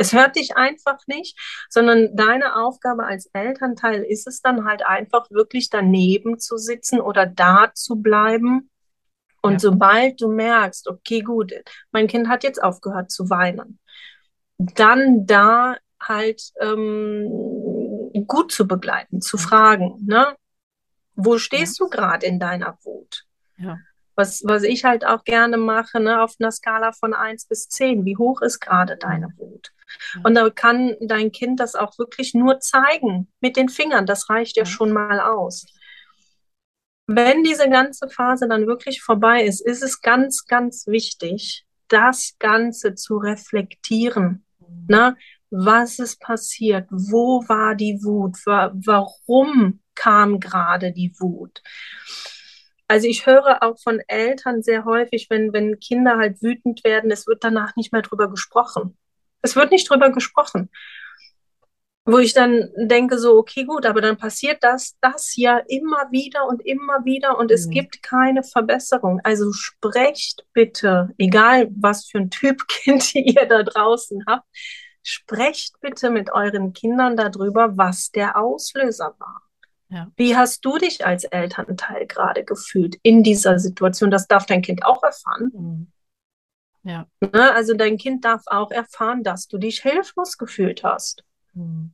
Es 0.00 0.12
hört 0.12 0.36
dich 0.36 0.56
einfach 0.56 0.98
nicht, 1.06 1.36
sondern 1.68 2.14
deine 2.14 2.56
Aufgabe 2.56 3.04
als 3.04 3.28
Elternteil 3.32 4.04
ist 4.04 4.28
es 4.28 4.40
dann 4.40 4.64
halt 4.64 4.86
einfach 4.86 5.28
wirklich 5.30 5.70
daneben 5.70 6.38
zu 6.38 6.56
sitzen 6.56 7.00
oder 7.00 7.26
da 7.26 7.72
zu 7.74 7.96
bleiben. 7.96 8.70
Und 9.42 9.54
ja. 9.54 9.58
sobald 9.58 10.20
du 10.20 10.28
merkst, 10.28 10.88
okay, 10.88 11.20
gut, 11.20 11.52
mein 11.90 12.06
Kind 12.06 12.28
hat 12.28 12.44
jetzt 12.44 12.62
aufgehört 12.62 13.10
zu 13.10 13.28
weinen, 13.28 13.80
dann 14.58 15.26
da 15.26 15.76
halt 16.00 16.52
ähm, 16.60 17.28
gut 18.26 18.52
zu 18.52 18.66
begleiten, 18.66 19.20
zu 19.20 19.38
fragen, 19.38 20.04
ne? 20.06 20.36
Wo 21.14 21.38
stehst 21.38 21.80
ja. 21.80 21.86
du 21.86 21.90
gerade 21.90 22.26
in 22.26 22.38
deiner 22.38 22.78
Wut? 22.84 23.24
Ja. 23.56 23.78
Was, 24.14 24.42
was 24.44 24.62
ich 24.62 24.84
halt 24.84 25.04
auch 25.04 25.24
gerne 25.24 25.56
mache, 25.56 26.00
ne, 26.00 26.22
auf 26.22 26.34
einer 26.38 26.52
Skala 26.52 26.92
von 26.92 27.14
1 27.14 27.46
bis 27.46 27.68
10, 27.68 28.04
wie 28.04 28.16
hoch 28.16 28.40
ist 28.40 28.60
gerade 28.60 28.96
deine 28.96 29.32
Wut? 29.36 29.72
Und 30.22 30.34
da 30.34 30.50
kann 30.50 30.96
dein 31.00 31.32
Kind 31.32 31.60
das 31.60 31.74
auch 31.74 31.98
wirklich 31.98 32.34
nur 32.34 32.60
zeigen 32.60 33.32
mit 33.40 33.56
den 33.56 33.68
Fingern. 33.68 34.06
Das 34.06 34.28
reicht 34.28 34.56
ja 34.56 34.64
schon 34.64 34.92
mal 34.92 35.20
aus. 35.20 35.66
Wenn 37.06 37.42
diese 37.42 37.70
ganze 37.70 38.08
Phase 38.08 38.48
dann 38.48 38.66
wirklich 38.66 39.02
vorbei 39.02 39.42
ist, 39.42 39.60
ist 39.60 39.82
es 39.82 40.02
ganz, 40.02 40.46
ganz 40.46 40.86
wichtig, 40.86 41.64
das 41.88 42.34
Ganze 42.38 42.94
zu 42.94 43.16
reflektieren. 43.16 44.44
Ne? 44.88 45.16
Was 45.50 45.98
ist 45.98 46.20
passiert? 46.20 46.86
Wo 46.90 47.42
war 47.48 47.74
die 47.74 48.00
Wut? 48.02 48.36
Warum 48.44 49.80
kam 49.94 50.40
gerade 50.40 50.92
die 50.92 51.14
Wut? 51.18 51.62
Also 52.86 53.06
ich 53.06 53.26
höre 53.26 53.62
auch 53.62 53.78
von 53.78 54.00
Eltern 54.08 54.62
sehr 54.62 54.84
häufig, 54.84 55.28
wenn, 55.28 55.52
wenn 55.52 55.78
Kinder 55.78 56.16
halt 56.16 56.42
wütend 56.42 56.84
werden, 56.84 57.10
es 57.10 57.26
wird 57.26 57.44
danach 57.44 57.76
nicht 57.76 57.92
mehr 57.92 58.02
drüber 58.02 58.30
gesprochen. 58.30 58.96
Es 59.42 59.56
wird 59.56 59.70
nicht 59.70 59.88
drüber 59.88 60.10
gesprochen. 60.10 60.70
Wo 62.10 62.16
ich 62.16 62.32
dann 62.32 62.70
denke, 62.74 63.18
so, 63.18 63.36
okay, 63.36 63.64
gut, 63.64 63.84
aber 63.84 64.00
dann 64.00 64.16
passiert 64.16 64.62
das, 64.62 64.96
das 65.02 65.36
ja 65.36 65.58
immer 65.68 66.10
wieder 66.10 66.46
und 66.48 66.64
immer 66.64 67.04
wieder 67.04 67.36
und 67.36 67.50
es 67.50 67.66
mhm. 67.66 67.70
gibt 67.72 68.02
keine 68.02 68.42
Verbesserung. 68.42 69.20
Also 69.24 69.52
sprecht 69.52 70.46
bitte, 70.54 71.10
egal 71.18 71.68
was 71.76 72.06
für 72.06 72.16
ein 72.16 72.30
Typ 72.30 72.66
Kind 72.68 73.14
ihr 73.14 73.44
da 73.46 73.62
draußen 73.62 74.24
habt, 74.26 74.46
sprecht 75.02 75.78
bitte 75.80 76.08
mit 76.08 76.32
euren 76.32 76.72
Kindern 76.72 77.14
darüber, 77.14 77.76
was 77.76 78.10
der 78.10 78.38
Auslöser 78.38 79.14
war. 79.18 79.42
Ja. 79.90 80.10
Wie 80.16 80.34
hast 80.34 80.64
du 80.64 80.78
dich 80.78 81.04
als 81.04 81.24
Elternteil 81.24 82.06
gerade 82.06 82.42
gefühlt 82.42 82.96
in 83.02 83.22
dieser 83.22 83.58
Situation? 83.58 84.10
Das 84.10 84.26
darf 84.26 84.46
dein 84.46 84.62
Kind 84.62 84.82
auch 84.82 85.02
erfahren. 85.02 85.50
Mhm. 85.52 85.92
Ja. 86.84 87.06
Ne? 87.20 87.52
Also 87.52 87.74
dein 87.74 87.98
Kind 87.98 88.24
darf 88.24 88.44
auch 88.46 88.70
erfahren, 88.70 89.22
dass 89.22 89.46
du 89.46 89.58
dich 89.58 89.80
hilflos 89.80 90.38
gefühlt 90.38 90.84
hast. 90.84 91.22
Mhm. 91.52 91.92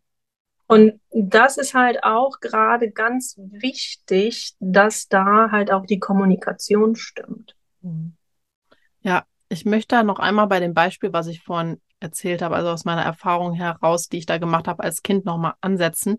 Und 0.67 1.01
das 1.11 1.59
ist 1.59 1.75
halt 1.75 2.05
auch 2.05 2.41
gerade 2.41 2.91
ganz 2.91 3.37
wichtig, 3.39 4.55
dass 4.61 5.09
da 5.09 5.51
halt 5.51 5.71
auch 5.71 5.85
die 5.85 5.99
Kommunikation 5.99 6.97
stimmt. 6.97 7.55
Mhm. 7.83 8.15
Ja, 9.03 9.25
ich 9.49 9.65
möchte 9.67 10.03
noch 10.05 10.19
einmal 10.19 10.47
bei 10.47 10.61
dem 10.61 10.73
Beispiel, 10.73 11.13
was 11.13 11.27
ich 11.27 11.43
vorhin 11.43 11.81
erzählt 12.01 12.43
habe, 12.43 12.57
also 12.57 12.71
aus 12.71 12.85
meiner 12.85 13.03
Erfahrung 13.03 13.53
heraus, 13.53 14.09
die 14.09 14.19
ich 14.19 14.27
da 14.27 14.39
gemacht 14.39 14.67
habe 14.67 14.83
als 14.83 15.03
Kind, 15.03 15.25
nochmal 15.25 15.55
ansetzen, 15.61 16.19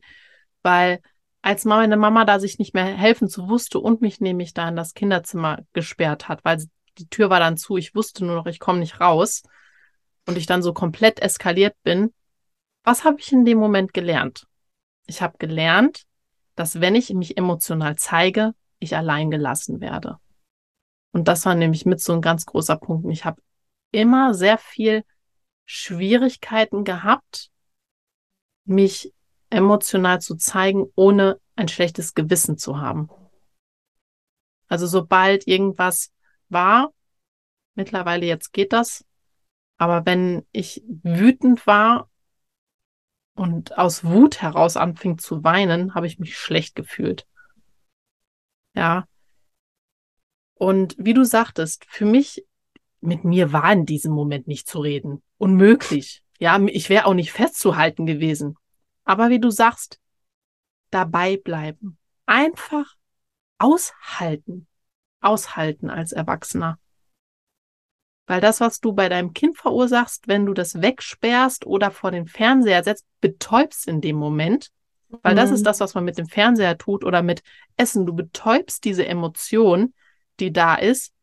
weil 0.62 1.00
als 1.42 1.66
meine 1.66 1.98
Mama 1.98 2.26
da 2.26 2.40
sich 2.40 2.58
nicht 2.60 2.74
mehr 2.74 2.86
helfen 2.86 3.30
zu 3.30 3.50
wusste 3.50 3.80
und 3.80 4.02
mich 4.02 4.20
nämlich 4.20 4.54
da 4.54 4.68
in 4.68 4.76
das 4.76 4.94
Kinderzimmer 4.94 5.60
gesperrt 5.74 6.28
hat, 6.28 6.44
weil 6.44 6.64
die 6.98 7.08
Tür 7.08 7.30
war 7.30 7.40
dann 7.40 7.58
zu, 7.58 7.78
ich 7.78 7.94
wusste 7.94 8.26
nur 8.26 8.36
noch, 8.36 8.48
ich 8.48 8.60
komme 8.60 8.80
nicht 8.80 9.00
raus 9.00 9.44
und 10.26 10.38
ich 10.38 10.48
dann 10.48 10.64
so 10.64 10.74
komplett 10.74 11.20
eskaliert 11.20 11.76
bin. 11.84 12.14
Was 12.86 13.04
habe 13.04 13.20
ich 13.20 13.32
in 13.32 13.46
dem 13.46 13.58
Moment 13.58 13.94
gelernt? 13.94 14.48
Ich 15.08 15.22
habe 15.24 15.38
gelernt, 15.40 16.04
dass 16.54 16.80
wenn 16.80 16.94
ich 16.94 17.10
mich 17.14 17.36
emotional 17.36 17.96
zeige, 17.96 18.54
ich 18.80 18.96
allein 18.96 19.32
gelassen 19.32 19.82
werde. 19.82 20.20
Und 21.12 21.28
das 21.28 21.46
war 21.46 21.56
nämlich 21.56 21.86
mit 21.86 22.00
so 22.00 22.14
ein 22.14 22.22
ganz 22.22 22.46
großer 22.46 22.78
Punkt. 22.78 23.12
Ich 23.12 23.26
habe 23.26 23.42
immer 23.92 24.36
sehr 24.36 24.60
viel 24.60 25.04
Schwierigkeiten 25.66 26.84
gehabt, 26.84 27.50
mich 28.66 29.14
emotional 29.50 30.22
zu 30.22 30.36
zeigen, 30.36 30.86
ohne 30.96 31.40
ein 31.56 31.68
schlechtes 31.68 32.14
Gewissen 32.14 32.58
zu 32.58 32.80
haben. 32.80 33.10
Also 34.68 34.86
sobald 34.86 35.48
irgendwas 35.48 36.12
war. 36.50 36.94
Mittlerweile 37.74 38.28
jetzt 38.28 38.54
geht 38.54 38.74
das. 38.74 39.04
Aber 39.78 40.06
wenn 40.06 40.46
ich 40.52 40.84
wütend 40.86 41.66
war 41.66 42.10
und 43.36 43.78
aus 43.78 44.04
Wut 44.04 44.42
heraus 44.42 44.78
anfing 44.78 45.18
zu 45.18 45.44
weinen, 45.44 45.94
habe 45.94 46.08
ich 46.08 46.20
mich 46.20 46.38
schlecht 46.38 46.76
gefühlt. 46.76 47.28
Ja. 48.74 49.08
Und 50.56 50.96
wie 50.98 51.14
du 51.14 51.24
sagtest, 51.24 51.86
für 51.88 52.06
mich, 52.06 52.46
mit 53.02 53.24
mir 53.24 53.54
war 53.54 53.72
in 53.72 53.86
diesem 53.86 54.14
Moment 54.14 54.48
nicht 54.48 54.68
zu 54.68 54.80
reden. 54.80 55.22
Unmöglich. 55.38 56.24
Ja, 56.40 56.60
ich 56.66 56.90
wäre 56.90 57.06
auch 57.06 57.14
nicht 57.14 57.32
festzuhalten 57.32 58.06
gewesen. 58.06 58.58
Aber 59.04 59.30
wie 59.30 59.40
du 59.40 59.52
sagst, 59.52 60.00
dabei 60.90 61.38
bleiben. 61.38 61.98
Einfach 62.26 62.96
aushalten 63.60 64.68
aushalten 65.26 65.90
als 65.90 66.12
Erwachsener. 66.12 66.80
Weil 68.28 68.42
das, 68.42 68.60
was 68.60 68.80
du 68.80 68.94
bei 68.94 69.08
deinem 69.08 69.34
Kind 69.34 69.58
verursachst, 69.58 70.28
wenn 70.28 70.46
du 70.46 70.54
das 70.54 70.82
wegsperrst 70.82 71.66
oder 71.66 71.92
vor 71.92 72.12
den 72.12 72.28
Fernseher 72.28 72.84
setzt, 72.84 73.06
betäubst 73.22 73.88
in 73.88 74.02
dem 74.02 74.16
Moment. 74.16 74.72
Weil 75.10 75.34
mhm. 75.34 75.38
das 75.38 75.52
ist 75.52 75.60
mhm. 75.62 75.66
das, 75.66 75.80
was 75.80 75.94
man 75.94 76.06
mit 76.06 76.18
dem 76.18 76.28
Fernseher 76.28 76.78
tut 76.78 77.04
oder 77.04 77.22
mit 77.22 77.44
Essen. 77.78 78.06
Du 78.06 78.14
betäubst 78.14 78.84
diese 78.84 79.06
Emotion, 79.06 79.94
die 80.40 80.52
da 80.52 80.76
ist. 80.76 81.14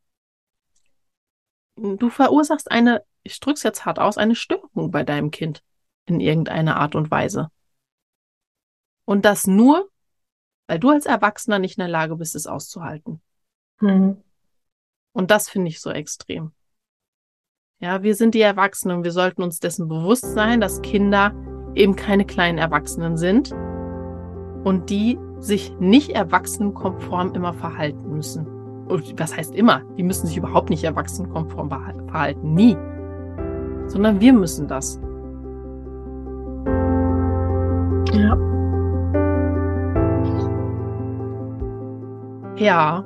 Du 1.75 2.09
verursachst 2.09 2.71
eine, 2.71 3.03
ich 3.23 3.39
drück's 3.39 3.63
jetzt 3.63 3.85
hart 3.85 3.99
aus, 3.99 4.17
eine 4.17 4.35
Störung 4.35 4.91
bei 4.91 5.03
deinem 5.03 5.31
Kind 5.31 5.61
in 6.05 6.19
irgendeiner 6.19 6.77
Art 6.77 6.95
und 6.95 7.11
Weise. 7.11 7.49
Und 9.05 9.25
das 9.25 9.47
nur, 9.47 9.89
weil 10.67 10.79
du 10.79 10.89
als 10.89 11.05
Erwachsener 11.05 11.59
nicht 11.59 11.77
in 11.77 11.81
der 11.81 11.89
Lage 11.89 12.15
bist, 12.15 12.35
es 12.35 12.47
auszuhalten. 12.47 13.21
Mhm. 13.81 14.21
Und 15.11 15.31
das 15.31 15.49
finde 15.49 15.67
ich 15.69 15.81
so 15.81 15.91
extrem. 15.91 16.53
Ja, 17.79 18.01
wir 18.01 18.15
sind 18.15 18.33
die 18.33 18.41
Erwachsenen. 18.41 19.03
Wir 19.03 19.11
sollten 19.11 19.43
uns 19.43 19.59
dessen 19.59 19.87
bewusst 19.87 20.33
sein, 20.33 20.61
dass 20.61 20.81
Kinder 20.81 21.33
eben 21.75 21.95
keine 21.95 22.25
kleinen 22.25 22.57
Erwachsenen 22.57 23.17
sind 23.17 23.51
und 24.63 24.89
die 24.89 25.17
sich 25.39 25.75
nicht 25.79 26.11
erwachsenenkonform 26.11 27.33
immer 27.33 27.53
verhalten 27.53 28.13
müssen. 28.13 28.47
Und 28.87 29.19
was 29.19 29.35
heißt 29.35 29.55
immer? 29.55 29.81
Die 29.97 30.03
müssen 30.03 30.27
sich 30.27 30.37
überhaupt 30.37 30.69
nicht 30.69 30.83
erwachsenenkonform 30.83 31.69
verhalten. 32.07 32.53
Nie. 32.53 32.77
Sondern 33.87 34.21
wir 34.21 34.33
müssen 34.33 34.67
das. 34.67 34.99
Ja. 38.13 38.37
Ja, 42.55 43.03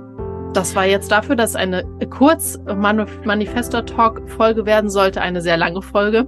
das 0.54 0.76
war 0.76 0.86
jetzt 0.86 1.12
dafür, 1.12 1.36
dass 1.36 1.56
eine 1.56 1.84
kurz 2.10 2.60
Manifestor 2.66 3.86
Talk 3.86 4.30
Folge 4.30 4.66
werden 4.66 4.90
sollte, 4.90 5.22
eine 5.22 5.42
sehr 5.42 5.58
lange 5.58 5.82
Folge. 5.82 6.28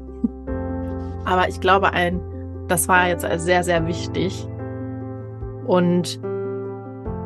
Aber 1.25 1.47
ich 1.47 1.59
glaube, 1.61 1.93
ein, 1.93 2.21
das 2.67 2.87
war 2.87 3.07
jetzt 3.07 3.25
sehr, 3.43 3.63
sehr 3.63 3.87
wichtig. 3.87 4.47
Und 5.65 6.19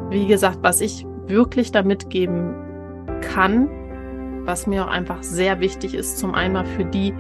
wie 0.10 0.28
gesagt, 0.28 0.60
was 0.62 0.82
ich 0.82 1.06
wirklich 1.28 1.72
damit 1.72 2.10
geben 2.10 2.54
kann, 3.22 3.70
was 4.46 4.68
mir 4.68 4.86
auch 4.86 4.92
einfach 4.92 5.24
sehr 5.24 5.60
wichtig 5.60 5.96
ist, 5.96 6.20
zum 6.20 6.36
einen 6.36 6.66
für 6.66 6.86
die, 6.86 7.14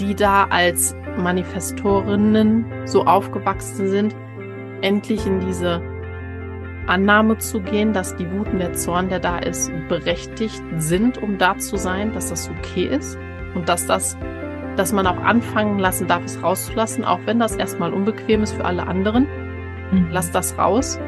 die 0.00 0.14
da 0.14 0.44
als 0.50 0.94
Manifestorinnen 1.16 2.64
so 2.84 3.04
aufgewachsen 3.04 3.88
sind, 3.88 4.16
endlich 4.82 5.26
in 5.26 5.40
diese 5.40 5.80
Annahme 6.86 7.38
zu 7.38 7.60
gehen, 7.60 7.92
dass 7.92 8.16
die 8.16 8.30
Wut 8.30 8.48
und 8.48 8.58
der 8.58 8.72
Zorn, 8.74 9.08
der 9.08 9.20
da 9.20 9.38
ist, 9.38 9.70
berechtigt 9.88 10.62
sind, 10.78 11.22
um 11.22 11.38
da 11.38 11.58
zu 11.58 11.76
sein, 11.76 12.12
dass 12.12 12.30
das 12.30 12.50
okay 12.50 12.86
ist 12.86 13.18
und 13.54 13.68
dass 13.68 13.86
das, 13.86 14.16
dass 14.76 14.92
man 14.92 15.06
auch 15.06 15.18
anfangen 15.18 15.78
lassen 15.78 16.06
darf, 16.06 16.24
es 16.24 16.42
rauszulassen, 16.42 17.04
auch 17.04 17.20
wenn 17.24 17.38
das 17.38 17.56
erstmal 17.56 17.92
unbequem 17.92 18.42
ist 18.42 18.52
für 18.54 18.64
alle 18.64 18.86
anderen. 18.86 19.26
Mhm. 19.90 20.08
Lass 20.10 20.30
das 20.30 20.58
raus. 20.58 20.98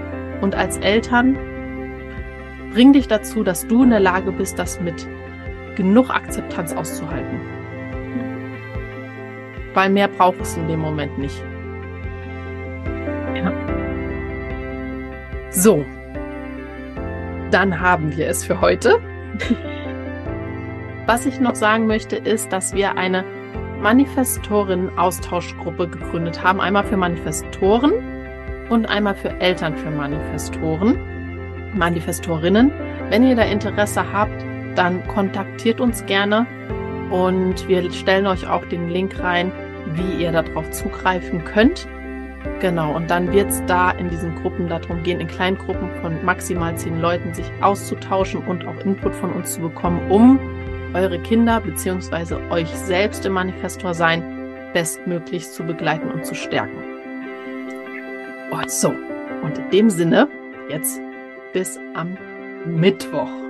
Und 0.40 0.54
als 0.54 0.78
Eltern 0.78 1.36
bring 2.72 2.92
dich 2.92 3.08
dazu, 3.08 3.42
dass 3.42 3.66
du 3.66 3.82
in 3.82 3.90
der 3.90 4.00
Lage 4.00 4.32
bist, 4.32 4.58
das 4.58 4.80
mit 4.80 5.06
genug 5.76 6.10
Akzeptanz 6.10 6.72
auszuhalten. 6.72 7.40
Weil 9.74 9.90
mehr 9.90 10.08
braucht 10.08 10.40
es 10.40 10.56
in 10.56 10.66
dem 10.68 10.80
Moment 10.80 11.18
nicht. 11.18 11.42
So, 15.60 15.84
dann 17.50 17.80
haben 17.80 18.16
wir 18.16 18.28
es 18.28 18.44
für 18.44 18.60
heute. 18.60 19.00
Was 21.06 21.26
ich 21.26 21.40
noch 21.40 21.56
sagen 21.56 21.88
möchte, 21.88 22.14
ist, 22.14 22.52
dass 22.52 22.74
wir 22.74 22.96
eine 22.96 23.24
Manifestoren-Austauschgruppe 23.80 25.88
gegründet 25.88 26.44
haben. 26.44 26.60
Einmal 26.60 26.84
für 26.84 26.96
Manifestoren 26.96 27.92
und 28.70 28.86
einmal 28.86 29.16
für 29.16 29.30
Eltern 29.40 29.76
für 29.76 29.90
Manifestoren, 29.90 30.96
Manifestorinnen. 31.74 32.70
Wenn 33.08 33.26
ihr 33.26 33.34
da 33.34 33.42
Interesse 33.42 34.12
habt, 34.12 34.40
dann 34.76 35.04
kontaktiert 35.08 35.80
uns 35.80 36.06
gerne 36.06 36.46
und 37.10 37.66
wir 37.66 37.90
stellen 37.90 38.28
euch 38.28 38.46
auch 38.46 38.64
den 38.66 38.90
Link 38.90 39.18
rein 39.18 39.50
wie 39.94 40.22
ihr 40.22 40.30
darauf 40.30 40.70
zugreifen 40.70 41.44
könnt. 41.44 41.88
Genau, 42.60 42.94
und 42.94 43.10
dann 43.10 43.32
wird 43.32 43.50
es 43.50 43.64
da 43.66 43.90
in 43.92 44.08
diesen 44.08 44.34
Gruppen 44.36 44.68
darum 44.68 45.02
gehen, 45.02 45.20
in 45.20 45.28
Kleingruppen 45.28 45.90
von 46.00 46.24
maximal 46.24 46.76
zehn 46.76 47.00
Leuten 47.00 47.32
sich 47.34 47.46
auszutauschen 47.60 48.44
und 48.46 48.66
auch 48.66 48.78
Input 48.84 49.14
von 49.14 49.32
uns 49.32 49.54
zu 49.54 49.60
bekommen, 49.60 50.10
um 50.10 50.40
eure 50.94 51.20
Kinder 51.20 51.60
bzw. 51.60 52.36
euch 52.50 52.68
selbst 52.68 53.24
im 53.26 53.34
Manifestor 53.34 53.94
sein 53.94 54.22
bestmöglich 54.72 55.50
zu 55.50 55.64
begleiten 55.64 56.10
und 56.10 56.26
zu 56.26 56.34
stärken. 56.34 56.76
Und 58.50 58.70
so, 58.70 58.94
und 59.42 59.58
in 59.58 59.70
dem 59.70 59.90
Sinne, 59.90 60.28
jetzt 60.68 61.00
bis 61.52 61.78
am 61.94 62.16
Mittwoch. 62.66 63.47